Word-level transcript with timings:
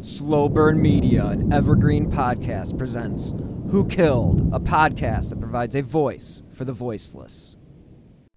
Slow 0.00 0.48
Burn 0.48 0.80
Media, 0.80 1.26
an 1.26 1.52
evergreen 1.52 2.08
podcast, 2.08 2.78
presents 2.78 3.34
Who 3.72 3.84
Killed, 3.88 4.48
a 4.52 4.60
podcast 4.60 5.30
that 5.30 5.40
provides 5.40 5.74
a 5.74 5.82
voice 5.82 6.40
for 6.52 6.64
the 6.64 6.72
voiceless. 6.72 7.56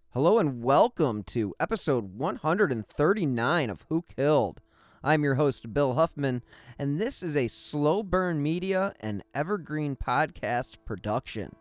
Hello 0.10 0.40
and 0.40 0.64
welcome 0.64 1.22
to 1.26 1.54
episode 1.60 2.18
139 2.18 3.70
of 3.70 3.86
Who 3.90 4.04
Killed. 4.18 4.60
I'm 5.04 5.24
your 5.24 5.36
host, 5.36 5.72
Bill 5.72 5.94
Huffman, 5.94 6.42
and 6.80 7.00
this 7.00 7.22
is 7.22 7.38
a 7.38 7.48
Slow 7.48 8.02
Burn 8.02 8.42
Media 8.42 8.96
and 9.00 9.24
Evergreen 9.36 9.96
podcast 9.96 10.78
production. 10.84 11.56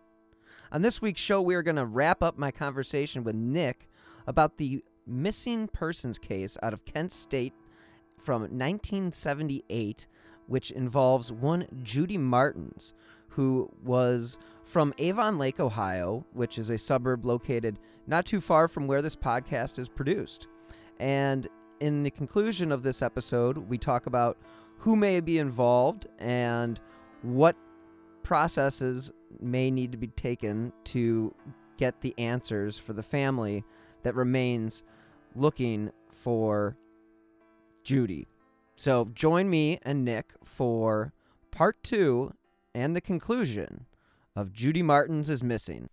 On 0.72 0.80
this 0.80 1.02
week's 1.02 1.20
show, 1.20 1.42
we 1.42 1.54
are 1.54 1.62
going 1.62 1.76
to 1.76 1.84
wrap 1.84 2.22
up 2.22 2.38
my 2.38 2.50
conversation 2.50 3.22
with 3.22 3.34
Nick 3.34 3.86
about 4.26 4.56
the 4.56 4.82
missing 5.06 5.68
persons 5.68 6.18
case 6.18 6.56
out 6.62 6.72
of 6.72 6.86
Kent 6.86 7.12
State 7.12 7.52
from 8.20 8.42
1978, 8.42 10.06
which 10.46 10.70
involves 10.70 11.32
one 11.32 11.66
Judy 11.82 12.18
Martins, 12.18 12.94
who 13.30 13.70
was 13.82 14.36
from 14.64 14.94
Avon 14.98 15.38
Lake, 15.38 15.58
Ohio, 15.58 16.24
which 16.32 16.58
is 16.58 16.70
a 16.70 16.78
suburb 16.78 17.24
located 17.24 17.78
not 18.06 18.24
too 18.24 18.40
far 18.40 18.68
from 18.68 18.86
where 18.86 19.02
this 19.02 19.16
podcast 19.16 19.78
is 19.78 19.88
produced. 19.88 20.48
And 20.98 21.48
in 21.80 22.02
the 22.02 22.10
conclusion 22.10 22.70
of 22.72 22.82
this 22.82 23.02
episode, 23.02 23.56
we 23.56 23.78
talk 23.78 24.06
about 24.06 24.36
who 24.78 24.96
may 24.96 25.20
be 25.20 25.38
involved 25.38 26.06
and 26.18 26.80
what 27.22 27.56
processes 28.22 29.10
may 29.40 29.70
need 29.70 29.92
to 29.92 29.98
be 29.98 30.08
taken 30.08 30.72
to 30.84 31.34
get 31.76 32.00
the 32.00 32.14
answers 32.18 32.76
for 32.76 32.92
the 32.92 33.02
family 33.02 33.64
that 34.02 34.14
remains 34.14 34.82
looking 35.34 35.90
for 36.10 36.76
Judy. 37.82 38.26
So 38.76 39.10
join 39.12 39.50
me 39.50 39.78
and 39.82 40.04
Nick 40.04 40.32
for 40.44 41.12
part 41.50 41.82
two 41.82 42.32
and 42.74 42.94
the 42.94 43.00
conclusion 43.00 43.86
of 44.36 44.52
Judy 44.52 44.82
Martins 44.82 45.28
is 45.28 45.42
missing. 45.42 45.88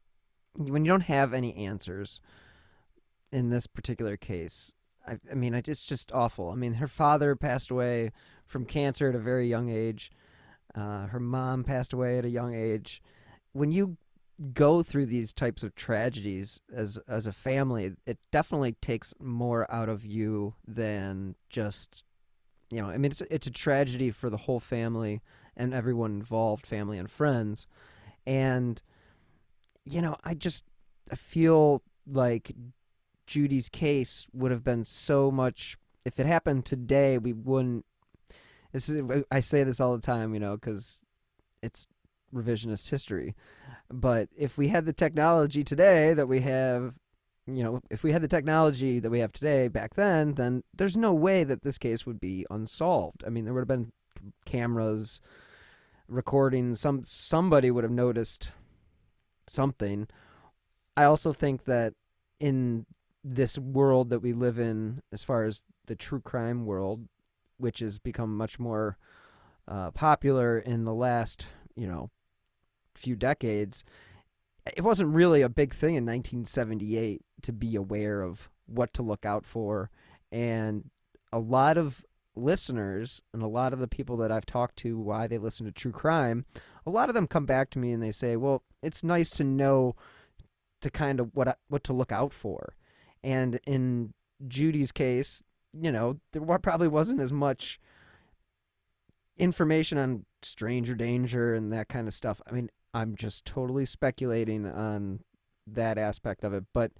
When 0.55 0.85
you 0.85 0.91
don't 0.91 1.01
have 1.01 1.33
any 1.33 1.55
answers 1.55 2.21
in 3.31 3.49
this 3.49 3.67
particular 3.67 4.17
case, 4.17 4.73
I, 5.07 5.17
I 5.31 5.35
mean, 5.35 5.53
it's 5.53 5.83
just 5.83 6.11
awful. 6.11 6.51
I 6.51 6.55
mean, 6.55 6.75
her 6.75 6.87
father 6.87 7.35
passed 7.35 7.71
away 7.71 8.11
from 8.45 8.65
cancer 8.65 9.09
at 9.09 9.15
a 9.15 9.19
very 9.19 9.47
young 9.47 9.69
age. 9.69 10.11
Uh, 10.75 11.07
her 11.07 11.19
mom 11.19 11.63
passed 11.63 11.93
away 11.93 12.17
at 12.17 12.25
a 12.25 12.29
young 12.29 12.53
age. 12.53 13.01
When 13.53 13.71
you 13.71 13.97
go 14.53 14.83
through 14.83 15.07
these 15.07 15.33
types 15.33 15.63
of 15.63 15.75
tragedies 15.75 16.59
as 16.73 16.99
as 17.07 17.25
a 17.25 17.33
family, 17.33 17.93
it 18.05 18.17
definitely 18.31 18.73
takes 18.81 19.13
more 19.19 19.69
out 19.71 19.89
of 19.89 20.05
you 20.05 20.55
than 20.67 21.35
just 21.49 22.03
you 22.71 22.81
know. 22.81 22.89
I 22.89 22.97
mean, 22.97 23.11
it's 23.11 23.21
it's 23.21 23.47
a 23.47 23.51
tragedy 23.51 24.11
for 24.11 24.29
the 24.29 24.37
whole 24.37 24.59
family 24.59 25.21
and 25.55 25.73
everyone 25.73 26.11
involved, 26.11 26.67
family 26.67 26.97
and 26.97 27.09
friends, 27.09 27.67
and 28.25 28.81
you 29.85 30.01
know, 30.01 30.17
I 30.23 30.33
just 30.33 30.65
I 31.11 31.15
feel 31.15 31.81
like 32.05 32.51
Judy's 33.25 33.69
case 33.69 34.27
would 34.33 34.51
have 34.51 34.63
been 34.63 34.85
so 34.85 35.31
much. 35.31 35.77
If 36.05 36.19
it 36.19 36.25
happened 36.25 36.65
today, 36.65 37.17
we 37.17 37.33
wouldn't. 37.33 37.85
This 38.71 38.89
is 38.89 39.23
I 39.31 39.39
say 39.39 39.63
this 39.63 39.79
all 39.79 39.95
the 39.95 40.01
time, 40.01 40.33
you 40.33 40.39
know, 40.39 40.55
because 40.55 41.03
it's 41.63 41.87
revisionist 42.33 42.89
history. 42.89 43.35
But 43.89 44.29
if 44.37 44.57
we 44.57 44.67
had 44.67 44.85
the 44.85 44.93
technology 44.93 45.63
today 45.63 46.13
that 46.13 46.27
we 46.27 46.41
have, 46.41 46.99
you 47.45 47.63
know, 47.63 47.81
if 47.89 48.03
we 48.03 48.11
had 48.11 48.21
the 48.21 48.27
technology 48.27 48.99
that 48.99 49.09
we 49.09 49.19
have 49.19 49.31
today 49.31 49.67
back 49.67 49.95
then, 49.95 50.33
then 50.33 50.63
there's 50.75 50.97
no 50.97 51.13
way 51.13 51.43
that 51.43 51.61
this 51.61 51.77
case 51.77 52.05
would 52.05 52.19
be 52.19 52.45
unsolved. 52.49 53.23
I 53.25 53.29
mean, 53.29 53.45
there 53.45 53.53
would 53.53 53.61
have 53.61 53.67
been 53.67 53.91
cameras 54.45 55.21
recording 56.07 56.73
some 56.73 57.03
somebody 57.03 57.69
would 57.69 57.83
have 57.83 57.91
noticed 57.91 58.51
something. 59.47 60.07
I 60.95 61.03
also 61.03 61.33
think 61.33 61.65
that 61.65 61.93
in 62.39 62.85
this 63.23 63.57
world 63.57 64.09
that 64.09 64.19
we 64.19 64.33
live 64.33 64.57
in 64.57 65.01
as 65.11 65.23
far 65.23 65.43
as 65.43 65.63
the 65.85 65.95
true 65.95 66.21
crime 66.21 66.65
world, 66.65 67.07
which 67.57 67.79
has 67.79 67.99
become 67.99 68.35
much 68.37 68.59
more 68.59 68.97
uh, 69.67 69.91
popular 69.91 70.57
in 70.57 70.85
the 70.85 70.93
last, 70.93 71.45
you 71.75 71.87
know, 71.87 72.09
few 72.97 73.15
decades, 73.15 73.83
it 74.75 74.83
wasn't 74.83 75.13
really 75.13 75.41
a 75.41 75.49
big 75.49 75.73
thing 75.73 75.95
in 75.95 76.05
1978 76.05 77.21
to 77.43 77.53
be 77.53 77.75
aware 77.75 78.21
of 78.21 78.49
what 78.65 78.93
to 78.93 79.01
look 79.01 79.25
out 79.25 79.45
for. 79.45 79.89
And 80.31 80.89
a 81.31 81.39
lot 81.39 81.77
of 81.77 82.03
listeners 82.35 83.21
and 83.33 83.41
a 83.41 83.47
lot 83.47 83.73
of 83.73 83.79
the 83.79 83.87
people 83.87 84.17
that 84.17 84.31
I've 84.31 84.45
talked 84.45 84.77
to 84.77 84.99
why 84.99 85.27
they 85.27 85.37
listen 85.37 85.65
to 85.65 85.71
true 85.71 85.91
crime, 85.91 86.45
a 86.85 86.89
lot 86.89 87.09
of 87.09 87.15
them 87.15 87.27
come 87.27 87.45
back 87.45 87.69
to 87.71 87.79
me 87.79 87.91
and 87.91 88.01
they 88.01 88.11
say, 88.11 88.35
"Well, 88.35 88.63
it's 88.81 89.03
nice 89.03 89.29
to 89.31 89.43
know 89.43 89.95
to 90.81 90.89
kind 90.91 91.19
of 91.19 91.33
what 91.33 91.57
what 91.67 91.83
to 91.85 91.93
look 91.93 92.11
out 92.11 92.33
for." 92.33 92.75
And 93.23 93.59
in 93.65 94.13
Judy's 94.47 94.91
case, 94.91 95.41
you 95.73 95.91
know, 95.91 96.19
there 96.31 96.41
probably 96.59 96.87
wasn't 96.87 97.21
as 97.21 97.33
much 97.33 97.79
information 99.37 99.97
on 99.97 100.25
stranger 100.41 100.95
danger 100.95 101.53
and 101.53 101.71
that 101.73 101.87
kind 101.87 102.07
of 102.07 102.13
stuff. 102.13 102.41
I 102.47 102.51
mean, 102.51 102.69
I'm 102.93 103.15
just 103.15 103.45
totally 103.45 103.85
speculating 103.85 104.65
on 104.65 105.21
that 105.67 105.97
aspect 105.97 106.43
of 106.43 106.53
it, 106.53 106.63
but 106.73 106.91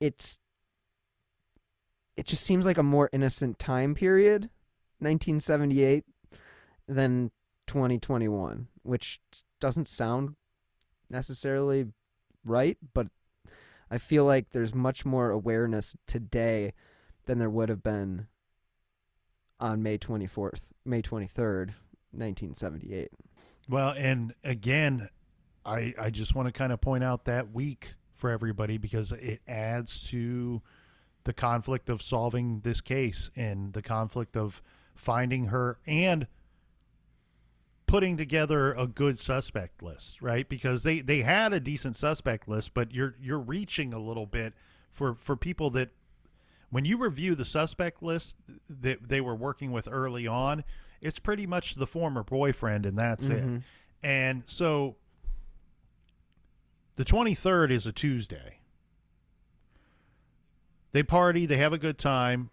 it's 0.00 0.38
it 2.16 2.26
just 2.26 2.44
seems 2.44 2.66
like 2.66 2.78
a 2.78 2.82
more 2.82 3.08
innocent 3.12 3.58
time 3.58 3.94
period, 3.94 4.50
1978, 4.98 6.04
than 6.86 7.30
2021, 7.66 8.68
which 8.82 9.20
doesn't 9.60 9.88
sound 9.88 10.34
necessarily 11.08 11.86
right, 12.44 12.76
but 12.92 13.06
I 13.90 13.98
feel 13.98 14.24
like 14.24 14.50
there's 14.50 14.74
much 14.74 15.04
more 15.04 15.30
awareness 15.30 15.96
today 16.06 16.72
than 17.26 17.38
there 17.38 17.50
would 17.50 17.68
have 17.68 17.82
been 17.82 18.26
on 19.60 19.82
May 19.82 19.96
24th, 19.96 20.62
May 20.84 21.02
23rd, 21.02 21.74
1978. 22.10 23.10
Well, 23.68 23.94
and 23.96 24.34
again, 24.44 25.08
I 25.64 25.94
I 25.98 26.10
just 26.10 26.34
want 26.34 26.48
to 26.48 26.52
kind 26.52 26.72
of 26.72 26.80
point 26.80 27.04
out 27.04 27.24
that 27.26 27.52
week 27.52 27.94
for 28.12 28.30
everybody 28.30 28.78
because 28.78 29.12
it 29.12 29.40
adds 29.48 30.02
to 30.10 30.62
the 31.24 31.32
conflict 31.32 31.88
of 31.88 32.02
solving 32.02 32.60
this 32.60 32.80
case 32.80 33.30
and 33.36 33.72
the 33.72 33.82
conflict 33.82 34.36
of 34.36 34.60
finding 34.94 35.46
her 35.46 35.78
and 35.86 36.26
putting 37.86 38.16
together 38.16 38.72
a 38.72 38.86
good 38.86 39.18
suspect 39.18 39.82
list, 39.82 40.22
right? 40.22 40.48
Because 40.48 40.82
they 40.82 41.00
they 41.00 41.22
had 41.22 41.52
a 41.52 41.60
decent 41.60 41.96
suspect 41.96 42.48
list, 42.48 42.74
but 42.74 42.92
you're 42.92 43.14
you're 43.20 43.38
reaching 43.38 43.92
a 43.92 43.98
little 43.98 44.26
bit 44.26 44.54
for 44.90 45.14
for 45.14 45.36
people 45.36 45.70
that 45.70 45.90
when 46.70 46.84
you 46.84 46.96
review 46.96 47.34
the 47.34 47.44
suspect 47.44 48.02
list 48.02 48.36
that 48.68 49.08
they 49.08 49.20
were 49.20 49.34
working 49.34 49.72
with 49.72 49.86
early 49.90 50.26
on, 50.26 50.64
it's 51.02 51.18
pretty 51.18 51.46
much 51.46 51.74
the 51.74 51.86
former 51.86 52.22
boyfriend 52.22 52.86
and 52.86 52.96
that's 52.96 53.24
mm-hmm. 53.24 53.56
it. 53.56 53.62
And 54.02 54.44
so 54.46 54.96
the 56.94 57.04
23rd 57.04 57.70
is 57.72 57.86
a 57.86 57.92
Tuesday. 57.92 58.58
They 60.92 61.02
party, 61.02 61.44
they 61.44 61.56
have 61.56 61.72
a 61.72 61.78
good 61.78 61.98
time. 61.98 62.50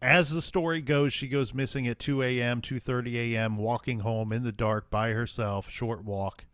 As 0.00 0.28
the 0.30 0.42
story 0.42 0.82
goes, 0.82 1.14
she 1.14 1.28
goes 1.28 1.54
missing 1.54 1.88
at 1.88 1.98
2 1.98 2.22
a.m., 2.22 2.60
2:30 2.60 3.14
a.m., 3.14 3.56
walking 3.56 4.00
home 4.00 4.32
in 4.32 4.42
the 4.42 4.52
dark 4.52 4.90
by 4.90 5.12
herself, 5.12 5.70
short 5.70 6.04
walk. 6.04 6.44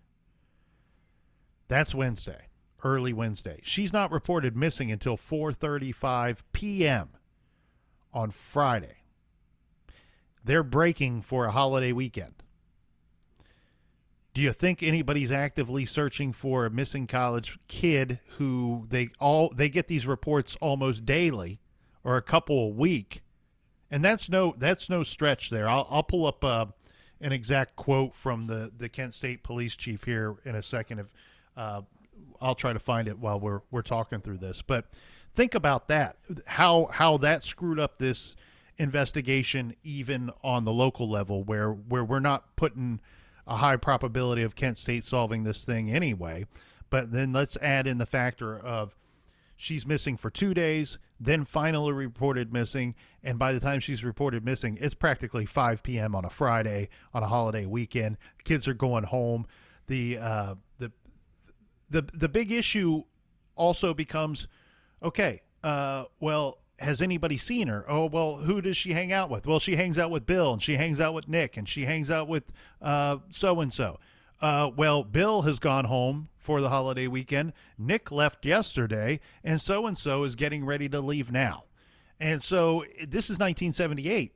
That's 1.67 1.93
Wednesday, 1.93 2.47
early 2.85 3.13
Wednesday. 3.13 3.59
She's 3.65 3.93
not 3.93 4.13
reported 4.13 4.57
missing 4.57 4.93
until 4.93 5.17
4:35 5.17 6.39
p.m. 6.53 7.09
on 8.15 8.31
Friday. 8.31 9.00
They're 10.45 10.63
breaking 10.63 11.23
for 11.23 11.47
a 11.47 11.51
holiday 11.51 11.93
weekend. 11.93 12.35
Do 14.33 14.41
you 14.43 14.53
think 14.53 14.83
anybody's 14.83 15.33
actively 15.33 15.85
searching 15.85 16.33
for 16.33 16.65
a 16.65 16.71
missing 16.71 17.07
college 17.07 17.59
kid 17.67 18.21
who 18.39 18.87
they 18.89 19.11
all 19.19 19.53
they 19.55 19.69
get 19.69 19.89
these 19.89 20.07
reports 20.07 20.57
almost 20.61 21.05
daily 21.05 21.61
or 22.05 22.17
a 22.17 22.23
couple 22.23 22.59
a 22.59 22.69
week? 22.69 23.23
And 23.91 24.05
that's 24.05 24.31
no 24.31 24.55
that's 24.57 24.89
no 24.89 25.03
stretch 25.03 25.51
there. 25.51 25.69
I'll 25.69 25.87
I'll 25.91 26.05
pull 26.05 26.27
up 26.27 26.45
uh, 26.45 26.67
an 27.21 27.33
exact 27.33 27.75
quote 27.75 28.15
from 28.15 28.47
the 28.47 28.71
the 28.77 28.89
Kent 28.89 29.15
State 29.15 29.43
Police 29.43 29.75
Chief 29.75 30.05
here 30.05 30.37
in 30.45 30.55
a 30.55 30.63
second. 30.63 31.01
If 31.01 31.07
uh, 31.57 31.83
I'll 32.41 32.55
try 32.55 32.73
to 32.73 32.79
find 32.79 33.09
it 33.09 33.19
while 33.19 33.41
we're 33.41 33.63
we're 33.73 33.83
talking 33.83 34.21
through 34.21 34.39
this, 34.39 34.63
but 34.63 34.87
think 35.35 35.57
about 35.57 35.89
that 35.89 36.17
how 36.47 36.89
how 36.93 37.17
that 37.19 37.43
screwed 37.45 37.81
up 37.81 37.99
this 37.99 38.37
investigation 38.81 39.77
even 39.85 40.31
on 40.43 40.65
the 40.65 40.73
local 40.73 41.09
level 41.09 41.45
where 41.45 41.71
where 41.71 42.05
we're 42.05 42.19
not 42.19 42.57
putting 42.57 42.99
a 43.47 43.57
high 43.57 43.77
probability 43.77 44.43
of 44.43 44.57
Kent 44.57 44.79
State 44.79 45.05
solving 45.05 45.45
this 45.45 45.65
thing 45.65 45.91
anyway. 45.91 46.47
But 46.89 47.13
then 47.13 47.33
let's 47.33 47.57
add 47.59 47.87
in 47.87 47.99
the 47.99 48.07
factor 48.07 48.59
of 48.59 48.97
she's 49.55 49.87
missing 49.87 50.17
for 50.17 50.31
two 50.31 50.55
days. 50.55 50.99
then 51.23 51.45
finally 51.45 51.93
reported 51.93 52.51
missing. 52.51 52.95
And 53.23 53.39
by 53.39 53.53
the 53.53 53.61
time 53.61 53.79
she's 53.79 54.03
reported 54.03 54.43
missing, 54.43 54.79
it's 54.81 54.95
practically 54.95 55.45
5 55.45 55.83
p.m. 55.83 56.15
on 56.15 56.25
a 56.25 56.31
Friday 56.31 56.89
on 57.13 57.23
a 57.23 57.27
holiday 57.27 57.67
weekend. 57.67 58.17
Kids 58.43 58.67
are 58.67 58.73
going 58.73 59.05
home. 59.05 59.47
The 59.89 60.17
uh, 60.17 60.55
the 60.79 60.91
the 61.91 62.07
the 62.15 62.29
big 62.29 62.51
issue 62.51 63.03
also 63.57 63.93
becomes 63.93 64.49
okay. 65.03 65.43
Uh, 65.63 66.05
well, 66.21 66.61
has 66.81 67.01
anybody 67.03 67.37
seen 67.37 67.69
her? 67.69 67.85
Oh, 67.89 68.07
well, 68.07 68.39
who 68.39 68.61
does 68.61 68.77
she 68.77 68.93
hang 68.93 69.13
out 69.13 69.31
with? 69.31 69.47
Well, 69.47 69.61
she 69.61 69.77
hangs 69.77 69.99
out 69.99 70.11
with 70.11 70.27
Bill, 70.27 70.53
and 70.53 70.63
she 70.63 70.77
hangs 70.77 71.01
out 71.01 71.15
with 71.15 71.29
Nick, 71.29 71.57
and 71.57 71.69
she 71.69 71.85
hangs 71.85 72.11
out 72.11 72.27
with 72.27 72.45
so 72.83 73.61
and 73.61 73.73
so. 73.73 73.99
well, 74.41 75.05
Bill 75.05 75.43
has 75.43 75.59
gone 75.59 75.85
home 75.87 76.29
for 76.39 76.61
the 76.61 76.71
holiday 76.71 77.07
weekend. 77.07 77.53
Nick 77.79 78.11
left 78.11 78.45
yesterday, 78.45 79.21
and 79.45 79.61
so 79.61 79.87
and 79.87 79.97
so 79.97 80.25
is 80.25 80.35
getting 80.35 80.65
ready 80.65 80.89
to 80.89 81.01
leave 81.01 81.31
now. 81.31 81.65
And 82.19 82.43
so 82.43 82.85
this 83.01 83.27
is 83.27 83.39
1978. 83.39 84.33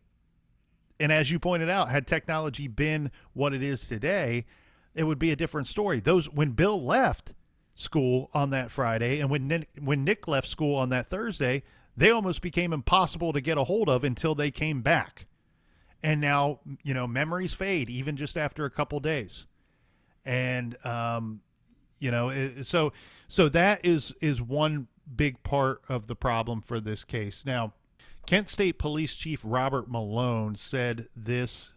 And 1.00 1.10
as 1.12 1.30
you 1.30 1.38
pointed 1.38 1.68
out, 1.68 1.90
had 1.90 2.06
technology 2.06 2.68
been 2.68 3.10
what 3.32 3.52
it 3.52 3.62
is 3.62 3.86
today, 3.86 4.46
it 4.94 5.04
would 5.04 5.18
be 5.18 5.32
a 5.32 5.36
different 5.36 5.66
story. 5.66 6.00
Those 6.00 6.30
when 6.30 6.52
Bill 6.52 6.82
left 6.82 7.32
school 7.74 8.30
on 8.32 8.50
that 8.50 8.70
Friday 8.70 9.18
and 9.18 9.28
when 9.28 9.48
Nick, 9.48 9.68
when 9.80 10.04
Nick 10.04 10.28
left 10.28 10.48
school 10.48 10.76
on 10.76 10.90
that 10.90 11.08
Thursday, 11.08 11.64
they 11.96 12.10
almost 12.10 12.42
became 12.42 12.72
impossible 12.72 13.32
to 13.32 13.40
get 13.40 13.58
a 13.58 13.64
hold 13.64 13.88
of 13.88 14.04
until 14.04 14.34
they 14.34 14.50
came 14.50 14.82
back. 14.82 15.26
And 16.02 16.20
now, 16.20 16.60
you 16.82 16.92
know, 16.92 17.06
memories 17.06 17.54
fade 17.54 17.88
even 17.88 18.16
just 18.16 18.36
after 18.36 18.64
a 18.64 18.70
couple 18.70 19.00
days. 19.00 19.46
And 20.24 20.76
um, 20.84 21.40
you 21.98 22.10
know, 22.10 22.52
so 22.62 22.92
so 23.28 23.48
that 23.48 23.84
is 23.84 24.12
is 24.20 24.42
one 24.42 24.88
big 25.16 25.42
part 25.42 25.82
of 25.88 26.06
the 26.06 26.16
problem 26.16 26.60
for 26.60 26.80
this 26.80 27.04
case. 27.04 27.44
Now, 27.46 27.72
Kent 28.26 28.48
State 28.48 28.78
Police 28.78 29.14
Chief 29.14 29.40
Robert 29.42 29.90
Malone 29.90 30.56
said 30.56 31.08
this 31.14 31.72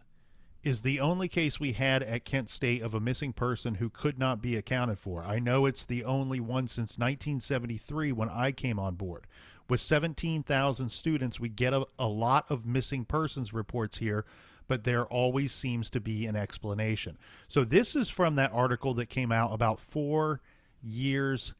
is 0.62 0.82
the 0.82 1.00
only 1.00 1.28
case 1.28 1.60
we 1.60 1.72
had 1.72 2.02
at 2.02 2.24
Kent 2.24 2.50
State 2.50 2.82
of 2.82 2.94
a 2.94 3.00
missing 3.00 3.32
person 3.32 3.76
who 3.76 3.88
could 3.88 4.18
not 4.18 4.42
be 4.42 4.56
accounted 4.56 4.98
for. 4.98 5.22
I 5.22 5.38
know 5.38 5.66
it's 5.66 5.84
the 5.84 6.04
only 6.04 6.40
one 6.40 6.66
since 6.66 6.98
1973 6.98 8.12
when 8.12 8.28
I 8.28 8.52
came 8.52 8.78
on 8.78 8.94
board. 8.94 9.26
With 9.68 9.80
17,000 9.80 10.88
students, 10.88 11.38
we 11.38 11.48
get 11.48 11.72
a, 11.72 11.86
a 11.98 12.06
lot 12.06 12.46
of 12.48 12.64
missing 12.64 13.04
persons 13.04 13.52
reports 13.52 13.98
here, 13.98 14.24
but 14.66 14.84
there 14.84 15.04
always 15.06 15.52
seems 15.52 15.90
to 15.90 16.00
be 16.00 16.26
an 16.26 16.36
explanation. 16.36 17.18
So, 17.48 17.64
this 17.64 17.94
is 17.94 18.08
from 18.08 18.36
that 18.36 18.50
article 18.52 18.94
that 18.94 19.06
came 19.06 19.30
out 19.30 19.52
about 19.52 19.78
four 19.78 20.40
years 20.82 21.54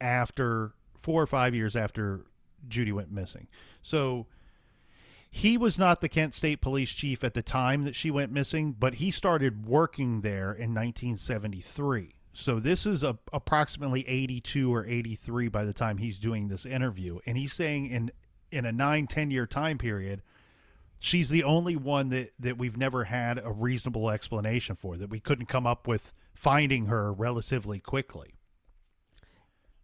after, 0.00 0.72
four 0.98 1.22
or 1.22 1.26
five 1.26 1.54
years 1.54 1.74
after 1.74 2.26
Judy 2.68 2.92
went 2.92 3.10
missing. 3.10 3.48
So, 3.82 4.26
he 5.30 5.58
was 5.58 5.78
not 5.78 6.00
the 6.00 6.08
Kent 6.08 6.32
State 6.32 6.60
Police 6.60 6.90
chief 6.90 7.24
at 7.24 7.34
the 7.34 7.42
time 7.42 7.84
that 7.84 7.96
she 7.96 8.10
went 8.10 8.30
missing, 8.30 8.72
but 8.78 8.94
he 8.94 9.10
started 9.10 9.66
working 9.66 10.20
there 10.20 10.52
in 10.52 10.72
1973. 10.72 12.14
So 12.34 12.58
this 12.58 12.84
is 12.84 13.04
a, 13.04 13.16
approximately 13.32 14.06
82 14.08 14.74
or 14.74 14.84
83 14.84 15.48
by 15.48 15.64
the 15.64 15.72
time 15.72 15.98
he's 15.98 16.18
doing 16.18 16.48
this 16.48 16.66
interview. 16.66 17.20
And 17.24 17.38
he's 17.38 17.52
saying 17.52 17.86
in 17.86 18.10
in 18.50 18.64
a 18.64 18.72
nine, 18.72 19.06
10 19.06 19.30
year 19.30 19.46
time 19.46 19.78
period, 19.78 20.22
she's 20.98 21.28
the 21.28 21.42
only 21.42 21.76
one 21.76 22.08
that, 22.10 22.32
that 22.38 22.58
we've 22.58 22.76
never 22.76 23.04
had 23.04 23.38
a 23.38 23.50
reasonable 23.50 24.10
explanation 24.10 24.76
for, 24.76 24.96
that 24.96 25.10
we 25.10 25.20
couldn't 25.20 25.46
come 25.46 25.66
up 25.66 25.88
with 25.88 26.12
finding 26.34 26.86
her 26.86 27.12
relatively 27.12 27.80
quickly. 27.80 28.34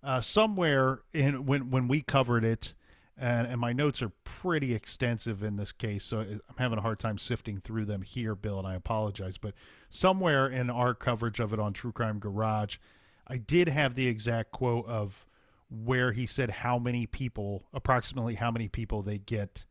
Uh, 0.02 0.20
somewhere 0.20 1.00
in 1.12 1.46
when 1.46 1.70
when 1.70 1.86
we 1.86 2.00
covered 2.00 2.44
it, 2.44 2.74
and, 3.20 3.46
and 3.46 3.60
my 3.60 3.74
notes 3.74 4.00
are 4.00 4.12
pretty 4.24 4.74
extensive 4.74 5.42
in 5.42 5.56
this 5.56 5.72
case, 5.72 6.04
so 6.04 6.20
I'm 6.20 6.40
having 6.56 6.78
a 6.78 6.82
hard 6.82 6.98
time 6.98 7.18
sifting 7.18 7.60
through 7.60 7.84
them 7.84 8.00
here, 8.00 8.34
Bill, 8.34 8.58
and 8.58 8.66
I 8.66 8.74
apologize. 8.74 9.36
But 9.36 9.52
somewhere 9.90 10.48
in 10.48 10.70
our 10.70 10.94
coverage 10.94 11.38
of 11.38 11.52
it 11.52 11.60
on 11.60 11.74
True 11.74 11.92
Crime 11.92 12.18
Garage, 12.18 12.78
I 13.26 13.36
did 13.36 13.68
have 13.68 13.94
the 13.94 14.06
exact 14.06 14.52
quote 14.52 14.86
of 14.86 15.26
where 15.68 16.12
he 16.12 16.24
said 16.24 16.50
how 16.50 16.78
many 16.78 17.06
people, 17.06 17.64
approximately 17.74 18.36
how 18.36 18.50
many 18.50 18.68
people 18.68 19.02
they 19.02 19.18
get 19.18 19.66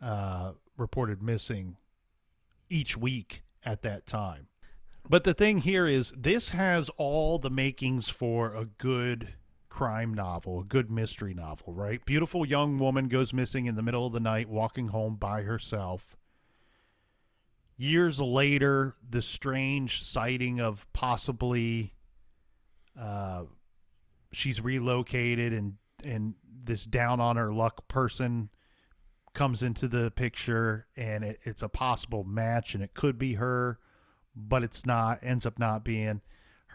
uh, 0.00 0.52
reported 0.78 1.22
missing 1.22 1.76
each 2.70 2.96
week 2.96 3.42
at 3.62 3.82
that 3.82 4.06
time. 4.06 4.48
But 5.08 5.24
the 5.24 5.34
thing 5.34 5.58
here 5.58 5.86
is, 5.86 6.12
this 6.16 6.48
has 6.48 6.88
all 6.96 7.38
the 7.38 7.50
makings 7.50 8.08
for 8.08 8.54
a 8.54 8.64
good 8.64 9.34
crime 9.76 10.14
novel, 10.14 10.60
a 10.60 10.64
good 10.64 10.90
mystery 10.90 11.34
novel, 11.34 11.74
right? 11.74 12.02
Beautiful 12.06 12.46
young 12.46 12.78
woman 12.78 13.08
goes 13.08 13.34
missing 13.34 13.66
in 13.66 13.74
the 13.74 13.82
middle 13.82 14.06
of 14.06 14.14
the 14.14 14.20
night, 14.20 14.48
walking 14.48 14.88
home 14.88 15.16
by 15.16 15.42
herself. 15.42 16.16
Years 17.76 18.18
later, 18.18 18.96
the 19.06 19.20
strange 19.20 20.02
sighting 20.02 20.62
of 20.62 20.90
possibly 20.94 21.92
uh, 22.98 23.42
she's 24.32 24.62
relocated 24.62 25.52
and 25.52 25.74
and 26.02 26.36
this 26.64 26.86
down 26.86 27.20
on 27.20 27.36
her 27.36 27.52
luck 27.52 27.86
person 27.86 28.48
comes 29.34 29.62
into 29.62 29.88
the 29.88 30.10
picture 30.10 30.86
and 30.96 31.22
it, 31.22 31.38
it's 31.42 31.62
a 31.62 31.68
possible 31.68 32.24
match 32.24 32.74
and 32.74 32.82
it 32.82 32.94
could 32.94 33.18
be 33.18 33.34
her 33.34 33.78
but 34.34 34.64
it's 34.64 34.86
not 34.86 35.18
ends 35.22 35.44
up 35.44 35.58
not 35.58 35.84
being 35.84 36.22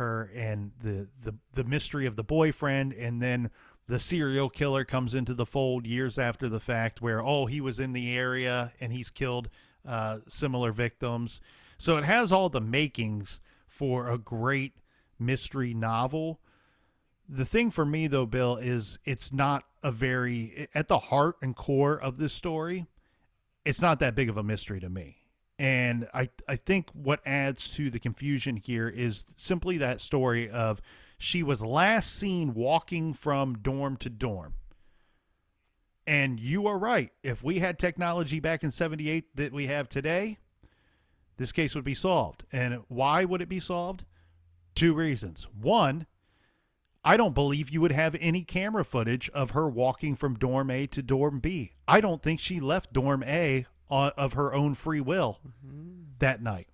her 0.01 0.31
and 0.35 0.71
the, 0.81 1.07
the 1.23 1.35
the 1.53 1.63
mystery 1.63 2.05
of 2.05 2.15
the 2.15 2.23
boyfriend. 2.23 2.93
And 2.93 3.21
then 3.21 3.51
the 3.87 3.99
serial 3.99 4.49
killer 4.49 4.83
comes 4.83 5.13
into 5.15 5.33
the 5.33 5.45
fold 5.45 5.85
years 5.85 6.17
after 6.17 6.49
the 6.49 6.59
fact 6.59 7.01
where 7.01 7.21
oh 7.21 7.45
he 7.45 7.61
was 7.61 7.79
in 7.79 7.93
the 7.93 8.15
area 8.17 8.73
and 8.79 8.91
he's 8.91 9.09
killed 9.09 9.49
uh, 9.87 10.19
similar 10.27 10.71
victims. 10.71 11.39
So 11.77 11.97
it 11.97 12.03
has 12.03 12.31
all 12.31 12.49
the 12.49 12.61
makings 12.61 13.39
for 13.67 14.09
a 14.09 14.17
great 14.17 14.73
mystery 15.17 15.73
novel. 15.73 16.39
The 17.29 17.45
thing 17.45 17.71
for 17.71 17.85
me 17.85 18.07
though 18.07 18.25
bill 18.25 18.57
is 18.57 18.99
it's 19.05 19.31
not 19.31 19.63
a 19.83 19.91
very 19.91 20.67
at 20.75 20.87
the 20.87 20.99
heart 20.99 21.35
and 21.41 21.55
core 21.55 21.99
of 21.99 22.17
this 22.17 22.33
story 22.33 22.85
it's 23.63 23.81
not 23.81 23.99
that 23.99 24.15
big 24.15 24.29
of 24.29 24.37
a 24.37 24.43
mystery 24.43 24.79
to 24.79 24.89
me 24.89 25.20
and 25.61 26.07
I, 26.11 26.29
I 26.49 26.55
think 26.55 26.89
what 26.91 27.19
adds 27.23 27.69
to 27.75 27.91
the 27.91 27.99
confusion 27.99 28.57
here 28.57 28.89
is 28.89 29.25
simply 29.35 29.77
that 29.77 30.01
story 30.01 30.49
of 30.49 30.81
she 31.19 31.43
was 31.43 31.61
last 31.61 32.15
seen 32.15 32.55
walking 32.55 33.13
from 33.13 33.59
dorm 33.59 33.95
to 33.97 34.09
dorm. 34.09 34.55
And 36.07 36.39
you 36.39 36.65
are 36.65 36.79
right. 36.79 37.11
If 37.21 37.43
we 37.43 37.59
had 37.59 37.77
technology 37.77 38.39
back 38.39 38.63
in 38.63 38.71
78 38.71 39.35
that 39.35 39.53
we 39.53 39.67
have 39.67 39.87
today, 39.87 40.39
this 41.37 41.51
case 41.51 41.75
would 41.75 41.83
be 41.83 41.93
solved. 41.93 42.43
And 42.51 42.79
why 42.87 43.23
would 43.23 43.43
it 43.43 43.47
be 43.47 43.59
solved? 43.59 44.03
Two 44.73 44.95
reasons. 44.95 45.47
One, 45.55 46.07
I 47.03 47.17
don't 47.17 47.35
believe 47.35 47.69
you 47.69 47.81
would 47.81 47.91
have 47.91 48.15
any 48.19 48.43
camera 48.43 48.83
footage 48.83 49.29
of 49.29 49.51
her 49.51 49.69
walking 49.69 50.15
from 50.15 50.39
dorm 50.39 50.71
A 50.71 50.87
to 50.87 51.03
dorm 51.03 51.39
B. 51.39 51.73
I 51.87 52.01
don't 52.01 52.23
think 52.23 52.39
she 52.39 52.59
left 52.59 52.93
dorm 52.93 53.21
A 53.21 53.67
of 53.91 54.33
her 54.33 54.53
own 54.53 54.73
free 54.73 55.01
will 55.01 55.39
mm-hmm. 55.45 56.03
that 56.19 56.41
night. 56.41 56.67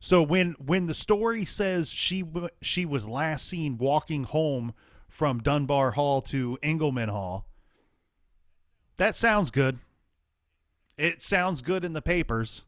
So 0.00 0.22
when 0.22 0.52
when 0.58 0.86
the 0.86 0.94
story 0.94 1.44
says 1.44 1.88
she 1.88 2.24
she 2.60 2.84
was 2.84 3.06
last 3.06 3.48
seen 3.48 3.78
walking 3.78 4.24
home 4.24 4.74
from 5.08 5.38
Dunbar 5.38 5.92
Hall 5.92 6.20
to 6.22 6.58
Engleman 6.62 7.08
Hall, 7.08 7.46
that 8.96 9.16
sounds 9.16 9.50
good. 9.50 9.78
It 10.96 11.22
sounds 11.22 11.62
good 11.62 11.84
in 11.84 11.92
the 11.92 12.02
papers. 12.02 12.66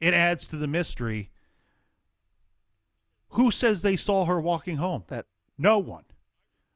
It 0.00 0.14
adds 0.14 0.46
to 0.48 0.56
the 0.56 0.66
mystery. 0.66 1.30
Who 3.30 3.50
says 3.50 3.82
they 3.82 3.96
saw 3.96 4.24
her 4.24 4.40
walking 4.40 4.78
home? 4.78 5.04
That 5.08 5.26
no 5.56 5.78
one. 5.78 6.04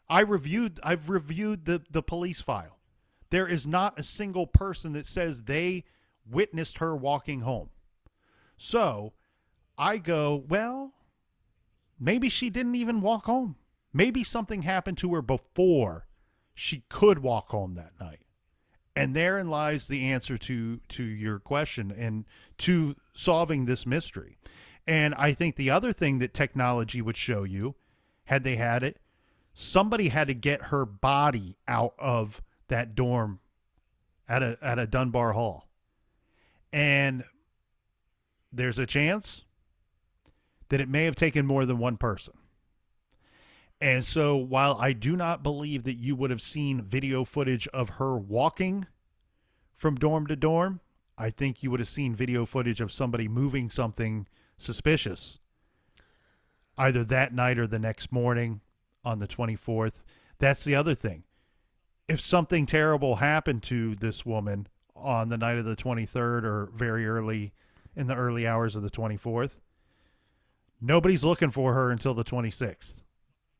I 0.08 0.20
reviewed 0.20 0.78
I've 0.82 1.08
reviewed 1.08 1.64
the 1.64 1.82
the 1.90 2.02
police 2.02 2.40
file. 2.40 2.78
There 3.30 3.48
is 3.48 3.66
not 3.66 3.98
a 3.98 4.02
single 4.02 4.46
person 4.46 4.92
that 4.92 5.06
says 5.06 5.44
they 5.44 5.84
witnessed 6.28 6.78
her 6.78 6.96
walking 6.96 7.40
home. 7.40 7.70
So 8.56 9.12
I 9.76 9.98
go, 9.98 10.44
well, 10.48 10.92
maybe 11.98 12.28
she 12.28 12.50
didn't 12.50 12.74
even 12.74 13.00
walk 13.00 13.24
home. 13.24 13.56
Maybe 13.92 14.24
something 14.24 14.62
happened 14.62 14.98
to 14.98 15.14
her 15.14 15.22
before 15.22 16.06
she 16.54 16.84
could 16.88 17.20
walk 17.20 17.48
home 17.48 17.74
that 17.74 17.98
night. 18.00 18.20
And 18.94 19.16
therein 19.16 19.48
lies 19.48 19.88
the 19.88 20.04
answer 20.10 20.36
to 20.36 20.80
to 20.88 21.02
your 21.02 21.38
question 21.38 21.90
and 21.90 22.26
to 22.58 22.94
solving 23.14 23.64
this 23.64 23.86
mystery. 23.86 24.38
And 24.86 25.14
I 25.14 25.32
think 25.32 25.56
the 25.56 25.70
other 25.70 25.92
thing 25.92 26.18
that 26.18 26.34
technology 26.34 27.00
would 27.00 27.16
show 27.16 27.44
you, 27.44 27.76
had 28.24 28.44
they 28.44 28.56
had 28.56 28.82
it, 28.82 28.98
somebody 29.54 30.08
had 30.08 30.28
to 30.28 30.34
get 30.34 30.64
her 30.64 30.84
body 30.84 31.56
out 31.66 31.94
of 31.98 32.42
that 32.68 32.94
dorm 32.94 33.40
at 34.28 34.42
a 34.42 34.58
at 34.60 34.78
a 34.78 34.86
Dunbar 34.86 35.32
Hall. 35.32 35.68
And 36.72 37.24
there's 38.52 38.78
a 38.78 38.86
chance 38.86 39.44
that 40.68 40.80
it 40.80 40.88
may 40.88 41.04
have 41.04 41.16
taken 41.16 41.46
more 41.46 41.64
than 41.66 41.78
one 41.78 41.96
person. 41.96 42.34
And 43.80 44.04
so 44.04 44.36
while 44.36 44.76
I 44.80 44.92
do 44.92 45.16
not 45.16 45.42
believe 45.42 45.84
that 45.84 45.96
you 45.96 46.14
would 46.14 46.30
have 46.30 46.40
seen 46.40 46.82
video 46.82 47.24
footage 47.24 47.66
of 47.68 47.90
her 47.90 48.16
walking 48.16 48.86
from 49.74 49.96
dorm 49.96 50.26
to 50.28 50.36
dorm, 50.36 50.80
I 51.18 51.30
think 51.30 51.62
you 51.62 51.70
would 51.70 51.80
have 51.80 51.88
seen 51.88 52.14
video 52.14 52.46
footage 52.46 52.80
of 52.80 52.92
somebody 52.92 53.28
moving 53.28 53.68
something 53.68 54.26
suspicious 54.56 55.40
either 56.78 57.04
that 57.04 57.34
night 57.34 57.58
or 57.58 57.66
the 57.66 57.78
next 57.78 58.12
morning 58.12 58.60
on 59.04 59.18
the 59.18 59.26
24th. 59.26 60.02
That's 60.38 60.64
the 60.64 60.74
other 60.74 60.94
thing. 60.94 61.24
If 62.08 62.20
something 62.20 62.66
terrible 62.66 63.16
happened 63.16 63.62
to 63.64 63.94
this 63.96 64.24
woman 64.24 64.68
on 65.02 65.28
the 65.28 65.38
night 65.38 65.58
of 65.58 65.64
the 65.64 65.76
23rd 65.76 66.44
or 66.44 66.70
very 66.74 67.06
early 67.06 67.52
in 67.94 68.06
the 68.06 68.14
early 68.14 68.46
hours 68.46 68.74
of 68.76 68.82
the 68.82 68.90
24th, 68.90 69.52
nobody's 70.80 71.24
looking 71.24 71.50
for 71.50 71.74
her 71.74 71.90
until 71.90 72.14
the 72.14 72.24
26th. 72.24 73.02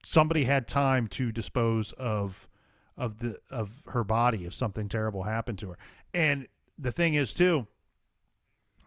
Somebody 0.05 0.45
had 0.45 0.67
time 0.67 1.07
to 1.09 1.31
dispose 1.31 1.93
of 1.93 2.49
of 2.97 3.21
the 3.21 3.39
of 3.51 3.83
her 3.89 4.05
body 4.05 4.45
if 4.45 4.53
something 4.53 4.89
terrible 4.89 5.23
happened 5.23 5.59
to 5.59 5.71
her. 5.71 5.79
And 6.13 6.47
the 6.79 6.93
thing 6.93 7.15
is 7.15 7.33
too 7.33 7.67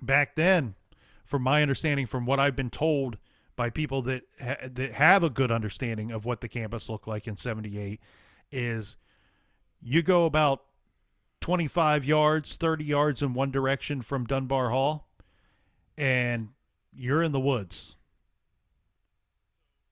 back 0.01 0.35
then 0.35 0.75
from 1.23 1.41
my 1.41 1.61
understanding 1.61 2.05
from 2.05 2.25
what 2.25 2.39
I've 2.39 2.55
been 2.55 2.69
told 2.69 3.17
by 3.55 3.69
people 3.69 4.01
that 4.03 4.23
ha- 4.41 4.67
that 4.71 4.91
have 4.93 5.23
a 5.23 5.29
good 5.29 5.51
understanding 5.51 6.11
of 6.11 6.25
what 6.25 6.41
the 6.41 6.47
campus 6.47 6.89
looked 6.89 7.07
like 7.07 7.27
in 7.27 7.37
78 7.37 7.99
is 8.51 8.97
you 9.81 10.01
go 10.01 10.25
about 10.25 10.64
25 11.45 12.05
yards, 12.05 12.55
30 12.55 12.83
yards 12.83 13.21
in 13.21 13.35
one 13.35 13.51
direction 13.51 14.01
from 14.01 14.25
Dunbar 14.25 14.71
Hall 14.71 15.07
and 15.95 16.49
you're 16.91 17.21
in 17.21 17.33
the 17.33 17.39
woods. 17.39 17.97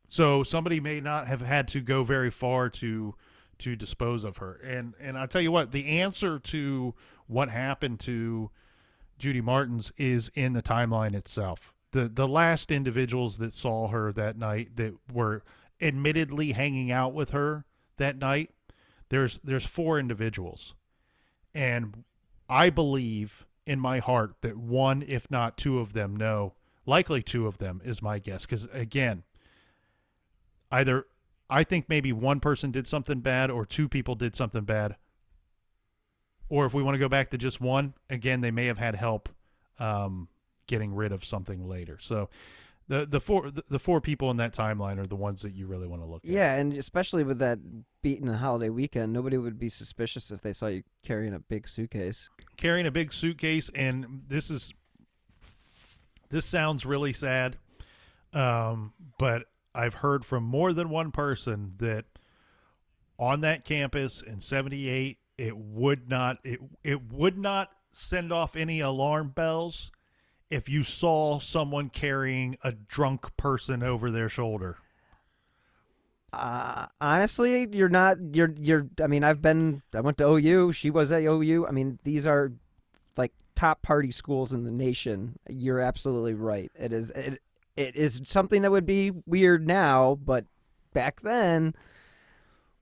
So 0.09 0.41
somebody 0.41 0.79
may 0.79 0.99
not 0.99 1.27
have 1.27 1.41
had 1.41 1.67
to 1.67 1.79
go 1.79 2.03
very 2.03 2.31
far 2.31 2.69
to 2.69 3.13
to 3.59 3.75
dispose 3.75 4.23
of 4.23 4.37
her. 4.37 4.55
And 4.65 4.95
and 4.99 5.15
I 5.15 5.27
tell 5.27 5.41
you 5.41 5.51
what, 5.51 5.73
the 5.73 5.99
answer 5.99 6.39
to 6.39 6.95
what 7.27 7.51
happened 7.51 7.99
to 7.99 8.49
Judy 9.19 9.39
Martins 9.39 9.91
is 9.95 10.31
in 10.33 10.53
the 10.53 10.63
timeline 10.63 11.13
itself. 11.13 11.71
The 11.91 12.09
the 12.09 12.27
last 12.27 12.71
individuals 12.71 13.37
that 13.37 13.53
saw 13.53 13.89
her 13.89 14.11
that 14.13 14.39
night 14.39 14.75
that 14.77 14.95
were 15.13 15.43
admittedly 15.79 16.53
hanging 16.53 16.91
out 16.91 17.13
with 17.13 17.29
her 17.29 17.65
that 17.97 18.17
night, 18.17 18.49
there's 19.09 19.39
there's 19.43 19.67
four 19.67 19.99
individuals. 19.99 20.73
And 21.53 22.03
I 22.49 22.69
believe 22.69 23.45
in 23.65 23.79
my 23.79 23.99
heart 23.99 24.35
that 24.41 24.57
one, 24.57 25.03
if 25.07 25.29
not 25.29 25.57
two 25.57 25.79
of 25.79 25.93
them 25.93 26.15
know, 26.15 26.53
likely 26.85 27.21
two 27.21 27.47
of 27.47 27.57
them 27.57 27.81
is 27.83 28.01
my 28.01 28.19
guess. 28.19 28.45
Because 28.45 28.67
again, 28.73 29.23
either 30.71 31.05
I 31.49 31.63
think 31.63 31.87
maybe 31.87 32.11
one 32.11 32.39
person 32.39 32.71
did 32.71 32.87
something 32.87 33.19
bad 33.19 33.51
or 33.51 33.65
two 33.65 33.87
people 33.87 34.15
did 34.15 34.35
something 34.35 34.63
bad. 34.63 34.95
Or 36.49 36.65
if 36.65 36.73
we 36.73 36.83
want 36.83 36.95
to 36.95 36.99
go 36.99 37.09
back 37.09 37.31
to 37.31 37.37
just 37.37 37.61
one, 37.61 37.93
again, 38.09 38.41
they 38.41 38.51
may 38.51 38.65
have 38.65 38.77
had 38.77 38.95
help 38.95 39.29
um, 39.79 40.27
getting 40.67 40.93
rid 40.93 41.11
of 41.11 41.25
something 41.25 41.67
later. 41.67 41.97
So 41.99 42.29
the 42.87 43.05
the 43.05 43.19
four 43.19 43.49
the, 43.49 43.63
the 43.69 43.79
four 43.79 44.01
people 44.01 44.29
in 44.31 44.37
that 44.37 44.53
timeline 44.53 44.97
are 44.99 45.07
the 45.07 45.15
ones 45.15 45.41
that 45.41 45.53
you 45.53 45.67
really 45.67 45.87
want 45.87 46.01
to 46.01 46.05
look 46.05 46.23
at. 46.23 46.29
Yeah, 46.29 46.55
and 46.55 46.73
especially 46.73 47.23
with 47.23 47.39
that 47.39 47.59
beating 48.01 48.27
a 48.27 48.37
holiday 48.37 48.69
weekend, 48.69 49.13
nobody 49.13 49.37
would 49.37 49.57
be 49.57 49.69
suspicious 49.69 50.31
if 50.31 50.41
they 50.41 50.51
saw 50.53 50.67
you 50.67 50.83
carrying 51.03 51.33
a 51.33 51.39
big 51.39 51.67
suitcase. 51.67 52.29
carrying 52.57 52.85
a 52.85 52.91
big 52.91 53.13
suitcase 53.13 53.69
and 53.73 54.23
this 54.27 54.49
is 54.49 54.73
this 56.29 56.45
sounds 56.45 56.85
really 56.85 57.13
sad 57.13 57.57
um, 58.33 58.93
but 59.19 59.43
i've 59.75 59.95
heard 59.95 60.25
from 60.25 60.43
more 60.43 60.73
than 60.73 60.89
one 60.89 61.11
person 61.11 61.73
that 61.77 62.05
on 63.19 63.41
that 63.41 63.63
campus 63.65 64.21
in 64.21 64.39
78 64.39 65.17
it 65.37 65.55
would 65.57 66.09
not 66.09 66.37
it, 66.43 66.59
it 66.83 67.11
would 67.11 67.37
not 67.37 67.71
send 67.91 68.31
off 68.33 68.55
any 68.55 68.79
alarm 68.79 69.29
bells 69.29 69.91
if 70.53 70.69
you 70.69 70.83
saw 70.83 71.39
someone 71.39 71.89
carrying 71.89 72.57
a 72.63 72.71
drunk 72.71 73.35
person 73.37 73.83
over 73.83 74.11
their 74.11 74.29
shoulder 74.29 74.77
Uh, 76.31 76.87
honestly, 76.99 77.67
you're 77.71 77.89
not. 77.89 78.17
You're. 78.33 78.53
You're. 78.59 78.87
I 79.01 79.07
mean, 79.07 79.23
I've 79.23 79.41
been. 79.41 79.83
I 79.93 80.01
went 80.01 80.17
to 80.17 80.27
OU. 80.27 80.71
She 80.71 80.89
was 80.89 81.11
at 81.11 81.21
OU. 81.23 81.67
I 81.67 81.71
mean, 81.71 81.99
these 82.03 82.25
are 82.25 82.51
like 83.17 83.33
top 83.55 83.83
party 83.83 84.11
schools 84.11 84.51
in 84.51 84.63
the 84.63 84.71
nation. 84.71 85.37
You're 85.47 85.79
absolutely 85.79 86.33
right. 86.33 86.71
It 86.75 86.91
is. 86.91 87.11
It. 87.11 87.41
It 87.75 87.95
is 87.95 88.21
something 88.25 88.61
that 88.63 88.71
would 88.71 88.85
be 88.85 89.11
weird 89.25 89.65
now, 89.67 90.15
but 90.23 90.45
back 90.93 91.21
then, 91.21 91.75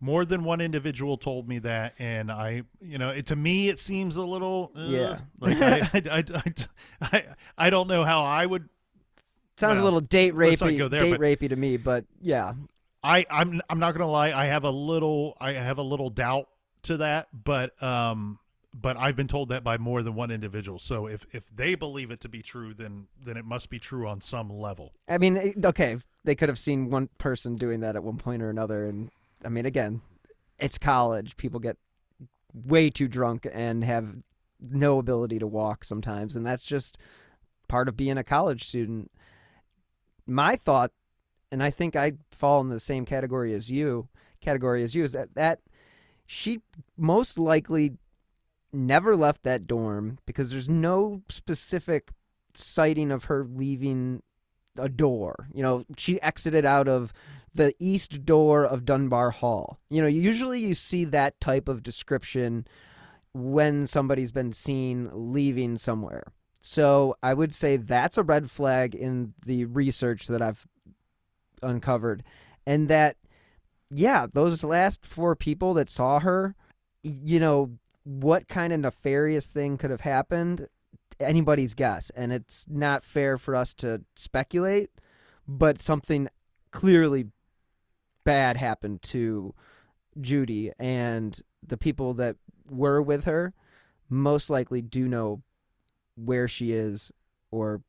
more 0.01 0.25
than 0.25 0.43
one 0.43 0.59
individual 0.59 1.15
told 1.15 1.47
me 1.47 1.59
that 1.59 1.93
and 1.99 2.31
i 2.31 2.63
you 2.81 2.97
know 2.97 3.09
it, 3.09 3.27
to 3.27 3.35
me 3.35 3.69
it 3.69 3.79
seems 3.79 4.15
a 4.17 4.23
little 4.23 4.71
uh, 4.75 4.81
Yeah. 4.81 5.19
like 5.39 5.61
I, 5.61 5.79
I, 5.93 6.23
I, 6.33 6.53
I, 7.01 7.23
I 7.57 7.69
don't 7.69 7.87
know 7.87 8.03
how 8.03 8.23
i 8.23 8.45
would 8.45 8.67
sounds 9.57 9.79
a 9.79 9.83
little 9.83 10.01
date 10.01 10.33
rapey. 10.33 10.77
go 10.77 10.87
there, 10.87 11.01
date 11.01 11.19
rapey 11.19 11.47
to 11.49 11.55
me, 11.55 11.77
but 11.77 12.03
yeah. 12.19 12.53
i 13.03 13.25
i'm 13.29 13.61
i'm 13.69 13.79
not 13.79 13.93
gonna 13.93 14.09
lie 14.09 14.31
i 14.33 14.47
have 14.47 14.63
a 14.63 14.71
little 14.71 15.37
i 15.39 15.53
have 15.53 15.77
a 15.77 15.83
little 15.83 16.09
doubt 16.09 16.47
to 16.83 16.97
that 16.97 17.27
but 17.31 17.81
um 17.83 18.39
but 18.73 18.97
i've 18.97 19.15
been 19.15 19.27
told 19.27 19.49
that 19.49 19.63
by 19.63 19.77
more 19.77 20.01
than 20.01 20.15
one 20.15 20.31
individual 20.31 20.79
so 20.79 21.05
if 21.05 21.25
if 21.31 21.43
they 21.55 21.75
believe 21.75 22.09
it 22.09 22.19
to 22.21 22.29
be 22.29 22.41
true 22.41 22.73
then 22.73 23.05
then 23.23 23.37
it 23.37 23.45
must 23.45 23.69
be 23.69 23.77
true 23.77 24.07
on 24.07 24.19
some 24.19 24.49
level 24.49 24.93
I 25.07 25.17
mean, 25.19 25.53
okay, 25.65 25.97
they 26.23 26.35
could 26.35 26.47
have 26.49 26.57
seen 26.57 26.89
one 26.89 27.09
person 27.17 27.55
doing 27.57 27.81
that 27.81 27.95
at 27.95 28.03
one 28.03 28.17
point 28.17 28.41
or 28.41 28.49
another, 28.49 28.85
and 28.85 29.11
I 29.43 29.49
mean, 29.49 29.65
again, 29.65 30.01
it's 30.59 30.77
college. 30.77 31.37
People 31.37 31.59
get 31.59 31.77
way 32.53 32.89
too 32.89 33.07
drunk 33.07 33.47
and 33.51 33.83
have 33.83 34.15
no 34.59 34.99
ability 34.99 35.39
to 35.39 35.47
walk 35.47 35.83
sometimes, 35.83 36.35
and 36.35 36.45
that's 36.45 36.65
just 36.65 36.97
part 37.67 37.87
of 37.87 37.97
being 37.97 38.17
a 38.17 38.23
college 38.23 38.67
student. 38.67 39.11
My 40.27 40.55
thought, 40.55 40.91
and 41.51 41.63
I 41.63 41.71
think 41.71 41.95
I 41.95 42.13
fall 42.31 42.61
in 42.61 42.69
the 42.69 42.79
same 42.79 43.05
category 43.05 43.53
as 43.53 43.71
you, 43.71 44.09
category 44.39 44.83
as 44.83 44.95
you, 44.95 45.03
is 45.03 45.13
that 45.13 45.33
that 45.35 45.59
she 46.25 46.59
most 46.97 47.37
likely 47.37 47.93
never 48.73 49.15
left 49.15 49.43
that 49.43 49.67
dorm 49.67 50.17
because 50.25 50.51
there's 50.51 50.69
no 50.69 51.21
specific 51.29 52.11
sighting 52.53 53.11
of 53.11 53.25
her 53.25 53.45
leaving 53.45 54.21
a 54.77 54.87
door. 54.87 55.47
You 55.53 55.63
know, 55.63 55.85
she 55.97 56.21
exited 56.21 56.65
out 56.65 56.87
of 56.87 57.11
the 57.53 57.73
east 57.79 58.25
door 58.25 58.65
of 58.65 58.85
Dunbar 58.85 59.31
Hall. 59.31 59.79
You 59.89 60.01
know, 60.01 60.07
usually 60.07 60.59
you 60.59 60.73
see 60.73 61.05
that 61.05 61.39
type 61.39 61.67
of 61.67 61.83
description 61.83 62.65
when 63.33 63.87
somebody's 63.87 64.31
been 64.31 64.53
seen 64.53 65.09
leaving 65.13 65.77
somewhere. 65.77 66.23
So 66.61 67.15
I 67.23 67.33
would 67.33 67.53
say 67.53 67.77
that's 67.77 68.17
a 68.17 68.23
red 68.23 68.51
flag 68.51 68.93
in 68.93 69.33
the 69.45 69.65
research 69.65 70.27
that 70.27 70.41
I've 70.41 70.67
uncovered. 71.63 72.23
And 72.65 72.87
that, 72.89 73.17
yeah, 73.89 74.27
those 74.31 74.63
last 74.63 75.05
four 75.05 75.35
people 75.35 75.73
that 75.73 75.89
saw 75.89 76.19
her, 76.19 76.55
you 77.03 77.39
know, 77.39 77.71
what 78.03 78.47
kind 78.47 78.73
of 78.73 78.79
nefarious 78.79 79.47
thing 79.47 79.77
could 79.77 79.91
have 79.91 80.01
happened? 80.01 80.67
Anybody's 81.19 81.73
guess. 81.73 82.11
And 82.11 82.31
it's 82.31 82.65
not 82.69 83.03
fair 83.03 83.37
for 83.37 83.55
us 83.55 83.73
to 83.75 84.01
speculate, 84.15 84.91
but 85.47 85.81
something 85.81 86.27
clearly 86.71 87.25
bad 88.23 88.57
happened 88.57 89.01
to 89.01 89.53
Judy 90.19 90.71
and 90.79 91.41
the 91.65 91.77
people 91.77 92.13
that 92.15 92.35
were 92.69 93.01
with 93.01 93.25
her 93.25 93.53
most 94.09 94.49
likely 94.49 94.81
do 94.81 95.07
know 95.07 95.41
where 96.15 96.47
she 96.47 96.73
is 96.73 97.11
or 97.49 97.81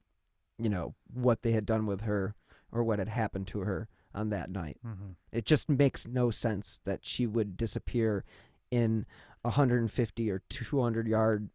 you 0.59 0.69
know 0.69 0.95
what 1.13 1.43
they 1.43 1.53
had 1.53 1.67
done 1.67 1.87
with 1.87 2.03
her 2.03 2.35
or 2.71 2.83
what 2.85 2.99
had 2.99 3.09
happened 3.09 3.47
to 3.49 3.61
her 3.61 3.89
on 4.15 4.31
that 4.31 4.51
night. 4.51 4.79
mm-hmm. 4.87 5.13
It 5.31 5.45
just 5.45 5.69
makes 5.69 6.07
no 6.07 6.31
sense 6.31 6.81
that 6.85 7.01
she 7.05 7.27
would 7.27 7.57
disappear 7.57 8.25
in 8.71 9.07
150 9.43 10.31
or 10.31 10.43
200 10.49 11.07
yards. 11.07 11.49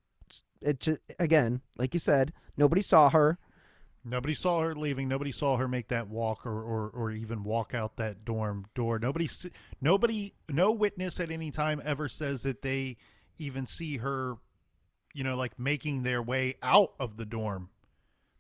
It 0.61 0.79
just, 0.79 0.99
again, 1.19 1.61
like 1.77 1.93
you 1.93 1.99
said, 1.99 2.33
nobody 2.55 2.81
saw 2.81 3.09
her. 3.09 3.37
Nobody 4.09 4.33
saw 4.33 4.61
her 4.61 4.73
leaving. 4.75 5.07
Nobody 5.07 5.31
saw 5.31 5.57
her 5.57 5.67
make 5.67 5.89
that 5.89 6.07
walk 6.07 6.45
or, 6.45 6.61
or, 6.61 6.89
or 6.89 7.11
even 7.11 7.43
walk 7.43 7.73
out 7.73 7.97
that 7.97 8.23
dorm 8.23 8.65
door. 8.73 8.99
Nobody, 8.99 9.29
nobody, 9.81 10.33
no 10.49 10.71
witness 10.71 11.19
at 11.19 11.29
any 11.31 11.51
time 11.51 11.81
ever 11.83 12.07
says 12.07 12.43
that 12.43 12.61
they 12.61 12.97
even 13.37 13.65
see 13.67 13.97
her, 13.97 14.35
you 15.13 15.23
know, 15.23 15.35
like 15.35 15.59
making 15.59 16.03
their 16.03 16.21
way 16.21 16.55
out 16.63 16.93
of 16.99 17.17
the 17.17 17.25
dorm 17.25 17.69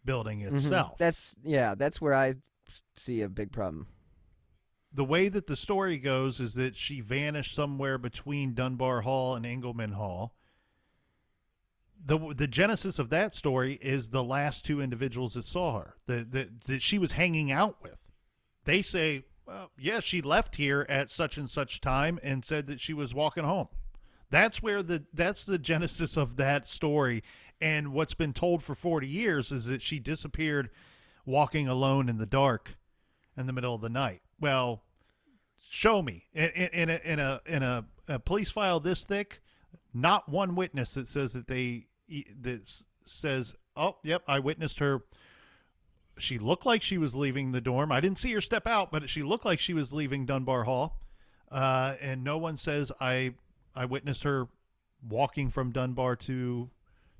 building 0.05 0.39
Mhm. 0.39 0.53
itself. 0.53 0.97
That's 0.97 1.35
yeah, 1.43 1.75
that's 1.75 1.99
where 1.99 2.13
I 2.13 2.35
see 2.95 3.21
a 3.21 3.29
big 3.29 3.51
problem. 3.51 3.87
the 4.93 5.03
way 5.03 5.27
that 5.29 5.47
the 5.47 5.55
story 5.57 5.97
goes 5.99 6.39
is 6.39 6.53
that 6.53 6.75
she 6.75 7.01
vanished 7.01 7.53
somewhere 7.53 7.97
between 7.97 8.53
Dunbar 8.53 9.01
Hall 9.01 9.35
and 9.35 9.45
Engleman 9.45 9.93
Hall. 9.93 10.33
The 12.05 12.33
the 12.35 12.47
genesis 12.47 12.99
of 12.99 13.09
that 13.09 13.35
story 13.35 13.77
is 13.81 14.09
the 14.09 14.23
last 14.23 14.63
two 14.63 14.81
individuals 14.81 15.33
that 15.33 15.43
saw 15.43 15.79
her 15.79 15.95
that 16.05 16.31
that, 16.31 16.61
that 16.65 16.81
she 16.81 16.97
was 16.97 17.13
hanging 17.13 17.51
out 17.51 17.77
with. 17.81 17.97
They 18.65 18.81
say, 18.81 19.23
well, 19.45 19.71
yeah, 19.77 20.01
she 20.01 20.21
left 20.21 20.55
here 20.55 20.85
at 20.89 21.09
such 21.09 21.37
and 21.37 21.49
such 21.49 21.81
time 21.81 22.19
and 22.21 22.43
said 22.43 22.67
that 22.67 22.79
she 22.79 22.93
was 22.93 23.13
walking 23.13 23.45
home. 23.45 23.69
That's 24.29 24.61
where 24.61 24.83
the 24.83 25.05
that's 25.13 25.45
the 25.45 25.57
genesis 25.57 26.17
of 26.17 26.35
that 26.37 26.67
story. 26.67 27.23
And 27.59 27.93
what's 27.93 28.13
been 28.13 28.33
told 28.33 28.61
for 28.61 28.75
40 28.75 29.07
years 29.07 29.51
is 29.51 29.65
that 29.65 29.81
she 29.81 29.99
disappeared 29.99 30.69
walking 31.25 31.67
alone 31.67 32.09
in 32.09 32.17
the 32.17 32.25
dark 32.25 32.77
in 33.35 33.47
the 33.47 33.53
middle 33.53 33.73
of 33.73 33.81
the 33.81 33.89
night. 33.89 34.21
Well, 34.39 34.83
show 35.69 36.01
me 36.01 36.25
in, 36.33 36.49
in, 36.49 36.69
in 36.69 36.89
a 36.89 37.01
in 37.03 37.19
a 37.19 37.41
in 37.45 37.63
a, 37.63 37.85
a 38.07 38.19
police 38.19 38.49
file 38.49 38.79
this 38.79 39.03
thick, 39.03 39.41
not 39.93 40.29
one 40.29 40.55
witness 40.55 40.93
that 40.93 41.07
says 41.07 41.33
that 41.33 41.47
they 41.47 41.87
that 42.41 42.69
says, 43.05 43.55
"Oh, 43.75 43.97
yep, 44.03 44.23
I 44.27 44.39
witnessed 44.39 44.79
her." 44.79 45.03
She 46.17 46.39
looked 46.39 46.65
like 46.65 46.81
she 46.81 46.97
was 46.97 47.15
leaving 47.15 47.51
the 47.51 47.61
dorm. 47.61 47.91
I 47.91 47.99
didn't 47.99 48.17
see 48.17 48.33
her 48.33 48.41
step 48.41 48.65
out, 48.65 48.91
but 48.91 49.09
she 49.09 49.21
looked 49.21 49.45
like 49.45 49.59
she 49.59 49.73
was 49.73 49.93
leaving 49.93 50.25
Dunbar 50.25 50.63
Hall. 50.63 50.99
Uh, 51.51 51.95
and 52.01 52.23
no 52.23 52.37
one 52.37 52.57
says 52.57 52.91
I 52.99 53.35
I 53.75 53.85
witnessed 53.85 54.23
her 54.23 54.47
walking 55.07 55.49
from 55.49 55.71
Dunbar 55.71 56.15
to 56.15 56.69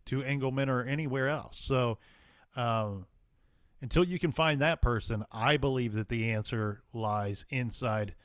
to 0.05 0.21
Engleman 0.21 0.67
or 0.67 0.83
anywhere 0.83 1.27
else. 1.27 1.59
So 1.59 1.97
um, 2.55 3.05
until 3.81 4.03
you 4.03 4.19
can 4.19 4.31
find 4.31 4.61
that 4.61 4.81
person, 4.81 5.23
I 5.31 5.57
believe 5.57 5.93
that 5.93 6.07
the 6.07 6.31
answer 6.31 6.81
lies 6.93 7.45
inside 7.49 8.15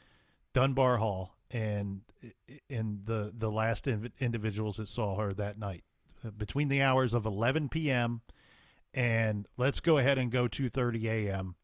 Dunbar 0.54 0.98
Hall 0.98 1.36
and 1.52 2.00
in 2.68 3.00
the 3.04 3.32
the 3.36 3.50
last 3.50 3.86
individuals 3.86 4.76
that 4.76 4.88
saw 4.88 5.16
her 5.18 5.32
that 5.34 5.58
night 5.58 5.84
between 6.36 6.68
the 6.68 6.80
hours 6.80 7.14
of 7.14 7.26
11 7.26 7.68
p.m. 7.68 8.22
and 8.94 9.46
let's 9.56 9.80
go 9.80 9.98
ahead 9.98 10.18
and 10.18 10.30
go 10.30 10.48
2:30 10.48 11.04
a.m. 11.04 11.54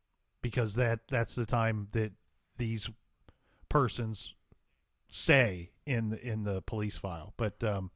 because 0.43 0.75
that 0.75 1.01
that's 1.09 1.35
the 1.35 1.47
time 1.47 1.89
that 1.93 2.13
these 2.59 2.89
persons 3.69 4.35
say 5.09 5.71
in 5.87 6.11
the, 6.11 6.21
in 6.21 6.45
the 6.45 6.61
police 6.63 6.97
file. 6.97 7.33
But 7.37 7.63
um, 7.65 7.91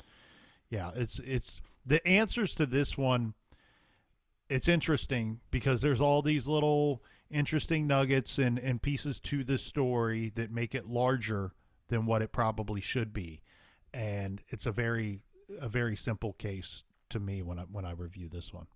yeah, 0.70 0.90
it's 0.94 1.18
it's 1.24 1.60
the 1.84 2.06
answers 2.06 2.54
to 2.54 2.66
this 2.66 2.96
one. 2.96 3.34
It's 4.48 4.68
interesting 4.68 5.40
because 5.50 5.80
there's 5.80 6.00
all 6.00 6.20
these 6.20 6.46
little 6.46 7.02
interesting 7.30 7.86
nuggets 7.86 8.38
and, 8.38 8.58
and 8.58 8.82
pieces 8.82 9.18
to 9.18 9.42
the 9.44 9.56
story 9.56 10.30
that 10.34 10.50
make 10.50 10.74
it 10.74 10.86
larger 10.86 11.52
than 11.92 12.06
what 12.06 12.22
it 12.22 12.32
probably 12.32 12.80
should 12.80 13.12
be. 13.12 13.42
And 13.92 14.42
it's 14.48 14.64
a 14.64 14.72
very 14.72 15.24
a 15.60 15.68
very 15.68 15.94
simple 15.94 16.32
case 16.32 16.84
to 17.10 17.20
me 17.20 17.42
when 17.42 17.58
I 17.58 17.62
when 17.70 17.84
I 17.84 17.92
review 17.92 18.30
this 18.30 18.52
one. 18.52 18.66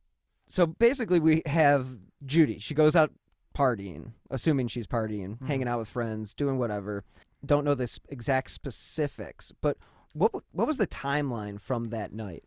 So 0.48 0.66
basically 0.66 1.18
we 1.18 1.42
have 1.46 1.88
Judy. 2.26 2.58
She 2.58 2.74
goes 2.74 2.94
out 2.94 3.10
partying, 3.56 4.12
assuming 4.30 4.68
she's 4.68 4.86
partying, 4.86 5.30
mm-hmm. 5.30 5.46
hanging 5.46 5.66
out 5.66 5.78
with 5.78 5.88
friends, 5.88 6.34
doing 6.34 6.58
whatever. 6.58 7.04
Don't 7.44 7.64
know 7.64 7.74
the 7.74 7.98
exact 8.10 8.50
specifics, 8.50 9.50
but 9.62 9.78
what 10.12 10.32
what 10.52 10.66
was 10.66 10.76
the 10.76 10.86
timeline 10.86 11.58
from 11.58 11.88
that 11.88 12.12
night? 12.12 12.44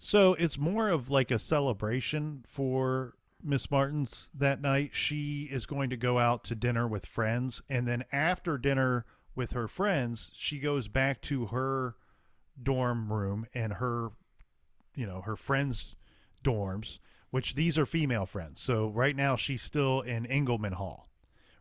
So 0.00 0.34
it's 0.34 0.58
more 0.58 0.88
of 0.88 1.10
like 1.10 1.30
a 1.30 1.38
celebration 1.38 2.44
for 2.48 3.14
Miss 3.40 3.70
Martins 3.70 4.30
that 4.34 4.60
night. 4.60 4.90
She 4.94 5.48
is 5.52 5.64
going 5.64 5.90
to 5.90 5.96
go 5.96 6.18
out 6.18 6.42
to 6.44 6.56
dinner 6.56 6.88
with 6.88 7.06
friends, 7.06 7.62
and 7.70 7.86
then 7.86 8.02
after 8.10 8.58
dinner 8.58 9.04
with 9.36 9.52
her 9.52 9.68
friends, 9.68 10.30
she 10.34 10.58
goes 10.58 10.88
back 10.88 11.20
to 11.22 11.46
her 11.46 11.94
dorm 12.60 13.12
room 13.12 13.46
and 13.54 13.74
her, 13.74 14.08
you 14.94 15.06
know, 15.06 15.20
her 15.20 15.36
friends' 15.36 15.94
dorms, 16.42 16.98
which 17.30 17.54
these 17.54 17.78
are 17.78 17.86
female 17.86 18.26
friends. 18.26 18.60
So 18.60 18.88
right 18.88 19.14
now 19.14 19.36
she's 19.36 19.62
still 19.62 20.00
in 20.00 20.24
Engleman 20.26 20.72
Hall, 20.72 21.08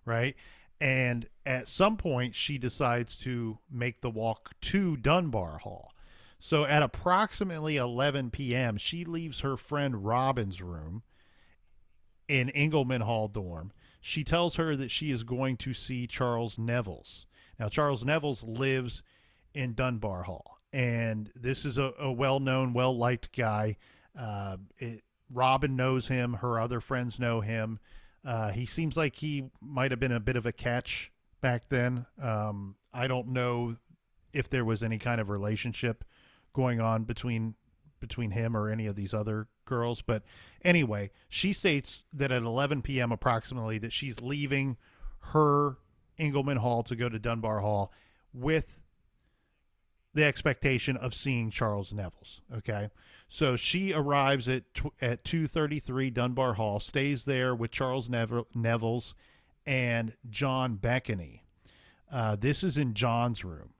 right? 0.05 0.35
And 0.79 1.27
at 1.45 1.67
some 1.67 1.97
point, 1.97 2.35
she 2.35 2.57
decides 2.57 3.17
to 3.19 3.59
make 3.71 4.01
the 4.01 4.09
walk 4.09 4.51
to 4.61 4.97
Dunbar 4.97 5.59
Hall. 5.59 5.91
So 6.39 6.65
at 6.65 6.83
approximately 6.83 7.77
11 7.77 8.31
p.m., 8.31 8.77
she 8.77 9.05
leaves 9.05 9.39
her 9.39 9.57
friend 9.57 10.05
Robin's 10.05 10.61
room 10.61 11.03
in 12.27 12.49
Engleman 12.49 13.01
Hall 13.01 13.27
dorm. 13.27 13.71
She 14.01 14.23
tells 14.23 14.55
her 14.55 14.75
that 14.75 14.91
she 14.91 15.11
is 15.11 15.23
going 15.23 15.57
to 15.57 15.73
see 15.73 16.07
Charles 16.07 16.59
Nevels. 16.59 17.25
Now, 17.59 17.69
Charles 17.69 18.03
Nevels 18.05 18.43
lives 18.43 19.03
in 19.53 19.73
Dunbar 19.73 20.23
Hall, 20.23 20.59
and 20.73 21.31
this 21.35 21.65
is 21.65 21.77
a, 21.77 21.93
a 21.99 22.11
well 22.11 22.39
known, 22.39 22.73
well 22.73 22.97
liked 22.97 23.35
guy. 23.35 23.77
Uh, 24.17 24.57
it, 24.77 25.03
Robin 25.31 25.75
knows 25.75 26.07
him, 26.07 26.33
her 26.33 26.59
other 26.59 26.79
friends 26.79 27.19
know 27.19 27.41
him. 27.41 27.79
Uh, 28.23 28.51
he 28.51 28.65
seems 28.65 28.97
like 28.97 29.17
he 29.17 29.45
might 29.61 29.91
have 29.91 29.99
been 29.99 30.11
a 30.11 30.19
bit 30.19 30.35
of 30.35 30.45
a 30.45 30.51
catch 30.51 31.11
back 31.41 31.69
then. 31.69 32.05
Um, 32.21 32.75
I 32.93 33.07
don't 33.07 33.29
know 33.29 33.77
if 34.33 34.49
there 34.49 34.65
was 34.65 34.83
any 34.83 34.97
kind 34.97 35.21
of 35.21 35.29
relationship 35.29 36.03
going 36.53 36.79
on 36.79 37.03
between 37.03 37.55
between 37.99 38.31
him 38.31 38.55
or 38.55 38.69
any 38.69 38.85
of 38.87 38.95
these 38.95 39.13
other 39.13 39.47
girls. 39.65 40.01
But 40.01 40.23
anyway, 40.63 41.11
she 41.29 41.53
states 41.53 42.05
that 42.13 42.31
at 42.31 42.41
11 42.41 42.81
p.m. 42.81 43.11
approximately 43.11 43.77
that 43.79 43.91
she's 43.91 44.21
leaving 44.21 44.77
her 45.33 45.77
Engleman 46.19 46.57
Hall 46.57 46.83
to 46.83 46.95
go 46.95 47.09
to 47.09 47.19
Dunbar 47.19 47.59
Hall 47.59 47.91
with 48.33 48.83
the 50.13 50.23
expectation 50.23 50.95
of 50.95 51.13
seeing 51.13 51.49
Charles 51.49 51.93
Nevels. 51.93 52.41
Okay, 52.55 52.89
so 53.27 53.55
she 53.55 53.93
arrives 53.93 54.47
at 54.47 54.63
at 55.01 55.23
2:33 55.23 56.09
Dunbar 56.09 56.53
Hall, 56.53 56.79
stays 56.79 57.25
there 57.25 57.53
with 57.53 57.71
Charles 57.71 58.09
Nev- 58.09 58.45
Nevels 58.53 59.15
and 59.65 60.13
John 60.29 60.75
Beckany. 60.75 61.43
Uh, 62.11 62.35
this 62.35 62.63
is 62.63 62.77
in 62.77 62.93
John's 62.93 63.43
room. 63.43 63.73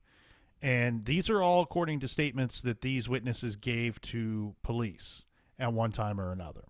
And 0.61 1.05
these 1.05 1.29
are 1.29 1.43
all 1.43 1.61
according 1.61 1.99
to 1.99 2.07
statements 2.07 2.59
that 2.61 2.81
these 2.81 3.07
witnesses 3.07 3.55
gave 3.55 4.01
to 4.01 4.55
police 4.63 5.21
at 5.59 5.73
one 5.73 5.91
time 5.91 6.19
or 6.19 6.31
another. 6.31 6.63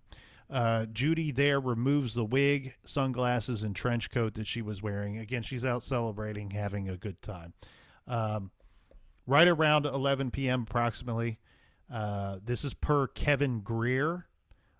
Uh, 0.50 0.86
Judy 0.86 1.32
there 1.32 1.60
removes 1.60 2.14
the 2.14 2.26
wig, 2.26 2.76
sunglasses, 2.86 3.64
and 3.64 3.76
trench 3.76 4.10
coat 4.12 4.36
that 4.36 4.48
she 4.48 4.62
was 4.62 4.84
wearing. 4.84 5.18
Again, 5.18 5.42
she's 5.42 5.66
out 5.66 5.84
celebrating, 5.84 6.52
having 6.52 6.88
a 6.88 6.98
good 6.98 7.22
time. 7.22 7.54
Um, 8.08 8.52
right 9.26 9.48
around 9.48 9.86
11 9.86 10.32
p.m., 10.32 10.66
approximately, 10.70 11.40
uh, 11.92 12.38
this 12.44 12.64
is 12.64 12.74
per 12.74 13.08
Kevin 13.08 13.62
Greer, 13.62 14.28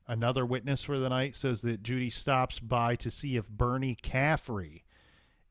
another 0.08 0.46
witness 0.46 0.84
for 0.84 1.00
the 1.00 1.10
night, 1.10 1.36
says 1.36 1.62
that 1.62 1.82
Judy 1.82 2.10
stops 2.10 2.60
by 2.60 2.96
to 2.98 3.10
see 3.10 3.36
if 3.36 3.50
Bernie 3.50 3.98
Caffrey 4.02 4.84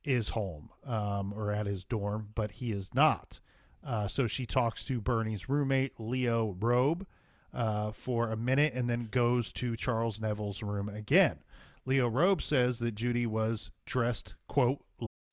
is 0.05 0.31
home 0.31 0.71
um, 0.85 1.33
or 1.35 1.51
at 1.51 1.67
his 1.67 1.85
dorm, 1.85 2.29
but 2.35 2.53
he 2.53 2.71
is 2.71 2.91
not. 2.95 3.41
Uh, 3.85 4.07
so 4.09 4.27
she 4.27 4.47
talks 4.47 4.85
to 4.85 5.01
Bernie's 5.01 5.49
roommate, 5.49 5.93
Leo 5.99 6.57
Robe, 6.59 7.07
uh, 7.55 7.93
for 7.93 8.31
a 8.31 8.37
minute 8.37 8.75
and 8.75 8.89
then 8.91 9.09
goes 9.11 9.53
to 9.53 9.77
Charles 9.77 10.21
Neville's 10.21 10.63
room 10.63 10.89
again. 10.89 11.39
Leo 11.87 12.09
Robe 12.09 12.43
says 12.43 12.79
that 12.79 12.95
Judy 12.95 13.27
was 13.27 13.71
dressed, 13.87 14.35
quote, 14.49 14.81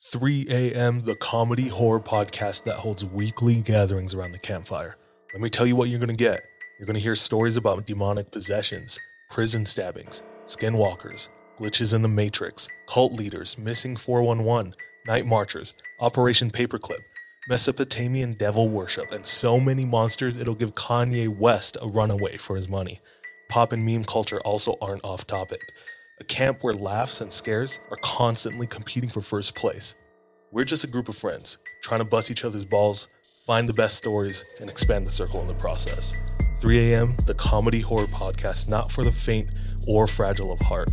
3 0.03 0.47
a.m., 0.49 1.01
the 1.01 1.15
comedy 1.15 1.67
horror 1.67 1.99
podcast 1.99 2.63
that 2.63 2.77
holds 2.77 3.05
weekly 3.05 3.62
gatherings 3.62 4.13
around 4.13 4.31
the 4.31 4.39
campfire. 4.39 4.97
Let 5.34 5.41
me 5.41 5.49
tell 5.49 5.65
you 5.65 5.75
what 5.75 5.89
you're 5.89 5.99
going 5.99 6.10
to 6.10 6.15
get. 6.15 6.43
You're 6.77 6.88
going 6.88 6.95
to 6.95 6.99
hear 6.99 7.15
stories 7.15 7.55
about 7.55 7.86
demonic 7.86 8.31
possessions, 8.31 8.99
prison 9.29 9.65
stabbings, 9.65 10.23
skinwalkers, 10.45 11.29
glitches 11.57 11.93
in 11.93 12.01
the 12.01 12.10
Matrix, 12.10 12.67
cult 12.88 13.13
leaders, 13.13 13.57
missing 13.57 13.95
411, 13.95 14.73
night 15.05 15.25
marchers, 15.25 15.73
Operation 15.99 16.49
Paperclip, 16.49 16.99
Mesopotamian 17.49 18.34
devil 18.34 18.69
worship, 18.69 19.12
and 19.12 19.25
so 19.25 19.60
many 19.60 19.84
monsters 19.84 20.38
it'll 20.38 20.54
give 20.54 20.75
Kanye 20.75 21.27
West 21.27 21.75
a 21.82 21.88
runaway 21.88 22.38
for 22.38 22.56
his 22.56 22.69
money. 22.69 22.99
Pop 23.49 23.71
and 23.71 23.84
meme 23.84 24.04
culture 24.04 24.39
also 24.41 24.77
aren't 24.80 25.04
off 25.04 25.25
topic. 25.25 25.60
A 26.19 26.23
camp 26.23 26.63
where 26.63 26.73
laughs 26.73 27.19
and 27.19 27.34
scares 27.34 27.80
are 27.89 27.97
constantly 28.04 28.67
competing 28.67 29.10
for 29.10 29.21
first 29.21 29.56
place. 29.56 29.95
We're 30.51 30.65
just 30.65 30.84
a 30.84 30.88
group 30.88 31.10
of 31.10 31.17
friends 31.17 31.58
trying 31.82 31.99
to 31.99 32.06
bust 32.06 32.30
each 32.30 32.45
other's 32.45 32.63
balls, 32.63 33.08
find 33.47 33.67
the 33.67 33.73
best 33.73 33.97
stories, 33.97 34.43
and 34.60 34.69
expand 34.69 35.08
the 35.08 35.12
circle 35.12 35.41
in 35.41 35.47
the 35.47 35.56
process. 35.56 36.13
3 36.60 36.93
a.m., 36.93 37.17
the 37.25 37.34
comedy 37.34 37.80
horror 37.80 38.06
podcast 38.06 38.69
not 38.69 38.91
for 38.91 39.04
the 39.04 39.12
faint 39.12 39.49
or 39.88 40.06
fragile 40.06 40.51
of 40.51 40.60
heart. 40.60 40.89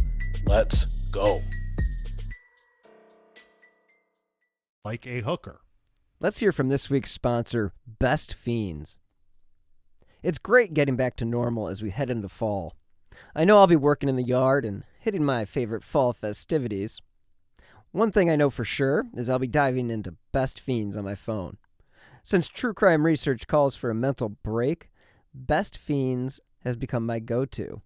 Let's 0.47 0.87
go. 1.13 1.43
Like 4.83 5.07
a 5.07 5.21
hooker. 5.21 5.61
Let's 6.21 6.41
hear 6.41 6.51
from 6.51 6.69
this 6.69 6.91
week's 6.91 7.13
sponsor, 7.13 7.73
Best 7.87 8.35
Fiends. 8.35 8.99
It's 10.21 10.39
great 10.39 10.75
getting 10.75 10.97
back 10.97 11.15
to 11.19 11.25
normal 11.25 11.69
as 11.69 11.81
we 11.81 11.91
head 11.91 12.11
into 12.11 12.29
fall. 12.29 12.75
I 13.37 13.45
know 13.45 13.57
I'll 13.57 13.69
be 13.69 13.77
working 13.77 14.09
in 14.09 14.17
the 14.17 14.25
yard 14.25 14.65
and 14.65 14.83
hitting 14.99 15.25
my 15.25 15.45
favorite 15.45 15.85
fall 15.85 16.13
festivities. 16.13 17.01
One 17.93 18.11
thing 18.11 18.29
I 18.29 18.35
know 18.35 18.51
for 18.51 18.65
sure 18.65 19.07
is 19.15 19.29
I'll 19.29 19.39
be 19.39 19.47
diving 19.47 19.93
into 19.93 20.17
Best 20.33 20.59
Fiends 20.59 20.97
on 20.97 21.05
my 21.05 21.15
phone. 21.15 21.57
Since 22.25 22.49
true 22.49 22.75
crime 22.75 23.07
research 23.07 23.47
calls 23.47 23.77
for 23.77 23.89
a 23.89 23.95
mental 23.95 24.29
break, 24.29 24.91
Best 25.33 25.79
Fiends 25.79 26.41
has 26.65 26.75
become 26.75 27.07
my 27.07 27.21
go 27.21 27.45
to. 27.45 27.81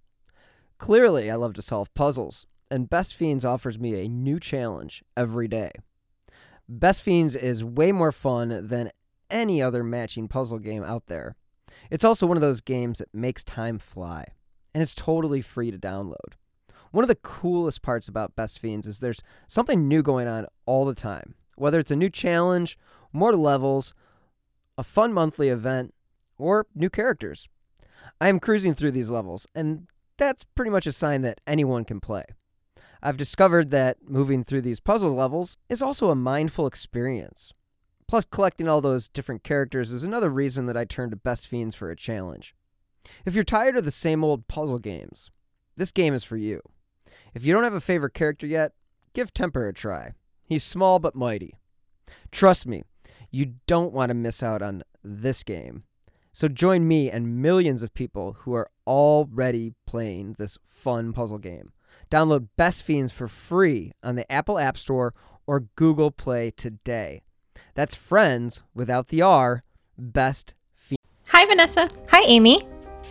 Clearly, 0.78 1.30
I 1.30 1.34
love 1.34 1.52
to 1.52 1.62
solve 1.62 1.92
puzzles, 1.92 2.46
and 2.70 2.88
Best 2.88 3.12
Fiends 3.14 3.44
offers 3.44 3.78
me 3.78 4.02
a 4.02 4.08
new 4.08 4.40
challenge 4.40 5.04
every 5.18 5.48
day. 5.48 5.72
Best 6.74 7.02
Fiends 7.02 7.36
is 7.36 7.62
way 7.62 7.92
more 7.92 8.12
fun 8.12 8.66
than 8.66 8.92
any 9.28 9.60
other 9.60 9.84
matching 9.84 10.26
puzzle 10.26 10.58
game 10.58 10.82
out 10.82 11.06
there. 11.06 11.36
It's 11.90 12.02
also 12.02 12.26
one 12.26 12.38
of 12.38 12.40
those 12.40 12.62
games 12.62 12.98
that 12.98 13.12
makes 13.12 13.44
time 13.44 13.78
fly, 13.78 14.28
and 14.72 14.80
it's 14.82 14.94
totally 14.94 15.42
free 15.42 15.70
to 15.70 15.78
download. 15.78 16.32
One 16.90 17.04
of 17.04 17.08
the 17.08 17.14
coolest 17.14 17.82
parts 17.82 18.08
about 18.08 18.36
Best 18.36 18.58
Fiends 18.58 18.86
is 18.86 19.00
there's 19.00 19.22
something 19.48 19.86
new 19.86 20.02
going 20.02 20.26
on 20.26 20.46
all 20.64 20.86
the 20.86 20.94
time. 20.94 21.34
Whether 21.56 21.78
it's 21.78 21.90
a 21.90 21.96
new 21.96 22.08
challenge, 22.08 22.78
more 23.12 23.36
levels, 23.36 23.92
a 24.78 24.82
fun 24.82 25.12
monthly 25.12 25.50
event, 25.50 25.92
or 26.38 26.66
new 26.74 26.88
characters. 26.88 27.50
I 28.18 28.28
am 28.28 28.40
cruising 28.40 28.72
through 28.72 28.92
these 28.92 29.10
levels, 29.10 29.46
and 29.54 29.88
that's 30.16 30.44
pretty 30.54 30.70
much 30.70 30.86
a 30.86 30.92
sign 30.92 31.20
that 31.20 31.42
anyone 31.46 31.84
can 31.84 32.00
play. 32.00 32.24
I've 33.02 33.16
discovered 33.16 33.70
that 33.70 33.96
moving 34.08 34.44
through 34.44 34.62
these 34.62 34.78
puzzle 34.78 35.12
levels 35.12 35.58
is 35.68 35.82
also 35.82 36.10
a 36.10 36.14
mindful 36.14 36.66
experience. 36.68 37.52
Plus, 38.06 38.24
collecting 38.24 38.68
all 38.68 38.80
those 38.80 39.08
different 39.08 39.42
characters 39.42 39.90
is 39.90 40.04
another 40.04 40.28
reason 40.30 40.66
that 40.66 40.76
I 40.76 40.84
turn 40.84 41.10
to 41.10 41.16
Best 41.16 41.46
Fiends 41.46 41.74
for 41.74 41.90
a 41.90 41.96
challenge. 41.96 42.54
If 43.24 43.34
you're 43.34 43.42
tired 43.42 43.76
of 43.76 43.84
the 43.84 43.90
same 43.90 44.22
old 44.22 44.46
puzzle 44.46 44.78
games, 44.78 45.30
this 45.76 45.90
game 45.90 46.14
is 46.14 46.22
for 46.22 46.36
you. 46.36 46.60
If 47.34 47.44
you 47.44 47.52
don't 47.52 47.64
have 47.64 47.74
a 47.74 47.80
favorite 47.80 48.14
character 48.14 48.46
yet, 48.46 48.72
give 49.14 49.34
Temper 49.34 49.66
a 49.66 49.72
try. 49.72 50.12
He's 50.44 50.62
small 50.62 50.98
but 50.98 51.16
mighty. 51.16 51.54
Trust 52.30 52.66
me, 52.66 52.84
you 53.30 53.54
don't 53.66 53.92
want 53.92 54.10
to 54.10 54.14
miss 54.14 54.42
out 54.42 54.62
on 54.62 54.82
this 55.02 55.42
game. 55.42 55.84
So 56.32 56.48
join 56.48 56.86
me 56.86 57.10
and 57.10 57.42
millions 57.42 57.82
of 57.82 57.94
people 57.94 58.36
who 58.40 58.54
are 58.54 58.70
already 58.86 59.72
playing 59.86 60.36
this 60.38 60.58
fun 60.68 61.12
puzzle 61.12 61.38
game. 61.38 61.72
Download 62.10 62.48
Best 62.56 62.82
Fiends 62.82 63.12
for 63.12 63.28
free 63.28 63.92
on 64.02 64.16
the 64.16 64.30
Apple 64.30 64.58
App 64.58 64.76
Store 64.76 65.14
or 65.46 65.60
Google 65.76 66.10
Play 66.10 66.50
today. 66.50 67.22
That's 67.74 67.94
friends 67.94 68.60
without 68.74 69.08
the 69.08 69.22
R, 69.22 69.62
Best 69.96 70.54
Fiends. 70.74 71.02
Hi, 71.28 71.46
Vanessa. 71.46 71.88
Hi, 72.10 72.22
Amy. 72.22 72.62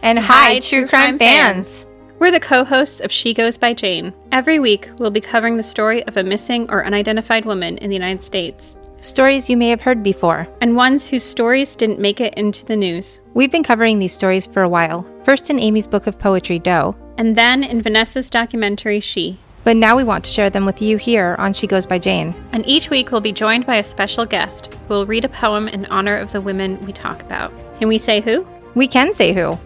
And 0.04 0.20
Hi, 0.20 0.24
hi, 0.24 0.60
true 0.60 0.82
True 0.82 0.88
crime 0.88 1.18
Crime 1.18 1.20
fans. 1.20 1.86
We're 2.20 2.32
the 2.32 2.40
co 2.40 2.64
hosts 2.64 3.00
of 3.00 3.12
She 3.12 3.34
Goes 3.34 3.58
by 3.58 3.74
Jane. 3.74 4.14
Every 4.32 4.60
week, 4.60 4.90
we'll 5.00 5.10
be 5.10 5.22
covering 5.22 5.58
the 5.58 5.64
story 5.64 6.04
of 6.06 6.18
a 6.18 6.24
missing 6.24 6.70
or 6.70 6.86
unidentified 6.86 7.46
woman 7.46 7.78
in 7.80 7.90
the 7.90 7.96
United 7.96 8.22
States, 8.22 8.78
Stories 9.02 9.50
you 9.50 9.58
may 9.58 9.70
have 9.70 9.82
heard 9.82 10.04
before. 10.04 10.48
and 10.62 10.76
ones 10.76 11.08
whose 11.08 11.24
stories 11.24 11.76
didn't 11.76 12.00
make 12.00 12.22
it 12.22 12.36
into 12.36 12.64
the 12.64 12.78
news. 12.78 13.20
We've 13.34 13.52
been 13.52 13.64
covering 13.64 13.98
these 13.98 14.14
stories 14.14 14.46
for 14.46 14.62
a 14.62 14.70
while, 14.70 15.08
first 15.24 15.50
in 15.50 15.58
Amy's 15.60 15.88
book 15.88 16.06
of 16.06 16.20
poetry, 16.20 16.60
Doe, 16.60 16.96
And 17.18 17.36
then 17.36 17.64
in 17.64 17.82
Vanessa's 17.82 18.30
documentary, 18.30 19.00
She. 19.00 19.38
but 19.64 19.78
now 19.78 19.96
we 19.96 20.04
want 20.04 20.26
to 20.26 20.32
share 20.32 20.50
them 20.50 20.66
with 20.66 20.82
you 20.82 20.98
here 20.98 21.36
on 21.38 21.54
She 21.54 21.68
Goes 21.68 21.86
by 21.86 22.00
Jane. 22.00 22.34
And 22.52 22.66
each 22.68 22.90
week, 22.90 23.12
we'll 23.12 23.22
be 23.22 23.32
joined 23.32 23.66
by 23.66 23.76
a 23.76 23.84
special 23.84 24.26
guest 24.26 24.74
who 24.88 24.94
will 24.96 25.06
read 25.06 25.26
a 25.26 25.30
poem 25.30 25.68
in 25.68 25.86
honor 25.88 26.18
of 26.18 26.32
the 26.32 26.42
women 26.42 26.84
we 26.86 26.92
talk 26.94 27.22
about. 27.22 27.54
Can 27.78 27.88
we 27.88 27.98
say 27.98 28.22
who? 28.22 28.48
We 28.74 28.88
can 28.88 29.14
say 29.14 29.34
who. 29.34 29.60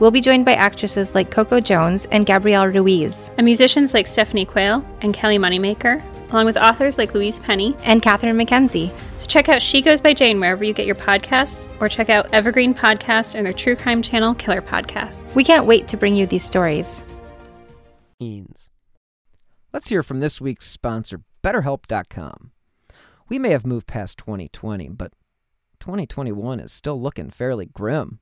We'll 0.00 0.10
be 0.12 0.20
joined 0.20 0.44
by 0.44 0.54
actresses 0.54 1.14
like 1.14 1.30
Coco 1.30 1.60
Jones 1.60 2.06
and 2.12 2.24
Gabrielle 2.24 2.66
Ruiz, 2.68 3.32
And 3.36 3.44
musicians 3.44 3.94
like 3.94 4.06
Stephanie 4.06 4.44
Quayle 4.44 4.84
and 5.00 5.12
Kelly 5.12 5.38
Moneymaker, 5.38 6.00
along 6.30 6.46
with 6.46 6.56
authors 6.56 6.98
like 6.98 7.14
Louise 7.14 7.40
Penny. 7.40 7.74
and 7.82 8.00
Catherine 8.00 8.36
McKenzie. 8.38 8.92
So 9.16 9.26
check 9.26 9.48
out 9.48 9.60
She 9.60 9.80
Goes 9.82 10.00
by 10.00 10.14
Jane 10.14 10.38
wherever 10.38 10.62
you 10.62 10.72
get 10.72 10.86
your 10.86 10.94
podcasts, 10.94 11.68
or 11.80 11.88
check 11.88 12.10
out 12.10 12.32
Evergreen 12.32 12.74
Podcasts 12.74 13.34
and 13.34 13.44
their 13.44 13.52
true 13.52 13.74
crime 13.74 14.00
channel, 14.02 14.34
Killer 14.34 14.62
Podcasts. 14.62 15.34
We 15.34 15.42
can't 15.42 15.66
wait 15.66 15.88
to 15.88 15.96
bring 15.96 16.14
you 16.14 16.26
these 16.26 16.44
stories. 16.44 17.04
Fiends. 18.20 18.70
Let's 19.72 19.88
hear 19.88 20.02
from 20.04 20.20
this 20.20 20.40
week's 20.40 20.66
sponsor, 20.70 21.22
BetterHelp.com. 21.42 22.52
We 23.28 23.38
may 23.38 23.50
have 23.50 23.66
moved 23.66 23.86
past 23.86 24.16
2020, 24.18 24.88
but 24.90 25.12
2021 25.80 26.60
is 26.60 26.72
still 26.72 27.00
looking 27.00 27.30
fairly 27.30 27.66
grim. 27.66 28.20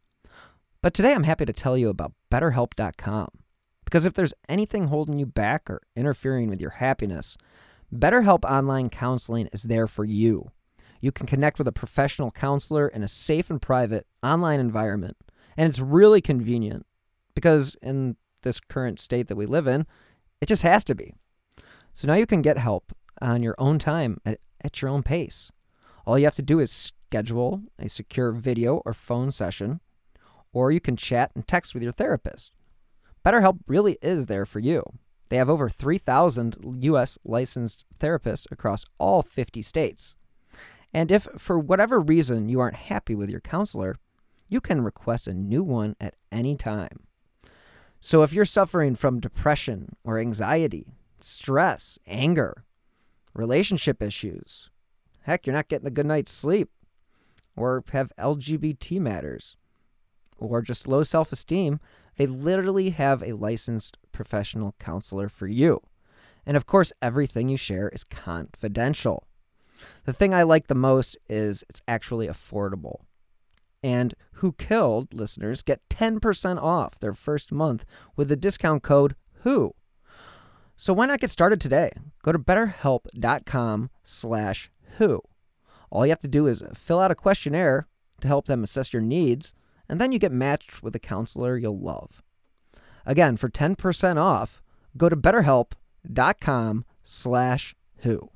But 0.87 0.95
today 0.95 1.15
I'm 1.15 1.25
happy 1.25 1.45
to 1.45 1.53
tell 1.53 1.77
you 1.77 1.89
about 1.89 2.13
BetterHelp.com. 2.31 3.27
Because 3.85 4.07
if 4.07 4.15
there's 4.15 4.35
anything 4.49 4.85
holding 4.85 5.19
you 5.19 5.27
back 5.27 5.69
or 5.69 5.83
interfering 5.97 6.49
with 6.49 6.61
your 6.61 6.71
happiness, 6.71 7.37
BetterHelp 7.93 8.49
Online 8.49 8.89
Counseling 8.89 9.49
is 9.53 9.65
there 9.65 9.89
for 9.89 10.05
you. 10.05 10.53
You 11.01 11.11
can 11.11 11.27
connect 11.27 11.59
with 11.59 11.67
a 11.67 11.73
professional 11.73 12.31
counselor 12.31 12.87
in 12.87 13.03
a 13.03 13.09
safe 13.09 13.51
and 13.51 13.61
private 13.61 14.07
online 14.23 14.61
environment, 14.61 15.17
and 15.57 15.69
it's 15.69 15.81
really 15.81 16.21
convenient 16.21 16.87
because 17.35 17.77
in 17.83 18.15
this 18.43 18.61
current 18.61 19.01
state 19.01 19.27
that 19.27 19.35
we 19.35 19.45
live 19.45 19.67
in, 19.67 19.89
it 20.41 20.47
just 20.47 20.63
has 20.63 20.85
to 20.85 20.95
be. 20.95 21.15
So 21.95 22.07
now 22.07 22.15
you 22.15 22.27
can 22.27 22.43
get 22.43 22.59
help 22.59 22.95
on 23.21 23.43
your 23.43 23.57
own 23.59 23.81
time 23.81 24.19
at, 24.25 24.39
at 24.63 24.81
your 24.81 24.93
own 24.93 25.03
pace. 25.03 25.51
All 26.07 26.17
you 26.17 26.27
have 26.27 26.37
to 26.37 26.43
do 26.43 26.61
is 26.61 26.71
schedule 26.71 27.63
a 27.77 27.89
secure 27.89 28.31
video 28.31 28.83
or 28.85 28.95
phone 28.95 29.33
session, 29.33 29.81
or 30.57 30.73
you 30.73 30.81
can 30.81 30.97
chat 30.97 31.31
and 31.35 31.47
text 31.47 31.75
with 31.75 31.83
your 31.83 31.93
therapist. 31.93 32.51
BetterHelp 33.23 33.59
really 33.67 33.99
is 34.01 34.25
there 34.25 34.47
for 34.47 34.59
you. 34.59 34.83
They 35.29 35.37
have 35.37 35.51
over 35.51 35.69
3,000 35.69 36.79
U.S. 36.81 37.19
licensed 37.27 37.85
therapists 38.01 38.51
across 38.51 38.87
all 38.97 39.21
50 39.21 39.61
states. 39.61 40.17
And 40.95 41.13
if 41.13 41.29
for 41.37 41.59
whatever 41.59 42.01
reason 42.01 42.49
you 42.49 42.59
aren't 42.59 42.77
happy 42.89 43.15
with 43.15 43.29
your 43.29 43.41
counselor, 43.41 43.97
you 44.49 44.63
can 44.63 44.81
request 44.81 45.27
a 45.27 45.35
new 45.35 45.63
one 45.63 45.95
at 46.01 46.15
any 46.33 46.57
time. 46.57 47.01
So 48.01 48.23
if 48.23 48.33
you're 48.33 48.47
suffering 48.47 48.95
from 48.95 49.21
depression 49.21 49.95
or 50.05 50.19
anxiety, 50.19 50.87
stress, 51.21 51.99
anger, 52.07 52.65
relationship 53.35 54.01
issues, 54.01 54.71
heck, 55.25 55.47
you're 55.47 55.55
not 55.55 55.69
getting 55.69 55.87
a 55.87 55.91
good 55.91 56.07
night's 56.07 56.33
sleep, 56.33 56.71
or 57.55 57.85
have 57.93 58.11
LGBT 58.19 58.99
matters, 58.99 59.59
or 60.39 60.63
just 60.63 60.89
low 60.89 61.03
self 61.03 61.33
esteem, 61.33 61.81
they 62.17 62.27
literally 62.27 62.91
have 62.91 63.23
a 63.23 63.33
licensed 63.33 63.99
professional 64.13 64.75
counselor 64.79 65.29
for 65.29 65.47
you. 65.47 65.81
And 66.45 66.57
of 66.57 66.67
course, 66.67 66.93
everything 67.03 67.49
you 67.49 67.57
share 67.57 67.89
is 67.89 68.05
confidential. 68.05 69.27
The 70.05 70.13
thing 70.13 70.33
I 70.33 70.43
like 70.43 70.69
the 70.69 70.75
most 70.75 71.17
is 71.29 71.65
it's 71.69 71.83
actually 71.87 72.29
affordable. 72.29 73.01
And 73.83 74.15
Who 74.35 74.53
Killed 74.53 75.13
listeners 75.13 75.63
get 75.63 75.87
10% 75.91 76.63
off 76.63 76.99
their 76.99 77.15
first 77.15 77.53
month 77.53 77.85
with 78.17 78.29
the 78.29 78.37
discount 78.37 78.83
code 78.83 79.15
WHO. 79.43 79.75
So 80.77 80.93
why 80.93 81.07
not 81.07 81.21
get 81.21 81.31
started 81.31 81.61
today? 81.61 81.91
Go 82.23 82.33
to 82.33 82.39
betterhelp.com 82.39 83.91
slash 84.03 84.71
who. 84.99 85.23
All 85.91 86.05
you 86.05 86.11
have 86.11 86.19
to 86.21 86.29
do 86.29 86.47
is 86.47 86.63
fill 86.75 87.01
out 87.01 87.11
a 87.11 87.15
questionnaire 87.15 87.87
to 88.21 88.29
help 88.29 88.47
them 88.47 88.63
assess 88.63 88.93
your 88.93 89.03
needs, 89.03 89.55
and 89.89 90.01
then 90.01 90.13
you 90.13 90.19
get 90.19 90.33
matched 90.33 90.83
with 90.83 90.95
a 90.95 91.01
counselor 91.01 91.57
you'll 91.57 91.79
love. 91.79 92.23
Again, 93.05 93.37
for 93.37 93.49
10% 93.49 94.17
off, 94.17 94.63
go 94.97 95.09
to 95.09 95.17
betterhelp.com 95.17 96.85
slash 97.03 97.75
who. 97.99 98.31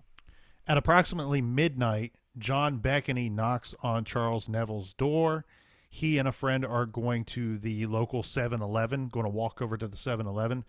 At 0.67 0.79
approximately 0.79 1.43
midnight, 1.43 2.13
John 2.39 2.79
Beckany 2.79 3.29
knocks 3.29 3.75
on 3.83 4.05
Charles 4.05 4.49
Neville's 4.49 4.93
door. 4.93 5.45
He 5.89 6.19
and 6.19 6.29
a 6.29 6.33
friend 6.33 6.65
are 6.65 6.87
going 6.87 7.25
to 7.27 7.59
the 7.59 7.87
local 7.87 8.23
7 8.23 8.63
Eleven, 8.63 9.09
going 9.09 9.25
to 9.25 9.31
walk 9.31 9.61
over 9.61 9.77
to 9.77 9.89
the 9.89 9.97
7 9.97 10.27
Eleven. 10.27 10.65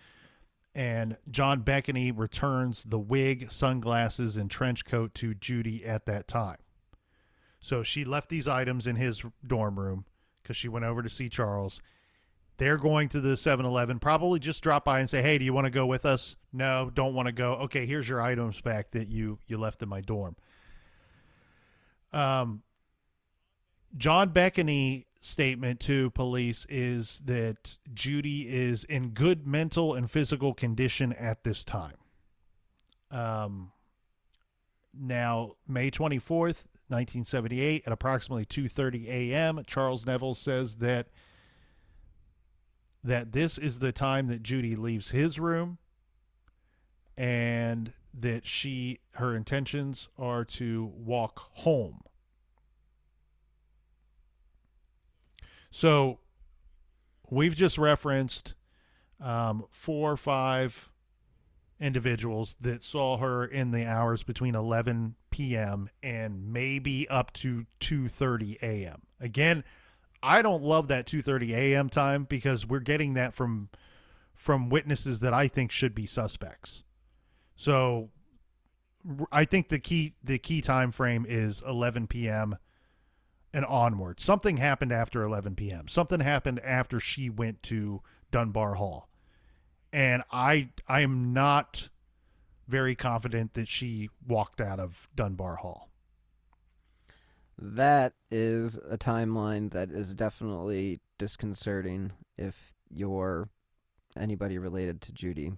And 0.73 1.17
John 1.29 1.61
Beckany 1.61 2.11
returns 2.11 2.83
the 2.83 2.97
wig, 2.97 3.51
sunglasses, 3.51 4.37
and 4.37 4.49
trench 4.49 4.85
coat 4.85 5.13
to 5.15 5.35
Judy 5.35 5.85
at 5.85 6.05
that 6.05 6.27
time. 6.27 6.57
So 7.59 7.83
she 7.83 8.03
left 8.03 8.29
these 8.29 8.47
items 8.47 8.87
in 8.87 8.95
his 8.95 9.21
dorm 9.45 9.79
room 9.79 10.05
because 10.41 10.57
she 10.57 10.67
went 10.67 10.85
over 10.85 11.01
to 11.01 11.09
see 11.09 11.29
Charles. 11.29 11.81
They're 12.57 12.77
going 12.77 13.09
to 13.09 13.21
the 13.21 13.35
7 13.35 13.65
Eleven, 13.65 13.99
probably 13.99 14.39
just 14.39 14.61
drop 14.61 14.85
by 14.85 14.99
and 14.99 15.09
say, 15.09 15.21
Hey, 15.21 15.37
do 15.37 15.45
you 15.45 15.53
want 15.53 15.65
to 15.65 15.71
go 15.71 15.85
with 15.85 16.05
us? 16.05 16.35
No, 16.53 16.91
don't 16.93 17.15
want 17.15 17.25
to 17.27 17.31
go. 17.31 17.53
Okay, 17.53 17.85
here's 17.85 18.07
your 18.07 18.21
items 18.21 18.61
back 18.61 18.91
that 18.91 19.07
you, 19.09 19.39
you 19.47 19.57
left 19.57 19.81
in 19.81 19.89
my 19.89 20.01
dorm. 20.01 20.35
Um, 22.13 22.61
John 23.97 24.29
Beckany 24.29 25.07
statement 25.19 25.79
to 25.81 26.09
police 26.11 26.65
is 26.69 27.21
that 27.25 27.77
Judy 27.93 28.49
is 28.49 28.83
in 28.83 29.09
good 29.09 29.47
mental 29.47 29.93
and 29.93 30.09
physical 30.09 30.53
condition 30.53 31.13
at 31.13 31.43
this 31.43 31.63
time. 31.63 31.97
Um, 33.11 33.71
now, 34.93 35.53
May 35.67 35.91
24th, 35.91 36.65
1978, 36.91 37.83
at 37.85 37.93
approximately 37.93 38.45
2:30 38.45 39.07
a.m., 39.07 39.63
Charles 39.65 40.05
Neville 40.05 40.35
says 40.35 40.75
that 40.75 41.07
that 43.03 43.31
this 43.31 43.57
is 43.57 43.79
the 43.79 43.91
time 43.91 44.27
that 44.27 44.43
Judy 44.43 44.75
leaves 44.75 45.09
his 45.09 45.39
room 45.39 45.79
and 47.17 47.93
that 48.13 48.45
she 48.45 48.99
her 49.13 49.35
intentions 49.35 50.07
are 50.17 50.45
to 50.45 50.91
walk 50.95 51.39
home. 51.53 52.01
So 55.71 56.19
we've 57.29 57.55
just 57.55 57.77
referenced 57.77 58.53
um, 59.19 59.65
four, 59.71 60.17
five, 60.17 60.90
individuals 61.81 62.55
that 62.61 62.83
saw 62.83 63.17
her 63.17 63.43
in 63.43 63.71
the 63.71 63.85
hours 63.85 64.23
between 64.23 64.55
11 64.55 65.15
p.m. 65.31 65.89
and 66.03 66.53
maybe 66.53 67.09
up 67.09 67.33
to 67.33 67.65
2:30 67.81 68.61
a.m. 68.61 69.01
Again, 69.19 69.63
I 70.23 70.41
don't 70.41 70.63
love 70.63 70.87
that 70.89 71.07
2:30 71.07 71.49
a.m. 71.49 71.89
time 71.89 72.25
because 72.25 72.65
we're 72.65 72.79
getting 72.79 73.15
that 73.15 73.33
from 73.33 73.69
from 74.35 74.69
witnesses 74.69 75.19
that 75.19 75.33
I 75.33 75.47
think 75.47 75.71
should 75.71 75.95
be 75.95 76.05
suspects. 76.05 76.83
So 77.55 78.09
I 79.31 79.45
think 79.45 79.69
the 79.69 79.79
key 79.79 80.13
the 80.23 80.37
key 80.37 80.61
time 80.61 80.91
frame 80.91 81.25
is 81.27 81.63
11 81.67 82.07
p.m. 82.07 82.57
and 83.53 83.65
onward. 83.65 84.19
Something 84.19 84.57
happened 84.57 84.91
after 84.91 85.23
11 85.23 85.55
p.m. 85.55 85.87
Something 85.87 86.19
happened 86.19 86.59
after 86.59 86.99
she 86.99 87.29
went 87.29 87.63
to 87.63 88.01
Dunbar 88.31 88.75
Hall. 88.75 89.09
And 89.93 90.23
I 90.31 90.69
I 90.87 91.01
am 91.01 91.33
not 91.33 91.89
very 92.67 92.95
confident 92.95 93.53
that 93.53 93.67
she 93.67 94.09
walked 94.25 94.61
out 94.61 94.79
of 94.79 95.09
Dunbar 95.15 95.57
Hall. 95.57 95.89
That 97.57 98.13
is 98.31 98.77
a 98.89 98.97
timeline 98.97 99.71
that 99.71 99.91
is 99.91 100.13
definitely 100.13 101.01
disconcerting 101.19 102.13
if 102.37 102.73
you're 102.89 103.49
anybody 104.17 104.57
related 104.57 105.01
to 105.01 105.11
Judy 105.11 105.51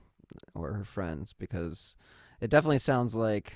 or 0.54 0.74
her 0.74 0.84
friends 0.84 1.34
because 1.34 1.96
it 2.42 2.50
definitely 2.50 2.80
sounds 2.80 3.16
like 3.16 3.54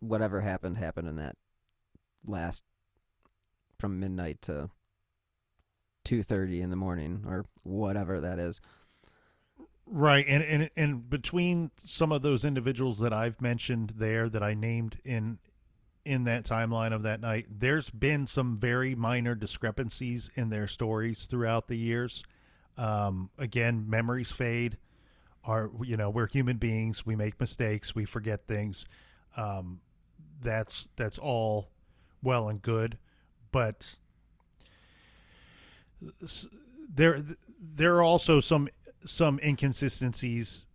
whatever 0.00 0.40
happened 0.40 0.78
happened 0.78 1.08
in 1.08 1.16
that 1.16 1.36
last 2.26 2.62
from 3.78 3.98
midnight 3.98 4.40
to 4.42 4.70
2:30 6.04 6.60
in 6.60 6.70
the 6.70 6.76
morning 6.76 7.24
or 7.26 7.44
whatever 7.62 8.20
that 8.20 8.38
is. 8.38 8.60
Right, 9.90 10.26
and 10.28 10.42
and 10.42 10.70
and 10.76 11.08
between 11.08 11.70
some 11.82 12.12
of 12.12 12.20
those 12.20 12.44
individuals 12.44 12.98
that 12.98 13.12
I've 13.12 13.40
mentioned 13.40 13.94
there 13.96 14.28
that 14.28 14.42
I 14.42 14.52
named 14.52 14.98
in 15.02 15.38
in 16.04 16.24
that 16.24 16.44
timeline 16.44 16.92
of 16.92 17.02
that 17.04 17.20
night, 17.20 17.46
there's 17.50 17.88
been 17.88 18.26
some 18.26 18.58
very 18.58 18.94
minor 18.94 19.34
discrepancies 19.34 20.30
in 20.34 20.50
their 20.50 20.66
stories 20.66 21.24
throughout 21.24 21.68
the 21.68 21.76
years. 21.76 22.22
Um, 22.76 23.30
again, 23.38 23.88
memories 23.88 24.30
fade. 24.30 24.76
Are 25.42 25.70
you 25.82 25.96
know 25.96 26.10
we're 26.10 26.28
human 26.28 26.58
beings. 26.58 27.06
We 27.06 27.16
make 27.16 27.40
mistakes. 27.40 27.94
We 27.94 28.04
forget 28.04 28.46
things. 28.46 28.84
Um, 29.38 29.80
that's 30.42 30.88
that's 30.96 31.18
all 31.18 31.70
well 32.22 32.50
and 32.50 32.60
good, 32.60 32.98
but 33.52 33.96
there 36.94 37.22
there 37.60 37.96
are 37.96 38.02
also 38.02 38.40
some 38.40 38.68
some 39.04 39.38
inconsistencies 39.42 40.66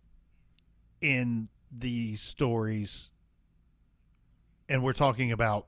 in 1.00 1.48
these 1.70 2.22
stories. 2.22 3.10
And 4.68 4.82
we're 4.82 4.92
talking 4.92 5.32
about 5.32 5.66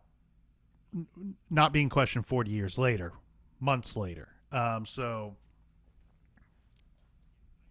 not 1.50 1.72
being 1.72 1.88
questioned 1.88 2.26
40 2.26 2.50
years 2.50 2.78
later 2.78 3.12
months 3.60 3.96
later. 3.96 4.28
Um, 4.52 4.86
so 4.86 5.36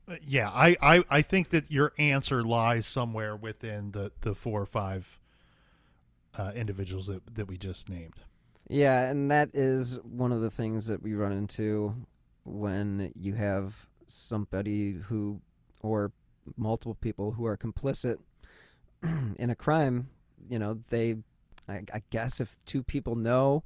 uh, 0.08 0.16
yeah 0.22 0.50
I, 0.50 0.76
I 0.82 1.04
i 1.10 1.22
think 1.24 1.50
that 1.50 1.72
your 1.72 1.94
answer 1.98 2.44
lies 2.44 2.86
somewhere 2.86 3.36
within 3.36 3.92
the 3.92 4.12
the 4.22 4.36
four 4.36 4.62
or 4.62 4.66
five 4.68 5.20
uh, 6.38 6.52
individuals 6.54 7.08
that, 7.08 7.22
that 7.34 7.48
we 7.48 7.58
just 7.58 7.88
named. 7.90 8.16
Yeah 8.70 9.10
and 9.10 9.32
that 9.32 9.52
is 9.54 9.98
one 10.04 10.32
of 10.32 10.42
the 10.42 10.52
things 10.52 10.88
that 10.88 11.02
we 11.02 11.14
run 11.14 11.32
into 11.32 11.96
when 12.44 13.14
you 13.16 13.34
have 13.34 13.88
somebody 14.08 14.94
who 14.94 15.42
or 15.82 16.12
multiple 16.58 16.96
people 16.96 17.32
who 17.32 17.46
are 17.46 17.58
complicit 17.58 18.18
in 19.38 19.50
a 19.50 19.56
crime, 19.56 20.10
you 20.50 20.60
know, 20.60 20.80
they, 20.90 21.16
I, 21.68 21.84
I, 21.94 22.04
guess, 22.10 22.40
if 22.40 22.58
two 22.66 22.84
people 22.84 23.16
know, 23.16 23.64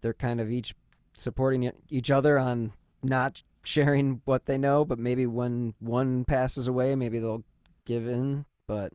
they're 0.00 0.14
kind 0.14 0.40
of 0.40 0.50
each 0.50 0.74
supporting 1.14 1.70
each 1.88 2.10
other 2.10 2.38
on 2.38 2.72
not 3.02 3.42
sharing 3.62 4.22
what 4.24 4.46
they 4.46 4.58
know. 4.58 4.84
But 4.84 4.98
maybe 4.98 5.26
when 5.26 5.74
one 5.80 6.24
passes 6.24 6.66
away, 6.66 6.94
maybe 6.94 7.18
they'll 7.18 7.44
give 7.84 8.06
in. 8.06 8.46
But 8.66 8.92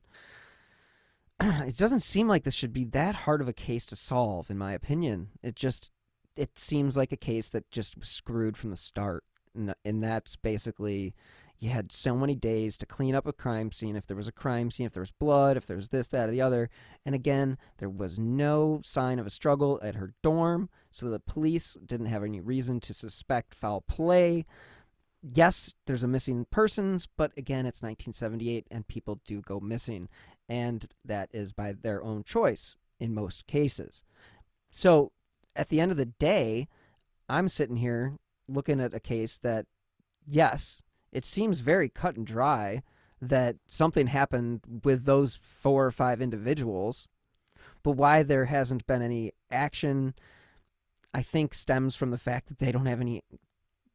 it 1.40 1.78
doesn't 1.78 2.02
seem 2.02 2.28
like 2.28 2.44
this 2.44 2.56
should 2.56 2.74
be 2.74 2.86
that 2.86 3.16
hard 3.16 3.42
of 3.42 3.48
a 3.48 3.54
case 3.54 3.86
to 3.88 3.96
solve, 3.96 4.50
in 4.50 4.58
my 4.58 4.74
opinion. 4.74 5.30
It 5.44 5.56
just, 5.56 5.92
it 6.36 6.58
seems 6.58 6.98
like 6.98 7.12
a 7.12 7.18
case 7.18 7.50
that 7.50 7.70
just 7.72 7.98
was 7.98 8.10
screwed 8.10 8.58
from 8.58 8.70
the 8.70 8.78
start 8.78 9.24
and 9.56 10.04
that's 10.04 10.36
basically 10.36 11.14
you 11.60 11.70
had 11.70 11.92
so 11.92 12.16
many 12.16 12.36
days 12.36 12.78
to 12.78 12.86
clean 12.86 13.16
up 13.16 13.26
a 13.26 13.34
crime 13.34 13.72
scene. 13.72 13.96
If 13.96 14.06
there 14.06 14.18
was 14.18 14.28
a 14.28 14.34
crime 14.34 14.72
scene 14.72 14.86
if 14.86 14.94
there 14.94 15.02
was 15.02 15.12
blood 15.12 15.58
if 15.58 15.66
there 15.66 15.78
was 15.78 15.90
this 15.90 16.08
that 16.10 16.30
or 16.30 16.32
the 16.32 16.42
other. 16.42 16.70
And 17.06 17.16
again 17.16 17.58
there 17.78 17.90
was 17.90 18.20
no 18.20 18.82
sign 18.84 19.20
of 19.20 19.28
a 19.28 19.32
struggle 19.32 19.80
at 19.82 19.96
her 19.96 20.14
dorm 20.22 20.70
so 20.92 21.10
the 21.10 21.20
police 21.20 21.78
didn't 21.86 22.08
have 22.08 22.24
any 22.24 22.40
reason 22.40 22.80
to 22.82 22.94
suspect 22.94 23.56
foul 23.56 23.82
play. 23.82 24.46
Yes 25.22 25.74
there's 25.86 26.04
a 26.04 26.08
missing 26.08 26.46
persons 26.52 27.08
but 27.18 27.32
again 27.38 27.66
it's 27.66 27.82
1978 27.82 28.68
and 28.70 28.88
people 28.88 29.22
do 29.26 29.42
go 29.42 29.60
missing 29.60 30.10
and 30.48 30.88
that 31.04 31.30
is 31.34 31.54
by 31.54 31.74
their 31.74 32.04
own 32.04 32.24
choice 32.24 32.78
in 33.00 33.14
most 33.14 33.48
cases. 33.48 34.04
So 34.70 35.12
at 35.56 35.70
the 35.70 35.80
end 35.80 35.92
of 35.92 35.98
the 35.98 36.06
day 36.06 36.68
i'm 37.30 37.48
sitting 37.48 37.78
here 37.78 38.18
looking 38.48 38.80
at 38.80 38.94
a 38.94 39.00
case 39.00 39.38
that, 39.40 39.66
yes, 40.28 40.82
it 41.12 41.26
seems 41.26 41.60
very 41.62 41.90
cut 41.90 42.16
and 42.16 42.26
dry 42.26 42.84
that 43.22 43.56
something 43.68 44.08
happened 44.08 44.62
with 44.84 45.06
those 45.06 45.36
four 45.36 45.86
or 45.86 45.92
five 45.92 46.22
individuals, 46.22 47.08
but 47.84 47.92
why 47.92 48.24
there 48.24 48.46
hasn't 48.46 48.86
been 48.86 49.02
any 49.02 49.32
action, 49.50 50.14
I 51.14 51.22
think 51.22 51.54
stems 51.54 51.96
from 51.96 52.12
the 52.12 52.18
fact 52.18 52.48
that 52.48 52.60
they 52.60 52.72
don't 52.72 52.86
have 52.86 53.02
any 53.02 53.24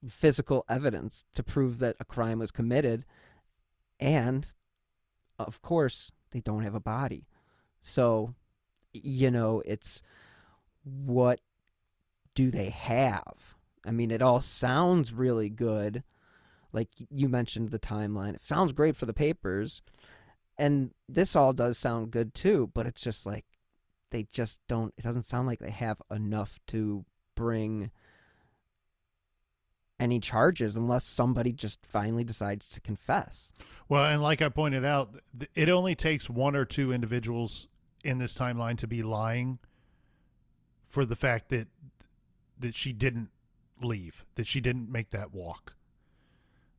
physical 0.08 0.64
evidence 0.68 1.24
to 1.34 1.42
prove 1.42 1.78
that 1.80 1.96
a 2.00 2.04
crime 2.04 2.38
was 2.38 2.50
committed. 2.50 3.04
And, 3.98 4.48
of 5.38 5.60
course, 5.60 6.10
they 6.30 6.40
don't 6.40 6.62
have 6.62 6.74
a 6.74 6.80
body. 6.80 7.26
So, 7.80 8.34
you 8.92 9.30
know, 9.30 9.62
it's 9.66 10.02
what 10.82 11.40
do 12.34 12.50
they 12.50 12.70
have? 12.70 13.56
I 13.84 13.90
mean, 13.90 14.10
it 14.10 14.22
all 14.22 14.40
sounds 14.40 15.12
really 15.12 15.48
good. 15.48 16.02
Like 16.72 16.88
you 17.10 17.28
mentioned 17.28 17.70
the 17.70 17.78
timeline. 17.78 18.34
It 18.34 18.44
sounds 18.44 18.72
great 18.72 18.96
for 18.96 19.06
the 19.06 19.12
papers. 19.12 19.82
And 20.58 20.92
this 21.08 21.34
all 21.34 21.52
does 21.52 21.78
sound 21.78 22.10
good 22.10 22.34
too, 22.34 22.70
but 22.74 22.86
it's 22.86 23.00
just 23.00 23.26
like 23.26 23.46
they 24.10 24.26
just 24.30 24.60
don't 24.68 24.92
it 24.98 25.02
doesn't 25.02 25.22
sound 25.22 25.46
like 25.46 25.60
they 25.60 25.70
have 25.70 26.02
enough 26.10 26.58
to 26.68 27.04
bring 27.34 27.90
any 29.98 30.18
charges 30.18 30.76
unless 30.76 31.04
somebody 31.04 31.52
just 31.52 31.84
finally 31.86 32.24
decides 32.24 32.68
to 32.70 32.80
confess. 32.80 33.52
Well, 33.88 34.04
and 34.04 34.22
like 34.22 34.40
I 34.40 34.48
pointed 34.48 34.84
out, 34.84 35.20
it 35.54 35.68
only 35.68 35.94
takes 35.94 36.28
one 36.28 36.56
or 36.56 36.64
two 36.64 36.92
individuals 36.92 37.68
in 38.02 38.18
this 38.18 38.32
timeline 38.34 38.78
to 38.78 38.86
be 38.86 39.02
lying 39.02 39.58
for 40.86 41.04
the 41.04 41.16
fact 41.16 41.50
that 41.50 41.68
that 42.58 42.74
she 42.74 42.92
didn't 42.92 43.30
leave, 43.84 44.24
that 44.34 44.46
she 44.46 44.60
didn't 44.60 44.90
make 44.90 45.10
that 45.10 45.32
walk. 45.32 45.74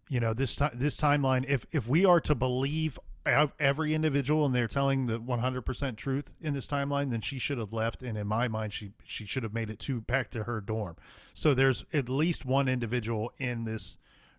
You 0.10 0.20
know, 0.20 0.34
this 0.34 0.56
time 0.56 0.72
this 0.74 0.98
timeline 0.98 1.46
if 1.48 1.66
if 1.72 1.88
we 1.88 2.06
are 2.06 2.20
to 2.22 2.36
believe 2.36 3.00
every 3.26 3.94
individual 3.94 4.46
and 4.46 4.56
they're 4.56 4.68
telling 4.68 5.06
the 5.06 5.20
100% 5.20 5.96
truth 5.96 6.32
in 6.42 6.54
this 6.54 6.66
timeline 6.66 7.12
then 7.12 7.22
she 7.22 7.38
should 7.38 7.60
have 7.60 7.72
left 7.72 8.02
and 8.02 8.18
in 8.18 8.26
my 8.26 8.48
mind 8.48 8.74
she 8.74 8.92
she 9.04 9.28
should 9.28 9.44
have 9.44 9.54
made 9.54 9.70
it 9.70 9.78
to 9.80 10.02
back 10.02 10.32
to 10.32 10.44
her 10.44 10.60
dorm. 10.60 10.96
So 11.34 11.54
there's 11.54 11.86
at 11.94 12.10
least 12.10 12.46
one 12.46 12.68
individual 12.68 13.32
in 13.38 13.66
this 13.66 13.98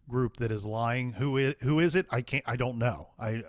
group 0.09 0.37
that 0.39 0.51
is 0.51 0.67
lying. 0.67 1.15
Who 1.15 1.37
is 1.37 1.55
who 1.61 1.79
is 1.79 1.95
it? 1.95 2.07
I 2.11 2.23
can't 2.23 2.45
i 2.47 2.57
don't 2.57 2.79
know. 2.79 3.09
I 3.19 3.45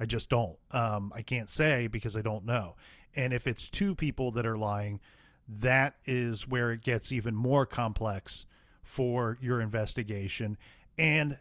i 0.00 0.04
just 0.04 0.28
don't. 0.28 0.56
Um 0.72 1.12
i 1.14 1.22
can't 1.22 1.48
say 1.48 1.86
because 1.86 2.16
i 2.16 2.22
don't 2.22 2.44
know. 2.44 2.74
And 3.14 3.32
if 3.32 3.46
it's 3.46 3.68
two 3.68 3.94
people 3.94 4.30
that 4.32 4.46
are 4.46 4.58
lying 4.58 5.00
that 5.48 5.94
is 6.06 6.48
where 6.48 6.72
it 6.72 6.82
gets 6.82 7.12
even 7.12 7.34
more 7.34 7.66
complex 7.66 8.46
for 8.82 9.38
your 9.40 9.60
investigation. 9.60 10.56
And 10.98 11.38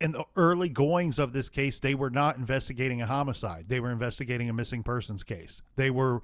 in 0.00 0.12
the 0.12 0.24
early 0.36 0.68
goings 0.68 1.18
of 1.18 1.32
this 1.32 1.48
case, 1.48 1.80
they 1.80 1.94
were 1.94 2.10
not 2.10 2.36
investigating 2.36 3.00
a 3.00 3.06
homicide. 3.06 3.66
They 3.68 3.80
were 3.80 3.90
investigating 3.90 4.48
a 4.48 4.52
missing 4.52 4.82
persons 4.82 5.22
case. 5.22 5.62
They 5.76 5.90
were 5.90 6.22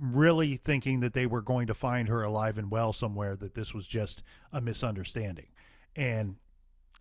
really 0.00 0.56
thinking 0.56 1.00
that 1.00 1.14
they 1.14 1.26
were 1.26 1.42
going 1.42 1.66
to 1.66 1.74
find 1.74 2.08
her 2.08 2.22
alive 2.22 2.58
and 2.58 2.70
well 2.70 2.92
somewhere, 2.92 3.36
that 3.36 3.54
this 3.54 3.74
was 3.74 3.86
just 3.86 4.22
a 4.52 4.60
misunderstanding. 4.60 5.48
And 5.96 6.36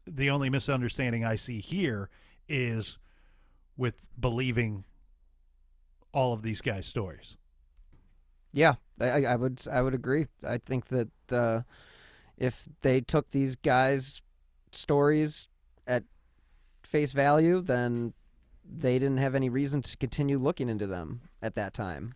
the 0.06 0.30
only 0.30 0.50
misunderstanding 0.50 1.24
I 1.24 1.36
see 1.36 1.60
here 1.60 2.10
is 2.48 2.98
with 3.78 4.08
believing 4.20 4.86
all 6.14 6.34
of 6.34 6.42
these 6.42 6.62
guys' 6.62 6.88
stories. 6.88 7.38
Yeah, 8.52 8.76
I, 9.00 9.26
I 9.26 9.36
would 9.36 9.62
I 9.72 9.82
would 9.82 9.94
agree. 9.94 10.26
I 10.44 10.58
think 10.58 10.88
that 10.88 11.10
uh, 11.32 11.62
if 12.40 12.68
they 12.82 13.02
took 13.02 13.30
these 13.30 13.56
guys' 13.56 14.22
stories 14.72 15.50
at 15.86 16.04
face 16.82 17.12
value, 17.12 17.62
then 17.62 18.14
they 18.64 18.98
didn't 18.98 19.18
have 19.18 19.36
any 19.36 19.50
reason 19.50 19.82
to 19.82 19.98
continue 19.98 20.38
looking 20.38 20.70
into 20.70 20.88
them 20.88 21.22
at 21.42 21.56
that 21.56 21.74
time. 21.74 22.14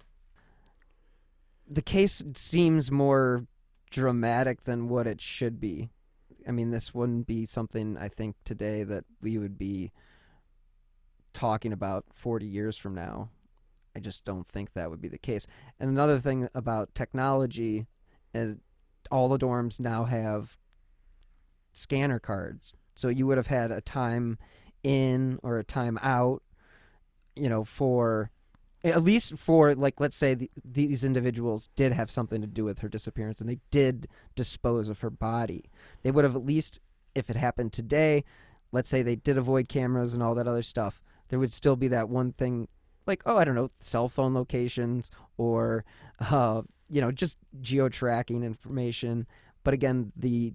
The 1.68 1.82
case 1.82 2.24
seems 2.36 2.90
more 2.90 3.46
dramatic 3.92 4.64
than 4.64 4.88
what 4.88 5.08
it 5.08 5.20
should 5.20 5.60
be. 5.60 5.90
I 6.48 6.52
mean, 6.52 6.72
this 6.72 6.94
wouldn't 6.94 7.28
be 7.28 7.46
something 7.46 7.98
I 7.98 8.08
think 8.08 8.36
today 8.46 8.84
that 8.84 9.06
we 9.22 9.38
would 9.38 9.58
be 9.58 9.92
talking 11.34 11.74
about 11.74 12.06
40 12.14 12.46
years 12.46 12.78
from 12.78 12.96
now. 12.96 13.30
I 13.96 14.00
just 14.00 14.24
don't 14.24 14.48
think 14.48 14.74
that 14.74 14.90
would 14.90 15.02
be 15.02 15.08
the 15.08 15.18
case. 15.18 15.48
And 15.80 15.90
another 15.90 16.20
thing 16.20 16.48
about 16.56 16.96
technology 16.96 17.88
is 18.34 18.58
all 19.12 19.30
the 19.30 19.38
dorms 19.38 19.80
now 19.80 20.06
have 20.06 20.58
scanner 21.72 22.20
cards. 22.20 22.76
So 22.96 23.08
you 23.10 23.26
would 23.28 23.38
have 23.38 23.48
had 23.48 23.72
a 23.72 23.82
time 23.82 24.38
in 24.84 25.39
or 25.42 25.58
a 25.58 25.63
time 25.63 25.98
out, 26.02 26.44
you 27.36 27.50
know, 27.50 27.63
for 27.63 28.32
at 28.84 29.04
least 29.04 29.38
for 29.38 29.74
like 29.76 30.00
let's 30.00 30.16
say 30.16 30.34
the, 30.34 30.52
these 30.63 31.04
individuals 31.04 31.70
did 31.76 31.94
have 31.94 32.12
something 32.12 32.42
to 32.42 32.48
do 32.48 32.66
with 32.66 32.80
her 32.80 32.89
disappearance 32.89 33.39
and 33.39 33.50
they 33.50 33.60
did 33.72 34.08
dispose 34.36 34.89
of 34.89 35.00
her 35.02 35.10
body. 35.10 35.70
They 36.04 36.12
would 36.12 36.24
have 36.24 36.36
at 36.36 36.46
least 36.46 36.80
if 37.16 37.30
it 37.30 37.36
happened 37.36 37.74
today, 37.74 38.24
let's 38.72 38.89
say 38.89 39.02
they 39.02 39.16
did 39.16 39.38
avoid 39.38 39.70
cameras 39.70 40.13
and 40.13 40.22
all 40.22 40.36
that 40.36 40.48
other 40.48 40.63
stuff, 40.63 41.02
there 41.30 41.39
would 41.39 41.54
still 41.54 41.76
be 41.76 41.88
that 41.88 42.10
one 42.10 42.34
thing 42.34 42.68
like 43.08 43.24
oh 43.26 43.38
I 43.38 43.46
don't 43.46 43.56
know, 43.56 43.70
cell 43.80 44.10
phone 44.10 44.34
locations 44.34 45.10
or 45.38 45.86
uh 46.20 46.63
you 46.93 47.01
know, 47.01 47.12
just 47.12 47.39
geo 47.60 47.89
tracking 47.89 48.43
information. 48.43 49.25
But 49.63 49.73
again, 49.73 50.12
the 50.15 50.53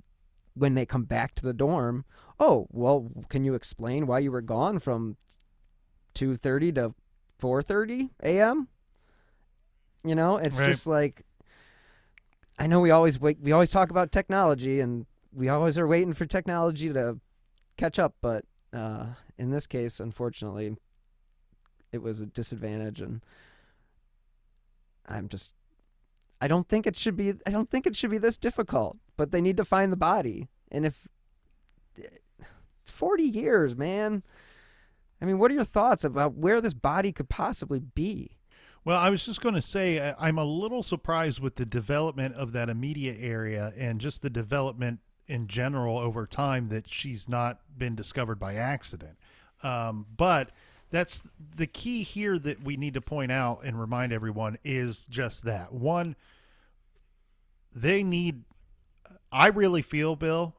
when 0.54 0.74
they 0.74 0.86
come 0.86 1.02
back 1.04 1.34
to 1.36 1.42
the 1.42 1.52
dorm, 1.52 2.04
oh, 2.38 2.68
well, 2.70 3.10
can 3.28 3.44
you 3.44 3.54
explain 3.54 4.06
why 4.06 4.20
you 4.20 4.30
were 4.30 4.40
gone 4.40 4.78
from 4.78 5.16
2:30 6.14 6.74
to 6.76 6.94
4:30 7.40 8.10
a.m.? 8.22 8.68
You 10.04 10.14
know, 10.14 10.36
it's 10.36 10.58
Right. 10.58 10.66
just 10.66 10.86
like 10.86 11.24
I 12.56 12.68
know 12.68 12.78
we 12.78 12.92
always 12.92 13.20
wait 13.20 13.40
we 13.40 13.50
always 13.50 13.70
talk 13.70 13.90
about 13.90 14.12
technology 14.12 14.78
and 14.78 15.06
we 15.32 15.48
always 15.48 15.76
are 15.76 15.88
waiting 15.88 16.12
for 16.12 16.24
technology 16.24 16.92
to 16.92 17.18
catch 17.76 17.98
up, 17.98 18.14
but 18.20 18.44
uh, 18.72 19.06
in 19.36 19.50
this 19.50 19.66
case, 19.66 19.98
unfortunately, 19.98 20.76
it 21.90 21.98
was 21.98 22.20
a 22.20 22.26
disadvantage 22.26 23.00
and 23.00 23.22
I'm 25.06 25.28
just 25.28 25.52
I 26.40 26.48
don't 26.48 26.68
think 26.68 26.86
it 26.86 26.96
should 26.96 27.16
be 27.16 27.34
I 27.46 27.50
don't 27.50 27.70
think 27.70 27.86
it 27.86 27.96
should 27.96 28.10
be 28.10 28.18
this 28.18 28.36
difficult, 28.36 28.96
but 29.16 29.32
they 29.32 29.40
need 29.40 29.56
to 29.56 29.64
find 29.64 29.92
the 29.92 29.96
body. 29.96 30.48
And 30.70 30.86
if 30.86 31.08
it's 31.96 32.90
40 32.90 33.22
years, 33.22 33.76
man. 33.76 34.22
I 35.20 35.24
mean, 35.24 35.38
what 35.38 35.50
are 35.50 35.54
your 35.54 35.64
thoughts 35.64 36.04
about 36.04 36.34
where 36.34 36.60
this 36.60 36.74
body 36.74 37.12
could 37.12 37.28
possibly 37.28 37.80
be? 37.80 38.38
Well, 38.84 38.98
I 38.98 39.10
was 39.10 39.24
just 39.24 39.40
going 39.40 39.56
to 39.56 39.62
say 39.62 40.14
I'm 40.18 40.38
a 40.38 40.44
little 40.44 40.82
surprised 40.82 41.40
with 41.40 41.56
the 41.56 41.66
development 41.66 42.36
of 42.36 42.52
that 42.52 42.68
immediate 42.68 43.18
area 43.20 43.72
and 43.76 44.00
just 44.00 44.22
the 44.22 44.30
development 44.30 45.00
in 45.26 45.46
general 45.46 45.98
over 45.98 46.26
time 46.26 46.68
that 46.68 46.88
she's 46.88 47.28
not 47.28 47.60
been 47.76 47.94
discovered 47.94 48.38
by 48.38 48.54
accident. 48.54 49.18
Um, 49.62 50.06
but 50.16 50.50
that's 50.90 51.22
the 51.56 51.66
key 51.66 52.02
here 52.02 52.38
that 52.38 52.62
we 52.62 52.76
need 52.76 52.94
to 52.94 53.00
point 53.00 53.30
out 53.30 53.60
and 53.64 53.78
remind 53.78 54.12
everyone 54.12 54.58
is 54.64 55.06
just 55.08 55.44
that 55.44 55.72
one. 55.72 56.16
They 57.74 58.02
need. 58.02 58.44
I 59.30 59.48
really 59.48 59.82
feel, 59.82 60.16
Bill, 60.16 60.54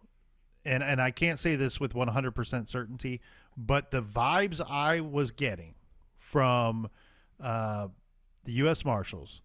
and 0.63 0.83
and 0.83 1.01
I 1.01 1.11
can't 1.11 1.39
say 1.39 1.55
this 1.55 1.79
with 1.79 1.93
100% 1.93 2.67
certainty, 2.67 3.21
but 3.57 3.91
the 3.91 4.01
vibes 4.01 4.61
I 4.69 4.99
was 4.99 5.31
getting 5.31 5.73
from 6.17 6.89
uh, 7.41 7.87
the 8.45 8.51
U.S. 8.53 8.85
Marshals 8.85 9.41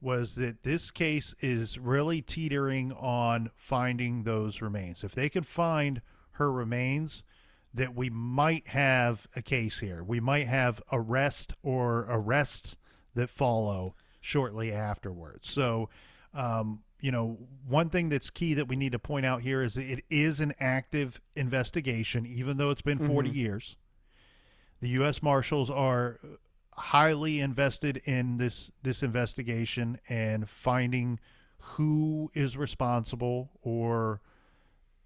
was 0.00 0.36
that 0.36 0.62
this 0.62 0.90
case 0.90 1.34
is 1.40 1.78
really 1.78 2.22
teetering 2.22 2.92
on 2.92 3.50
finding 3.54 4.22
those 4.22 4.62
remains. 4.62 5.04
If 5.04 5.14
they 5.14 5.28
can 5.28 5.42
find 5.42 6.00
her 6.32 6.50
remains, 6.50 7.22
that 7.72 7.94
we 7.94 8.10
might 8.10 8.68
have 8.68 9.26
a 9.36 9.42
case 9.42 9.78
here. 9.78 10.02
We 10.02 10.20
might 10.20 10.46
have 10.46 10.82
arrest 10.90 11.54
or 11.62 12.06
arrests 12.08 12.76
that 13.14 13.30
follow 13.30 13.94
shortly 14.20 14.72
afterwards. 14.72 15.48
So, 15.48 15.88
um, 16.34 16.80
you 17.00 17.12
know, 17.12 17.38
one 17.66 17.88
thing 17.88 18.08
that's 18.08 18.28
key 18.30 18.54
that 18.54 18.68
we 18.68 18.76
need 18.76 18.92
to 18.92 18.98
point 18.98 19.24
out 19.24 19.42
here 19.42 19.62
is 19.62 19.74
that 19.74 19.86
it 19.86 20.04
is 20.10 20.40
an 20.40 20.54
active 20.60 21.20
investigation, 21.34 22.26
even 22.26 22.56
though 22.56 22.70
it's 22.70 22.82
been 22.82 22.98
40 22.98 23.30
years. 23.30 23.76
The 24.80 24.88
U.S. 24.90 25.22
Marshals 25.22 25.70
are 25.70 26.18
highly 26.74 27.40
invested 27.40 27.98
in 28.04 28.38
this 28.38 28.70
this 28.82 29.02
investigation 29.02 29.98
and 30.08 30.48
finding 30.48 31.18
who 31.58 32.30
is 32.34 32.56
responsible 32.56 33.50
or 33.62 34.20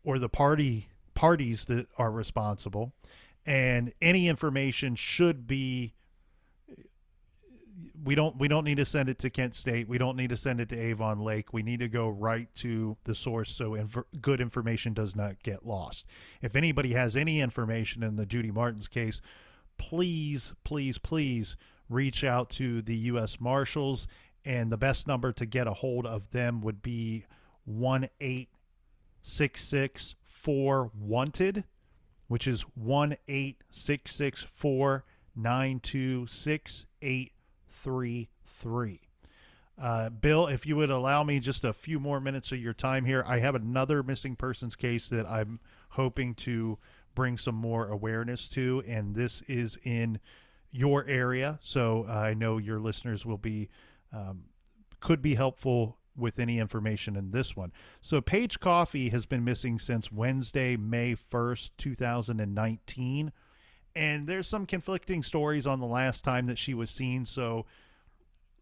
or 0.05 0.19
the 0.19 0.29
party 0.29 0.89
parties 1.15 1.67
that 1.67 1.87
are 1.99 2.11
responsible 2.11 2.93
and 3.47 3.93
any 4.01 4.29
information 4.29 4.95
should 4.95 5.47
be 5.47 5.95
we 8.05 8.15
don't 8.15 8.37
we 8.37 8.49
don't 8.49 8.65
need 8.65 8.77
to 8.77 8.85
send 8.85 9.09
it 9.09 9.19
to 9.21 9.31
Kent 9.31 9.55
State. 9.55 9.89
We 9.89 9.99
don't 9.99 10.17
need 10.17 10.29
to 10.31 10.37
send 10.37 10.61
it 10.61 10.69
to 10.69 10.79
Avon 10.79 11.21
Lake. 11.21 11.53
We 11.53 11.63
need 11.63 11.81
to 11.81 11.89
go 11.89 12.09
right 12.09 12.49
to 12.57 12.97
the 13.05 13.15
source 13.15 13.51
so 13.51 13.75
inf- 13.75 14.05
good 14.21 14.41
information 14.41 14.93
does 14.93 15.17
not 15.17 15.43
get 15.43 15.67
lost. 15.67 16.07
If 16.43 16.55
anybody 16.55 16.93
has 16.93 17.17
any 17.17 17.41
information 17.41 18.03
in 18.03 18.17
the 18.17 18.27
Judy 18.27 18.51
Martin's 18.51 18.89
case, 18.89 19.21
please, 19.79 20.55
please, 20.65 20.99
please 20.99 21.57
reach 21.89 22.23
out 22.23 22.51
to 22.51 22.83
the 22.83 22.97
U.S. 22.97 23.41
Marshals. 23.41 24.07
And 24.45 24.71
the 24.71 24.77
best 24.77 25.07
number 25.07 25.33
to 25.33 25.47
get 25.47 25.67
a 25.67 25.73
hold 25.73 26.05
of 26.05 26.31
them 26.31 26.61
would 26.61 26.83
be 26.83 27.25
one 27.65 28.09
eight 28.21 28.51
six 29.23 29.65
six 29.65 30.15
four 30.45 30.91
wanted, 30.95 31.65
which 32.29 32.47
is 32.47 32.63
one 32.75 33.17
eight 33.29 33.63
six 33.71 34.15
six 34.15 34.45
four 34.55 35.05
nine 35.35 35.81
two 35.81 36.27
six 36.27 36.85
eight 37.01 37.33
three 37.71 38.29
three. 38.47 39.01
Uh, 39.81 40.11
Bill, 40.11 40.47
if 40.47 40.67
you 40.67 40.77
would 40.77 40.91
allow 40.91 41.25
me 41.25 41.41
just 41.41 41.65
a 41.65 41.73
few 41.73 41.99
more 41.99 42.21
minutes 42.21 42.53
of 42.53 42.59
your 42.59 42.75
time 42.75 43.07
here, 43.07 43.25
I 43.27 43.39
have 43.39 43.55
another 43.55 44.03
missing 44.03 44.37
persons 44.37 44.77
case 44.77 45.09
that 45.09 45.27
I'm 45.27 45.61
hoping 45.91 46.35
to 46.35 46.79
bring 47.15 47.39
some 47.39 47.55
more 47.55 47.89
awareness 47.89 48.47
to, 48.49 48.85
and 48.87 49.15
this 49.15 49.41
is 49.49 49.79
in 49.83 50.21
your 50.71 51.07
area. 51.07 51.59
So 51.63 52.07
I 52.07 52.35
know 52.35 52.59
your 52.59 52.79
listeners 52.79 53.25
will 53.25 53.39
be 53.39 53.71
um, 54.13 54.45
could 55.01 55.23
be 55.23 55.37
helpful 55.37 55.97
with 56.17 56.39
any 56.39 56.59
information 56.59 57.17
in 57.17 57.31
this 57.31 57.57
one. 57.57 57.73
So 58.01 58.21
Paige 58.21 58.61
Coffee 58.61 59.09
has 59.11 59.27
been 59.27 59.45
missing 59.45 59.79
since 59.79 60.13
Wednesday, 60.13 60.77
May 60.77 61.17
1st, 61.17 61.71
2019. 61.79 63.33
And 63.97 64.27
there's 64.27 64.49
some 64.49 64.67
conflicting 64.67 65.23
stories 65.23 65.67
on 65.67 65.81
the 65.81 65.87
last 65.87 66.25
time 66.25 66.47
that 66.47 66.59
she 66.59 66.75
was 66.75 66.91
seen. 66.91 67.25
So 67.25 67.65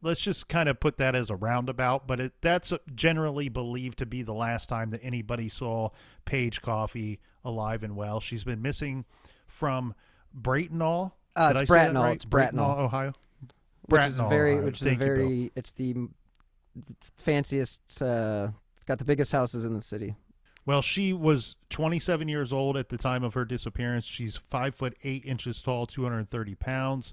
let's 0.03 0.21
just 0.21 0.49
kind 0.49 0.69
of 0.69 0.81
put 0.81 0.99
that 0.99 1.15
as 1.15 1.31
a 1.31 1.37
roundabout, 1.37 2.07
but 2.07 2.21
it, 2.21 2.33
that's 2.41 2.73
generally 2.95 3.49
believed 3.49 3.99
to 3.99 4.07
be 4.07 4.23
the 4.23 4.35
last 4.35 4.69
time 4.69 4.91
that 4.91 5.01
anybody 5.03 5.49
saw 5.49 5.91
Paige 6.25 6.61
Coffee 6.61 7.21
alive 7.45 7.83
and 7.83 7.97
well. 7.97 8.21
She's 8.21 8.45
been 8.45 8.61
missing 8.61 9.05
from 9.47 9.95
Bratenahl. 10.39 11.13
Uh, 11.35 11.53
it's 11.53 11.61
I 11.61 11.65
say 11.65 11.75
that 11.75 11.93
Bratenahl. 11.93 12.03
right? 12.03 12.17
It's 12.17 12.25
Bratenahl. 12.25 12.79
Ohio. 12.79 13.13
which 13.87 14.05
is 14.05 14.17
very, 14.17 14.53
Ohio. 14.53 14.65
which 14.65 14.77
is 14.77 14.83
a 14.83 14.85
Thank 14.85 15.01
you, 15.01 15.07
very, 15.07 15.53
it's 15.57 15.73
the 15.73 15.95
fanciest. 17.17 18.03
Uh, 18.03 18.49
got 18.87 18.99
the 18.99 19.05
biggest 19.05 19.33
houses 19.33 19.65
in 19.65 19.75
the 19.75 19.81
city. 19.81 20.17
Well, 20.65 20.81
she 20.81 21.13
was 21.13 21.57
27 21.71 22.29
years 22.29 22.53
old 22.53 22.77
at 22.77 22.89
the 22.89 22.97
time 22.97 23.25
of 23.25 23.35
her 23.35 23.45
disappearance. 23.45 24.05
She's 24.05 24.37
five 24.37 24.75
foot 24.75 24.97
eight 25.03 25.25
inches 25.25 25.61
tall, 25.61 25.87
230 25.87 26.55
pounds, 26.55 27.13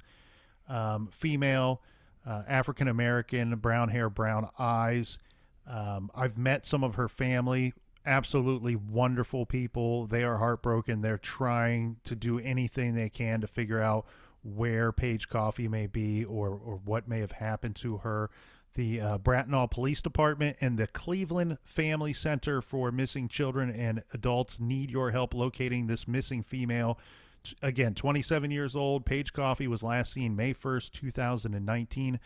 um, 0.67 1.09
female, 1.11 1.81
uh, 2.27 2.43
African 2.47 2.87
American, 2.87 3.55
brown 3.55 3.89
hair, 3.89 4.09
brown 4.09 4.49
eyes. 4.59 5.17
Um, 5.65 6.11
I've 6.13 6.37
met 6.37 6.65
some 6.65 6.83
of 6.83 6.95
her 6.95 7.07
family. 7.07 7.73
Absolutely 8.05 8.75
wonderful 8.75 9.45
people. 9.45 10.05
They 10.05 10.23
are 10.23 10.37
heartbroken. 10.37 11.01
They're 11.01 11.17
trying 11.17 11.97
to 12.03 12.15
do 12.15 12.39
anything 12.39 12.93
they 12.93 13.09
can 13.09 13.41
to 13.41 13.47
figure 13.47 13.81
out 13.81 14.05
where 14.43 14.91
Paige 14.91 15.27
Coffee 15.27 15.67
may 15.67 15.87
be 15.87 16.23
or, 16.23 16.49
or 16.49 16.79
what 16.85 17.07
may 17.07 17.19
have 17.19 17.33
happened 17.33 17.75
to 17.77 17.97
her 17.97 18.29
the 18.75 19.01
uh, 19.01 19.17
Bratenahl 19.17 19.69
Police 19.69 20.01
Department 20.01 20.57
and 20.61 20.77
the 20.77 20.87
Cleveland 20.87 21.57
Family 21.63 22.13
Center 22.13 22.61
for 22.61 22.91
Missing 22.91 23.27
Children 23.29 23.69
and 23.71 24.03
Adults 24.13 24.59
need 24.59 24.91
your 24.91 25.11
help 25.11 25.33
locating 25.33 25.87
this 25.87 26.07
missing 26.07 26.43
female. 26.43 26.99
T- 27.43 27.55
Again, 27.61 27.93
27 27.95 28.51
years 28.51 28.75
old. 28.75 29.05
Paige 29.05 29.33
Coffee 29.33 29.67
was 29.67 29.83
last 29.83 30.13
seen 30.13 30.35
May 30.35 30.53
1st, 30.53 30.91
2019. 30.91 32.19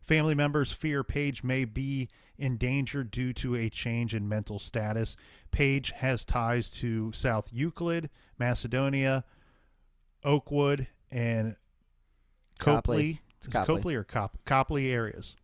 Family 0.00 0.34
members 0.34 0.70
fear 0.70 1.02
Paige 1.02 1.42
may 1.42 1.64
be 1.64 2.08
in 2.38 2.56
danger 2.56 3.02
due 3.02 3.32
to 3.32 3.56
a 3.56 3.68
change 3.68 4.14
in 4.14 4.28
mental 4.28 4.58
status. 4.58 5.16
Paige 5.50 5.92
has 5.96 6.24
ties 6.24 6.68
to 6.68 7.10
South 7.12 7.48
Euclid, 7.50 8.10
Macedonia, 8.38 9.24
Oakwood, 10.22 10.86
and 11.10 11.56
Copley, 12.58 13.20
It's 13.38 13.48
Copley. 13.48 13.76
Copley 13.76 13.94
or 13.94 14.04
Cop, 14.04 14.38
Copley 14.44 14.90
areas. 14.92 15.34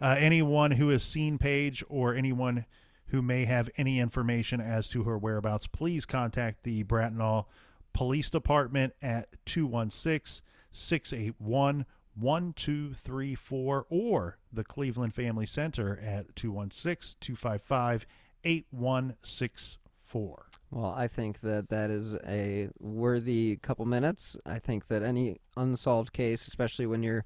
Uh, 0.00 0.16
anyone 0.18 0.72
who 0.72 0.88
has 0.88 1.02
seen 1.02 1.38
Paige 1.38 1.84
or 1.88 2.14
anyone 2.14 2.64
who 3.06 3.20
may 3.20 3.44
have 3.44 3.68
any 3.76 3.98
information 3.98 4.60
as 4.60 4.88
to 4.88 5.04
her 5.04 5.18
whereabouts, 5.18 5.66
please 5.66 6.06
contact 6.06 6.62
the 6.62 6.84
Bratenahl 6.84 7.46
Police 7.92 8.30
Department 8.30 8.94
at 9.02 9.28
216 9.46 10.42
681 10.72 11.86
1234 12.14 13.86
or 13.88 14.38
the 14.52 14.64
Cleveland 14.64 15.14
Family 15.14 15.46
Center 15.46 15.98
at 15.98 16.34
216 16.36 17.16
255 17.20 18.06
8164. 18.44 20.46
Well, 20.70 20.94
I 20.96 21.08
think 21.08 21.40
that 21.40 21.68
that 21.68 21.90
is 21.90 22.14
a 22.26 22.68
worthy 22.78 23.56
couple 23.56 23.86
minutes. 23.86 24.36
I 24.46 24.58
think 24.58 24.86
that 24.86 25.02
any 25.02 25.40
unsolved 25.56 26.12
case, 26.12 26.46
especially 26.46 26.86
when 26.86 27.02
you're 27.02 27.24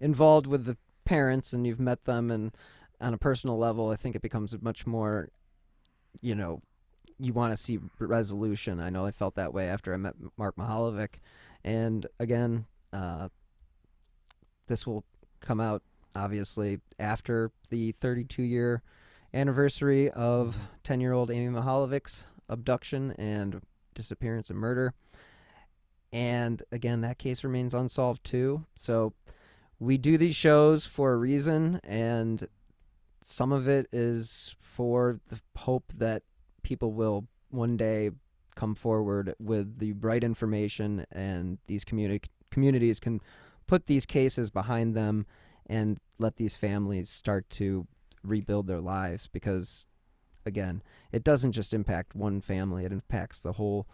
involved 0.00 0.46
with 0.46 0.64
the 0.64 0.76
parents 1.06 1.54
and 1.54 1.66
you've 1.66 1.80
met 1.80 2.04
them 2.04 2.30
and 2.30 2.52
on 3.00 3.14
a 3.14 3.18
personal 3.18 3.56
level, 3.58 3.90
I 3.90 3.96
think 3.96 4.16
it 4.16 4.22
becomes 4.22 4.54
much 4.60 4.86
more, 4.86 5.30
you 6.20 6.34
know, 6.34 6.60
you 7.18 7.32
want 7.32 7.52
to 7.52 7.56
see 7.56 7.78
resolution. 7.98 8.80
I 8.80 8.90
know 8.90 9.06
I 9.06 9.10
felt 9.10 9.36
that 9.36 9.54
way 9.54 9.68
after 9.68 9.94
I 9.94 9.96
met 9.96 10.14
Mark 10.36 10.56
Mihaljevic. 10.56 11.14
And 11.64 12.06
again, 12.18 12.66
uh, 12.92 13.28
this 14.66 14.86
will 14.86 15.04
come 15.40 15.60
out 15.60 15.82
obviously 16.14 16.80
after 16.98 17.52
the 17.70 17.92
32 17.92 18.42
year 18.42 18.82
anniversary 19.34 20.10
of 20.10 20.58
10 20.82 21.00
year 21.00 21.12
old 21.12 21.30
Amy 21.30 21.48
Mihaljevic's 21.48 22.24
abduction 22.48 23.12
and 23.12 23.60
disappearance 23.94 24.50
and 24.50 24.58
murder. 24.58 24.94
And 26.12 26.62
again, 26.72 27.00
that 27.02 27.18
case 27.18 27.44
remains 27.44 27.74
unsolved 27.74 28.24
too. 28.24 28.64
So 28.74 29.12
we 29.78 29.98
do 29.98 30.16
these 30.16 30.36
shows 30.36 30.86
for 30.86 31.12
a 31.12 31.16
reason, 31.16 31.80
and 31.84 32.48
some 33.22 33.52
of 33.52 33.68
it 33.68 33.88
is 33.92 34.54
for 34.60 35.20
the 35.28 35.40
hope 35.56 35.92
that 35.96 36.22
people 36.62 36.92
will 36.92 37.26
one 37.50 37.76
day 37.76 38.10
come 38.54 38.74
forward 38.74 39.34
with 39.38 39.78
the 39.78 39.92
right 39.92 40.24
information 40.24 41.04
and 41.12 41.58
these 41.66 41.84
communi- 41.84 42.24
communities 42.50 42.98
can 42.98 43.20
put 43.66 43.86
these 43.86 44.06
cases 44.06 44.50
behind 44.50 44.94
them 44.94 45.26
and 45.66 45.98
let 46.18 46.36
these 46.36 46.56
families 46.56 47.10
start 47.10 47.48
to 47.50 47.86
rebuild 48.22 48.66
their 48.66 48.80
lives 48.80 49.28
because 49.30 49.86
again 50.46 50.82
it 51.12 51.22
doesn't 51.22 51.52
just 51.52 51.74
impact 51.74 52.14
one 52.14 52.40
family 52.40 52.84
it 52.84 52.92
impacts 52.92 53.40
the 53.40 53.52
whole 53.52 53.86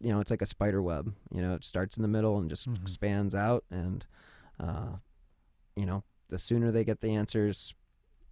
you 0.00 0.12
know 0.12 0.20
it's 0.20 0.30
like 0.30 0.42
a 0.42 0.46
spider 0.46 0.82
web 0.82 1.14
you 1.32 1.40
know 1.40 1.54
it 1.54 1.64
starts 1.64 1.96
in 1.96 2.02
the 2.02 2.08
middle 2.08 2.38
and 2.38 2.50
just 2.50 2.68
Mhm. 2.68 2.80
expands 2.80 3.34
out 3.34 3.64
and 3.70 4.04
uh, 4.60 4.96
you 5.76 5.86
know 5.86 6.02
the 6.28 6.38
sooner 6.38 6.70
they 6.70 6.84
get 6.84 7.00
the 7.00 7.14
answers 7.14 7.74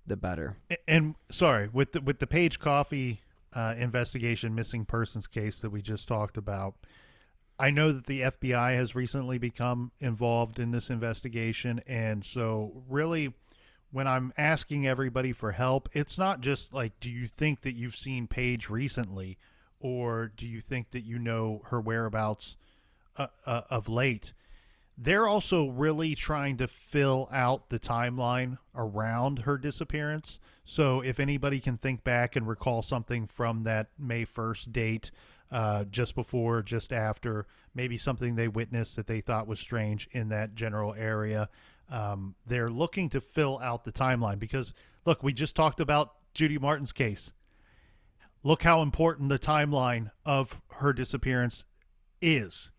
the 0.06 0.16
better. 0.16 0.56
A- 0.70 0.76
And 0.90 1.14
sorry, 1.30 1.68
with 1.72 1.92
the 1.92 2.00
with 2.00 2.18
the 2.18 2.26
Paige 2.26 2.58
Coffee 2.60 3.20
uh, 3.54 3.74
investigation, 3.78 4.54
missing 4.54 4.84
persons 4.84 5.26
case 5.26 5.60
that 5.60 5.70
we 5.70 5.82
just 5.82 6.06
talked 6.06 6.36
about, 6.36 6.74
I 7.58 7.70
know 7.70 7.90
that 7.92 8.06
the 8.06 8.20
FBI 8.20 8.74
has 8.76 8.94
recently 8.94 9.38
become 9.38 9.92
involved 9.98 10.58
in 10.58 10.70
this 10.72 10.90
investigation, 10.90 11.80
and 11.86 12.24
so 12.24 12.82
really, 12.88 13.32
when 13.90 14.06
I'm 14.06 14.32
asking 14.36 14.86
everybody 14.86 15.32
for 15.32 15.52
help, 15.52 15.88
it's 15.92 16.18
not 16.18 16.40
just 16.40 16.72
like, 16.74 17.00
do 17.00 17.10
you 17.10 17.26
think 17.26 17.62
that 17.62 17.74
you've 17.74 17.96
seen 17.96 18.26
Paige 18.26 18.68
recently, 18.68 19.38
or 19.80 20.30
do 20.36 20.46
you 20.46 20.60
think 20.60 20.90
that 20.90 21.04
you 21.04 21.18
know 21.18 21.62
her 21.66 21.80
whereabouts 21.80 22.56
uh, 23.16 23.28
uh, 23.46 23.62
of 23.70 23.88
late? 23.88 24.34
They're 24.98 25.26
also 25.26 25.66
really 25.66 26.14
trying 26.14 26.56
to 26.56 26.66
fill 26.66 27.28
out 27.30 27.68
the 27.68 27.78
timeline 27.78 28.58
around 28.74 29.40
her 29.40 29.58
disappearance. 29.58 30.38
So 30.64 31.00
if 31.00 31.20
anybody 31.20 31.60
can 31.60 31.76
think 31.76 32.02
back 32.02 32.34
and 32.34 32.48
recall 32.48 32.82
something 32.82 33.26
from 33.26 33.64
that 33.64 33.88
May 33.98 34.24
1st 34.24 34.72
date, 34.72 35.10
uh, 35.52 35.84
just 35.84 36.14
before, 36.14 36.62
just 36.62 36.92
after, 36.92 37.46
maybe 37.74 37.96
something 37.96 38.34
they 38.34 38.48
witnessed 38.48 38.96
that 38.96 39.06
they 39.06 39.20
thought 39.20 39.46
was 39.46 39.60
strange 39.60 40.08
in 40.12 40.28
that 40.30 40.54
general 40.54 40.94
area, 40.94 41.48
um, 41.90 42.34
they're 42.46 42.70
looking 42.70 43.08
to 43.10 43.20
fill 43.20 43.58
out 43.62 43.84
the 43.84 43.92
timeline 43.92 44.38
because, 44.38 44.72
look, 45.04 45.22
we 45.22 45.32
just 45.32 45.54
talked 45.54 45.78
about 45.78 46.14
Judy 46.34 46.58
Martin's 46.58 46.92
case. 46.92 47.32
Look 48.42 48.62
how 48.62 48.80
important 48.80 49.28
the 49.28 49.38
timeline 49.38 50.10
of 50.24 50.60
her 50.76 50.92
disappearance 50.92 51.64
is 52.20 52.70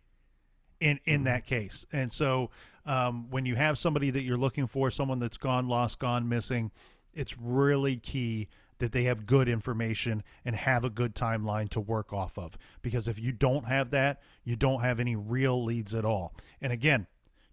in 0.79 0.99
in 1.05 1.23
that 1.23 1.45
case. 1.45 1.85
And 1.91 2.11
so 2.11 2.49
um, 2.85 3.29
when 3.29 3.45
you 3.45 3.55
have 3.55 3.77
somebody 3.77 4.09
that 4.11 4.23
you're 4.23 4.37
looking 4.37 4.67
for, 4.67 4.89
someone 4.89 5.19
that's 5.19 5.37
gone 5.37 5.67
lost, 5.67 5.99
gone 5.99 6.27
missing, 6.29 6.71
it's 7.13 7.37
really 7.37 7.97
key 7.97 8.47
that 8.79 8.91
they 8.91 9.03
have 9.05 9.25
good 9.25 9.49
information 9.49 10.23
and 10.45 10.55
have 10.55 10.83
a 10.83 10.89
good 10.89 11.15
timeline 11.15 11.67
to 11.69 11.79
work 11.79 12.13
off 12.13 12.37
of. 12.37 12.57
Because 12.81 13.07
if 13.07 13.19
you 13.19 13.31
don't 13.31 13.65
have 13.65 13.89
that, 13.91 14.21
you 14.43 14.55
don't 14.55 14.81
have 14.81 14.99
any 14.99 15.15
real 15.15 15.63
leads 15.63 15.95
at 15.95 16.05
all. 16.05 16.33
And 16.61 16.71
again, 16.71 17.07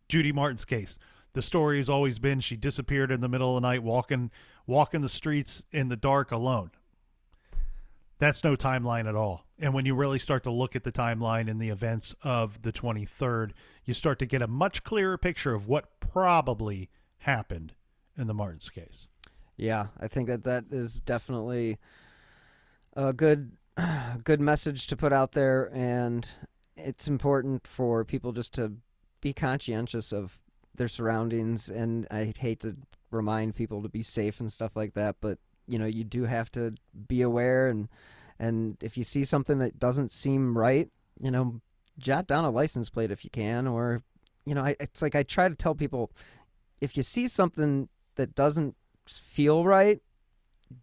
Judy 0.09 0.33
Martin's 0.33 0.65
case. 0.65 0.99
The 1.33 1.43
story 1.43 1.79
has 1.79 1.89
always 1.89 2.21
been 2.21 2.41
she 2.41 2.57
disappeared 2.57 3.11
in 3.11 3.21
the 3.21 3.29
middle 3.29 3.57
of 3.57 3.63
the 3.63 3.69
night 3.69 3.83
walking 3.83 4.31
walking 4.67 5.01
the 5.01 5.09
streets 5.09 5.67
in 5.73 5.89
the 5.89 5.97
dark 5.97 6.31
alone. 6.31 6.71
That's 8.19 8.45
no 8.45 8.57
timeline 8.57 9.09
at 9.09 9.15
all. 9.15 9.45
And 9.59 9.75
when 9.75 9.87
you 9.87 9.95
really 9.95 10.19
start 10.19 10.43
to 10.45 10.51
look 10.51 10.75
at 10.77 10.85
the 10.85 10.93
timeline 10.93 11.51
and 11.51 11.61
the 11.61 11.69
events 11.69 12.15
of 12.23 12.63
the 12.63 12.73
23rd, 12.73 13.53
you 13.85 13.95
start 13.95 14.19
to 14.21 14.27
get 14.27 14.43
a 14.43 14.47
much 14.47 14.85
clearer 14.85 15.19
picture 15.19 15.55
of 15.55 15.69
what 15.69 16.01
probably 16.01 16.91
happened 17.19 17.75
in 18.17 18.27
the 18.27 18.35
Martins 18.35 18.71
case. 18.71 19.09
Yeah, 19.57 19.89
I 20.01 20.09
think 20.09 20.29
that 20.29 20.45
that 20.45 20.65
is 20.71 21.01
definitely 21.01 21.79
a 22.95 23.13
good 23.13 23.53
good 24.25 24.41
message 24.41 24.87
to 24.87 24.97
put 24.97 25.13
out 25.13 25.33
there 25.33 25.71
and 25.75 26.31
it's 26.77 27.09
important 27.09 27.67
for 27.67 28.05
people 28.05 28.33
just 28.33 28.55
to 28.55 28.73
be 29.21 29.33
conscientious 29.33 30.13
of 30.13 30.39
their 30.75 30.89
surroundings 30.89 31.69
and 31.69 32.07
I 32.11 32.33
hate 32.37 32.61
to 32.61 32.77
remind 33.11 33.55
people 33.55 33.83
to 33.83 33.89
be 33.89 34.03
safe 34.03 34.41
and 34.41 34.53
stuff 34.53 34.77
like 34.77 34.95
that, 34.95 35.17
but 35.21 35.39
you 35.67 35.79
know, 35.79 35.87
you 35.87 36.05
do 36.05 36.25
have 36.25 36.51
to 36.53 36.75
be 37.09 37.23
aware 37.23 37.69
and 37.69 37.89
and 38.39 38.77
if 38.83 38.97
you 38.99 39.05
see 39.05 39.25
something 39.25 39.59
that 39.59 39.79
doesn't 39.79 40.11
seem 40.11 40.59
right, 40.59 40.91
you 41.21 41.31
know, 41.31 41.61
jot 41.99 42.27
down 42.27 42.45
a 42.45 42.51
license 42.51 42.91
plate 42.91 43.11
if 43.11 43.25
you 43.25 43.31
can 43.31 43.67
or 43.67 44.03
you 44.45 44.55
know, 44.55 44.63
I, 44.63 44.77
it's 44.81 45.01
like 45.01 45.15
I 45.15 45.23
try 45.23 45.49
to 45.49 45.55
tell 45.55 45.75
people 45.75 46.11
if 46.81 46.97
you 46.97 47.03
see 47.03 47.29
something 47.29 47.89
that 48.17 48.35
doesn't 48.35 48.75
feel 49.07 49.65
right, 49.65 50.03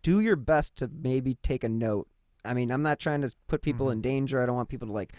do 0.01 0.19
your 0.19 0.35
best 0.35 0.75
to 0.77 0.89
maybe 0.91 1.35
take 1.43 1.63
a 1.63 1.69
note. 1.69 2.07
I 2.43 2.53
mean, 2.53 2.71
I'm 2.71 2.81
not 2.81 2.99
trying 2.99 3.21
to 3.21 3.33
put 3.47 3.61
people 3.61 3.87
Mhm. 3.87 3.93
in 3.93 4.01
danger. 4.01 4.41
I 4.41 4.45
don't 4.45 4.55
want 4.55 4.69
people 4.69 4.87
to 4.87 4.93
like 4.93 5.13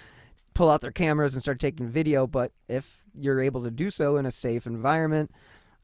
pull 0.55 0.71
out 0.71 0.81
their 0.81 0.91
cameras 0.93 1.35
and 1.35 1.43
start 1.43 1.61
taking 1.61 1.87
video, 1.87 2.27
but 2.27 2.53
if 2.69 3.05
you're 3.15 3.41
able 3.41 3.63
to 3.63 3.71
do 3.71 3.91
so 3.91 4.17
in 4.17 4.27
a 4.27 4.31
safe 4.31 4.67
environment, 4.67 5.31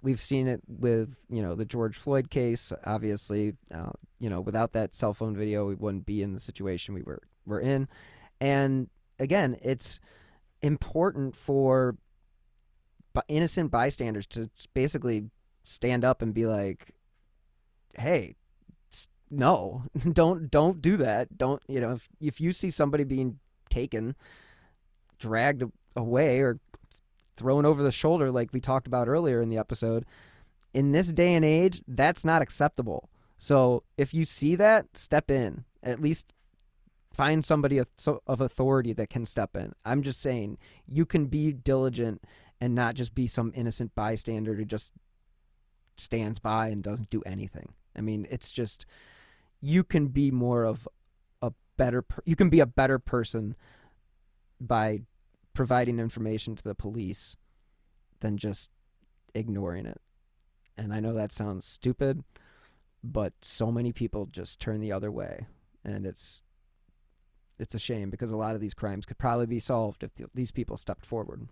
we've 0.02 0.20
seen 0.20 0.48
it 0.48 0.60
with, 0.66 1.24
you 1.28 1.42
know, 1.42 1.54
the 1.54 1.64
George 1.64 1.96
Floyd 1.96 2.30
case, 2.30 2.72
obviously, 2.84 3.54
uh, 3.74 3.90
you 4.18 4.30
know, 4.30 4.40
without 4.40 4.72
that 4.72 4.94
cell 4.94 5.14
phone 5.14 5.36
video, 5.36 5.66
we 5.66 5.74
wouldn't 5.74 6.06
be 6.06 6.22
in 6.22 6.34
the 6.34 6.40
situation 6.40 6.94
we 6.94 7.02
were 7.02 7.20
were 7.46 7.60
in. 7.60 7.88
And 8.40 8.88
again, 9.18 9.56
it's 9.62 10.00
important 10.62 11.34
for 11.34 11.96
innocent 13.26 13.70
bystanders 13.70 14.26
to 14.28 14.48
basically 14.74 15.24
stand 15.64 16.04
up 16.04 16.22
and 16.22 16.32
be 16.32 16.46
like, 16.46 16.94
"Hey, 17.94 18.36
no, 19.30 19.84
don't 20.12 20.50
don't 20.50 20.80
do 20.80 20.96
that. 20.98 21.36
Don't 21.36 21.62
you 21.68 21.80
know 21.80 21.92
if 21.92 22.08
if 22.20 22.40
you 22.40 22.52
see 22.52 22.70
somebody 22.70 23.04
being 23.04 23.38
taken, 23.70 24.14
dragged 25.18 25.64
away 25.96 26.40
or 26.40 26.60
thrown 27.38 27.64
over 27.64 27.82
the 27.82 27.92
shoulder 27.92 28.30
like 28.30 28.52
we 28.52 28.60
talked 28.60 28.86
about 28.86 29.08
earlier 29.08 29.40
in 29.40 29.48
the 29.48 29.58
episode, 29.58 30.04
in 30.74 30.92
this 30.92 31.08
day 31.12 31.34
and 31.34 31.44
age, 31.44 31.82
that's 31.88 32.24
not 32.24 32.42
acceptable. 32.42 33.08
So 33.38 33.84
if 33.96 34.12
you 34.12 34.24
see 34.24 34.56
that, 34.56 34.96
step 34.96 35.30
in. 35.30 35.64
At 35.82 36.02
least 36.02 36.34
find 37.12 37.44
somebody 37.44 37.78
of, 37.78 37.88
authority 38.26 38.92
that 38.92 39.10
can 39.10 39.24
step 39.24 39.56
in. 39.56 39.72
I'm 39.84 40.02
just 40.02 40.20
saying 40.20 40.58
you 40.86 41.06
can 41.06 41.26
be 41.26 41.52
diligent 41.52 42.22
and 42.60 42.74
not 42.74 42.94
just 42.94 43.14
be 43.14 43.26
some 43.26 43.52
innocent 43.54 43.94
bystander 43.94 44.54
who 44.54 44.64
just 44.64 44.92
stands 45.96 46.38
by 46.38 46.68
and 46.68 46.82
doesn't 46.82 47.10
do 47.10 47.22
anything. 47.24 47.72
I 47.96 48.00
mean, 48.00 48.26
it's 48.30 48.50
just 48.50 48.86
you 49.60 49.84
can 49.84 50.08
be 50.08 50.30
more 50.30 50.64
of 50.64 50.86
a 51.42 51.52
better 51.76 52.04
you 52.24 52.36
can 52.36 52.50
be 52.50 52.60
a 52.60 52.66
better 52.66 52.98
person 52.98 53.56
by 54.60 55.02
providing 55.58 55.98
information 55.98 56.54
to 56.54 56.62
the 56.62 56.72
police 56.72 57.36
than 58.20 58.36
just 58.36 58.70
ignoring 59.34 59.86
it. 59.86 60.00
And 60.76 60.94
I 60.94 61.00
know 61.00 61.12
that 61.14 61.32
sounds 61.32 61.66
stupid, 61.66 62.22
but 63.02 63.32
so 63.40 63.72
many 63.72 63.90
people 63.92 64.26
just 64.26 64.60
turn 64.60 64.80
the 64.80 64.92
other 64.92 65.10
way 65.10 65.48
and 65.84 66.06
it's 66.06 66.44
it's 67.58 67.74
a 67.74 67.78
shame 67.80 68.08
because 68.08 68.30
a 68.30 68.36
lot 68.36 68.54
of 68.54 68.60
these 68.60 68.72
crimes 68.72 69.04
could 69.04 69.18
probably 69.18 69.46
be 69.46 69.58
solved 69.58 70.04
if 70.04 70.14
th- 70.14 70.30
these 70.32 70.52
people 70.52 70.76
stepped 70.76 71.04
forward. 71.04 71.48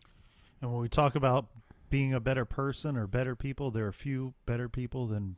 And 0.62 0.70
when 0.70 0.80
we 0.80 0.88
talk 0.88 1.16
about 1.16 1.46
being 1.90 2.14
a 2.14 2.20
better 2.20 2.44
person 2.44 2.96
or 2.96 3.08
better 3.08 3.34
people, 3.34 3.72
there 3.72 3.88
are 3.88 3.92
few 3.92 4.34
better 4.46 4.68
people 4.68 5.08
than 5.08 5.34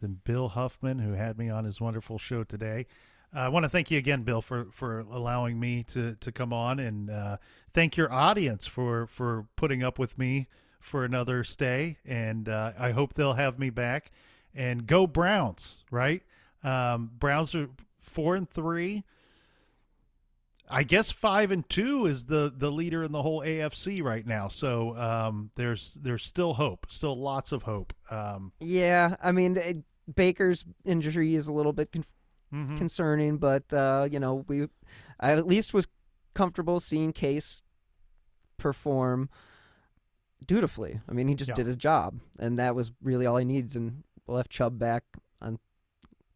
than 0.00 0.20
Bill 0.22 0.50
Huffman, 0.50 1.00
who 1.00 1.14
had 1.14 1.38
me 1.38 1.50
on 1.50 1.64
his 1.64 1.80
wonderful 1.80 2.18
show 2.18 2.44
today. 2.44 2.86
Uh, 3.34 3.40
I 3.40 3.48
want 3.48 3.64
to 3.64 3.68
thank 3.68 3.90
you 3.90 3.98
again, 3.98 4.22
Bill, 4.22 4.40
for, 4.40 4.66
for 4.72 5.00
allowing 5.00 5.60
me 5.60 5.84
to, 5.92 6.16
to 6.16 6.32
come 6.32 6.52
on, 6.52 6.78
and 6.78 7.10
uh, 7.10 7.36
thank 7.72 7.96
your 7.96 8.10
audience 8.12 8.66
for 8.66 9.06
for 9.06 9.46
putting 9.56 9.82
up 9.82 9.98
with 9.98 10.16
me 10.18 10.48
for 10.80 11.04
another 11.04 11.44
stay. 11.44 11.98
And 12.06 12.48
uh, 12.48 12.72
I 12.78 12.92
hope 12.92 13.14
they'll 13.14 13.34
have 13.34 13.58
me 13.58 13.70
back. 13.70 14.10
And 14.54 14.86
go 14.86 15.06
Browns, 15.06 15.84
right? 15.90 16.22
Um, 16.64 17.10
Browns 17.18 17.54
are 17.54 17.68
four 18.00 18.34
and 18.34 18.48
three. 18.48 19.04
I 20.68 20.82
guess 20.82 21.10
five 21.10 21.50
and 21.50 21.68
two 21.68 22.06
is 22.06 22.24
the 22.24 22.52
the 22.56 22.72
leader 22.72 23.04
in 23.04 23.12
the 23.12 23.22
whole 23.22 23.40
AFC 23.40 24.02
right 24.02 24.26
now. 24.26 24.48
So 24.48 24.96
um, 24.96 25.50
there's 25.54 25.96
there's 26.00 26.24
still 26.24 26.54
hope, 26.54 26.86
still 26.88 27.14
lots 27.14 27.52
of 27.52 27.64
hope. 27.64 27.92
Um, 28.10 28.52
Yeah, 28.60 29.16
I 29.22 29.32
mean 29.32 29.56
it, 29.56 29.84
Baker's 30.12 30.64
injury 30.84 31.34
is 31.34 31.46
a 31.48 31.52
little 31.52 31.72
bit 31.72 31.92
mhm. 32.56 32.76
concerning, 32.78 33.36
but 33.38 33.72
uh, 33.74 34.08
you 34.10 34.18
know 34.18 34.44
we, 34.48 34.68
I 35.20 35.32
at 35.32 35.46
least 35.46 35.74
was 35.74 35.86
comfortable 36.34 36.80
seeing 36.80 37.12
Case 37.12 37.62
perform 38.56 39.28
dutifully. 40.46 41.00
I 41.08 41.12
mean, 41.12 41.28
he 41.28 41.34
just 41.34 41.50
Yeah. 41.50 41.54
did 41.56 41.66
his 41.66 41.76
job, 41.76 42.20
and 42.38 42.58
that 42.58 42.74
was 42.74 42.92
really 43.02 43.26
all 43.26 43.36
he 43.36 43.44
needs. 43.44 43.76
And 43.76 44.04
we'll 44.26 44.42
Chubb 44.44 44.78
back 44.78 45.04
on, 45.40 45.58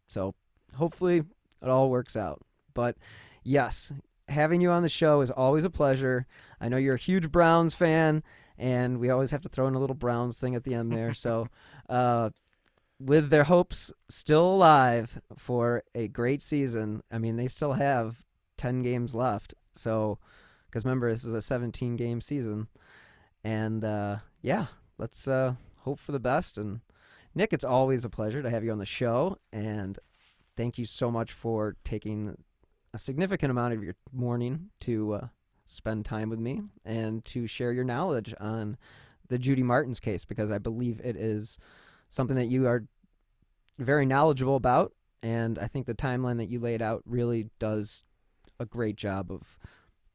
so 0.07 0.35
hopefully 0.75 1.17
it 1.61 1.69
all 1.69 1.89
works 1.89 2.15
out. 2.15 2.41
But 2.73 2.97
yes, 3.43 3.91
having 4.27 4.61
you 4.61 4.71
on 4.71 4.81
the 4.83 4.89
show 4.89 5.21
is 5.21 5.29
always 5.31 5.65
a 5.65 5.69
pleasure. 5.69 6.25
I 6.59 6.69
know 6.69 6.77
you're 6.77 6.95
a 6.95 6.99
huge 6.99 7.31
Browns 7.31 7.73
fan, 7.73 8.23
and 8.57 8.99
we 8.99 9.09
always 9.09 9.31
have 9.31 9.41
to 9.41 9.49
throw 9.49 9.67
in 9.67 9.75
a 9.75 9.79
little 9.79 9.95
Browns 9.95 10.39
thing 10.39 10.55
at 10.55 10.63
the 10.63 10.73
end 10.73 10.91
there. 10.91 11.13
so, 11.13 11.47
uh, 11.89 12.29
with 13.05 13.29
their 13.29 13.45
hopes 13.45 13.91
still 14.09 14.55
alive 14.55 15.21
for 15.35 15.83
a 15.95 16.07
great 16.07 16.41
season, 16.41 17.01
I 17.11 17.17
mean, 17.17 17.35
they 17.35 17.47
still 17.47 17.73
have 17.73 18.23
10 18.57 18.81
games 18.83 19.15
left. 19.15 19.53
So, 19.73 20.19
because 20.65 20.85
remember, 20.85 21.09
this 21.09 21.25
is 21.25 21.33
a 21.33 21.41
17 21.41 21.95
game 21.95 22.21
season. 22.21 22.67
And 23.43 23.83
uh, 23.83 24.17
yeah, 24.41 24.67
let's 24.97 25.27
uh, 25.27 25.55
hope 25.79 25.99
for 25.99 26.11
the 26.11 26.19
best. 26.19 26.57
And 26.57 26.81
Nick, 27.33 27.53
it's 27.53 27.63
always 27.63 28.05
a 28.05 28.09
pleasure 28.09 28.41
to 28.41 28.49
have 28.49 28.63
you 28.63 28.71
on 28.71 28.77
the 28.77 28.85
show. 28.85 29.37
And 29.51 29.97
thank 30.55 30.77
you 30.77 30.85
so 30.85 31.09
much 31.09 31.31
for 31.31 31.75
taking 31.83 32.37
a 32.93 32.99
significant 32.99 33.51
amount 33.51 33.73
of 33.73 33.83
your 33.83 33.95
morning 34.11 34.69
to 34.81 35.13
uh, 35.13 35.27
spend 35.65 36.05
time 36.05 36.29
with 36.29 36.39
me 36.39 36.61
and 36.85 37.23
to 37.25 37.47
share 37.47 37.71
your 37.71 37.85
knowledge 37.85 38.33
on 38.39 38.77
the 39.27 39.39
Judy 39.39 39.63
Martins 39.63 39.99
case 39.99 40.25
because 40.25 40.51
I 40.51 40.57
believe 40.57 40.99
it 41.03 41.15
is 41.15 41.57
something 42.11 42.35
that 42.35 42.49
you 42.49 42.67
are 42.67 42.83
very 43.79 44.05
knowledgeable 44.05 44.55
about. 44.55 44.93
And 45.23 45.57
I 45.57 45.67
think 45.67 45.87
the 45.87 45.95
timeline 45.95 46.37
that 46.37 46.49
you 46.49 46.59
laid 46.59 46.81
out 46.81 47.01
really 47.05 47.49
does 47.57 48.03
a 48.59 48.65
great 48.65 48.95
job 48.95 49.31
of 49.31 49.57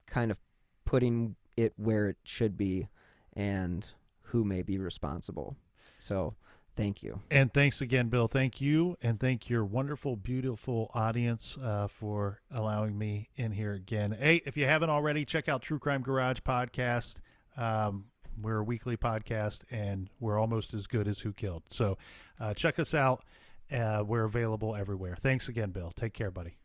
kind 0.06 0.30
of 0.30 0.38
putting 0.84 1.34
it 1.56 1.72
where 1.76 2.08
it 2.08 2.18
should 2.22 2.56
be 2.56 2.88
and 3.32 3.88
who 4.22 4.44
may 4.44 4.62
be 4.62 4.78
responsible. 4.78 5.56
So 5.98 6.34
thank 6.76 7.02
you. 7.02 7.22
And 7.30 7.52
thanks 7.52 7.80
again, 7.80 8.08
Bill. 8.08 8.28
Thank 8.28 8.60
you, 8.60 8.96
and 9.00 9.18
thank 9.18 9.48
your 9.48 9.64
wonderful, 9.64 10.16
beautiful 10.16 10.90
audience 10.94 11.56
uh, 11.62 11.88
for 11.88 12.40
allowing 12.50 12.98
me 12.98 13.30
in 13.36 13.52
here 13.52 13.72
again. 13.72 14.16
Hey, 14.18 14.42
if 14.44 14.56
you 14.56 14.66
haven't 14.66 14.90
already, 14.90 15.24
check 15.24 15.48
out 15.48 15.62
True 15.62 15.78
Crime 15.78 16.02
Garage 16.02 16.40
podcast. 16.40 17.16
Um, 17.56 18.06
we're 18.40 18.58
a 18.58 18.64
weekly 18.64 18.96
podcast, 18.96 19.60
and 19.70 20.10
we're 20.20 20.38
almost 20.38 20.74
as 20.74 20.86
good 20.86 21.08
as 21.08 21.20
Who 21.20 21.32
Killed. 21.32 21.64
So 21.70 21.98
uh, 22.40 22.54
check 22.54 22.78
us 22.78 22.94
out. 22.94 23.24
Uh, 23.72 24.04
we're 24.06 24.24
available 24.24 24.76
everywhere. 24.76 25.16
Thanks 25.20 25.48
again, 25.48 25.70
Bill. 25.70 25.90
Take 25.94 26.12
care, 26.12 26.30
buddy. 26.30 26.56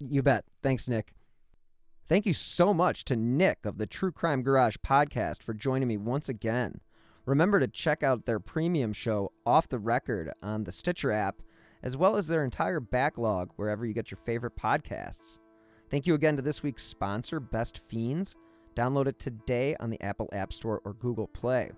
You 0.00 0.22
bet. 0.22 0.44
Thanks, 0.62 0.88
Nick. 0.88 1.12
Thank 2.06 2.26
you 2.26 2.34
so 2.34 2.74
much 2.74 3.04
to 3.06 3.16
Nick 3.16 3.64
of 3.64 3.78
the 3.78 3.86
True 3.86 4.12
Crime 4.12 4.42
Garage 4.42 4.76
podcast 4.86 5.42
for 5.42 5.54
joining 5.54 5.88
me 5.88 5.96
once 5.96 6.28
again. 6.28 6.80
Remember 7.24 7.58
to 7.58 7.66
check 7.68 8.02
out 8.02 8.26
their 8.26 8.40
premium 8.40 8.92
show, 8.92 9.32
Off 9.46 9.68
the 9.68 9.78
Record, 9.78 10.30
on 10.42 10.64
the 10.64 10.72
Stitcher 10.72 11.10
app, 11.10 11.40
as 11.82 11.96
well 11.96 12.16
as 12.16 12.26
their 12.26 12.44
entire 12.44 12.80
backlog 12.80 13.50
wherever 13.56 13.86
you 13.86 13.94
get 13.94 14.10
your 14.10 14.18
favorite 14.18 14.56
podcasts. 14.56 15.38
Thank 15.90 16.06
you 16.06 16.14
again 16.14 16.36
to 16.36 16.42
this 16.42 16.62
week's 16.62 16.82
sponsor, 16.82 17.40
Best 17.40 17.78
Fiends. 17.88 18.36
Download 18.74 19.06
it 19.06 19.18
today 19.18 19.76
on 19.80 19.90
the 19.90 20.02
Apple 20.02 20.28
App 20.32 20.52
Store 20.52 20.80
or 20.84 20.94
Google 20.94 21.28
Play. 21.28 21.70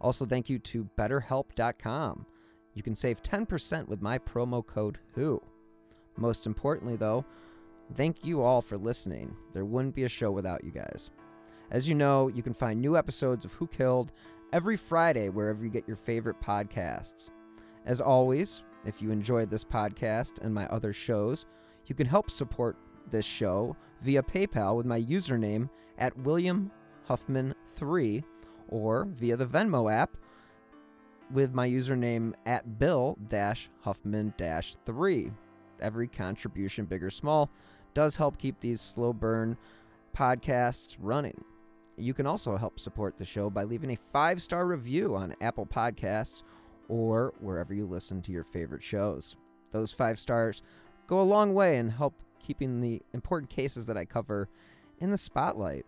Also, 0.00 0.26
thank 0.26 0.48
you 0.48 0.58
to 0.58 0.88
BetterHelp.com. 0.96 2.26
You 2.74 2.82
can 2.82 2.94
save 2.94 3.22
10% 3.22 3.88
with 3.88 4.02
my 4.02 4.18
promo 4.18 4.64
code 4.64 4.98
WHO. 5.14 5.42
Most 6.16 6.46
importantly, 6.46 6.96
though, 6.96 7.24
thank 7.96 8.24
you 8.24 8.42
all 8.42 8.60
for 8.60 8.76
listening. 8.76 9.34
There 9.54 9.64
wouldn't 9.64 9.94
be 9.94 10.04
a 10.04 10.08
show 10.08 10.30
without 10.30 10.64
you 10.64 10.70
guys. 10.70 11.10
As 11.70 11.88
you 11.88 11.94
know, 11.94 12.28
you 12.28 12.42
can 12.42 12.54
find 12.54 12.80
new 12.80 12.96
episodes 12.96 13.44
of 13.44 13.52
Who 13.54 13.66
Killed 13.66 14.12
every 14.52 14.76
Friday 14.76 15.28
wherever 15.28 15.62
you 15.62 15.70
get 15.70 15.86
your 15.86 15.96
favorite 15.96 16.40
podcasts. 16.40 17.30
As 17.84 18.00
always, 18.00 18.62
if 18.84 19.02
you 19.02 19.10
enjoyed 19.10 19.50
this 19.50 19.64
podcast 19.64 20.40
and 20.42 20.54
my 20.54 20.66
other 20.68 20.92
shows, 20.92 21.46
you 21.86 21.94
can 21.94 22.06
help 22.06 22.30
support 22.30 22.76
this 23.10 23.24
show 23.24 23.76
via 24.00 24.22
PayPal 24.22 24.76
with 24.76 24.86
my 24.86 25.00
username 25.00 25.68
at 25.98 26.16
William 26.18 26.70
Huffman3 27.08 28.22
or 28.68 29.04
via 29.06 29.36
the 29.36 29.46
Venmo 29.46 29.92
app 29.92 30.16
with 31.32 31.52
my 31.52 31.68
username 31.68 32.32
at 32.46 32.78
Bill 32.78 33.18
Huffman 33.80 34.34
3. 34.86 35.32
Every 35.80 36.08
contribution, 36.08 36.84
big 36.86 37.04
or 37.04 37.10
small, 37.10 37.50
does 37.94 38.16
help 38.16 38.38
keep 38.38 38.60
these 38.60 38.80
slow 38.80 39.12
burn 39.12 39.56
podcasts 40.16 40.96
running. 40.98 41.44
You 41.96 42.14
can 42.14 42.26
also 42.26 42.56
help 42.56 42.78
support 42.78 43.18
the 43.18 43.24
show 43.24 43.50
by 43.50 43.64
leaving 43.64 43.90
a 43.90 43.96
five 44.12 44.40
star 44.40 44.66
review 44.66 45.16
on 45.16 45.34
Apple 45.40 45.66
Podcasts 45.66 46.42
or 46.88 47.34
wherever 47.40 47.74
you 47.74 47.86
listen 47.86 48.22
to 48.22 48.32
your 48.32 48.44
favorite 48.44 48.82
shows. 48.82 49.36
Those 49.72 49.92
five 49.92 50.18
stars 50.18 50.62
go 51.06 51.20
a 51.20 51.22
long 51.22 51.54
way 51.54 51.78
and 51.78 51.92
help 51.92 52.14
keeping 52.48 52.80
the 52.80 53.02
important 53.12 53.50
cases 53.50 53.84
that 53.84 53.98
I 53.98 54.06
cover 54.06 54.48
in 54.98 55.10
the 55.10 55.18
spotlight. 55.18 55.84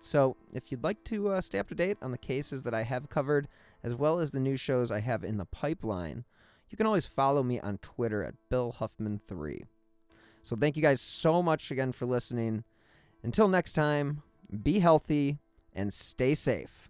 So, 0.00 0.36
if 0.52 0.72
you'd 0.72 0.82
like 0.82 1.04
to 1.04 1.28
uh, 1.28 1.40
stay 1.40 1.60
up 1.60 1.68
to 1.68 1.74
date 1.74 1.98
on 2.02 2.10
the 2.10 2.18
cases 2.18 2.64
that 2.64 2.74
I 2.74 2.82
have 2.82 3.08
covered, 3.08 3.46
as 3.84 3.94
well 3.94 4.18
as 4.18 4.32
the 4.32 4.40
new 4.40 4.56
shows 4.56 4.90
I 4.90 5.00
have 5.00 5.22
in 5.22 5.36
the 5.36 5.44
pipeline, 5.44 6.24
you 6.68 6.76
can 6.76 6.86
always 6.86 7.06
follow 7.06 7.44
me 7.44 7.60
on 7.60 7.78
Twitter 7.78 8.24
at 8.24 8.34
Bill 8.48 8.74
Huffman3. 8.80 9.66
So, 10.42 10.56
thank 10.56 10.74
you 10.74 10.82
guys 10.82 11.00
so 11.00 11.42
much 11.42 11.70
again 11.70 11.92
for 11.92 12.06
listening. 12.06 12.64
Until 13.22 13.46
next 13.46 13.72
time, 13.72 14.22
be 14.62 14.80
healthy 14.80 15.38
and 15.72 15.92
stay 15.92 16.34
safe. 16.34 16.89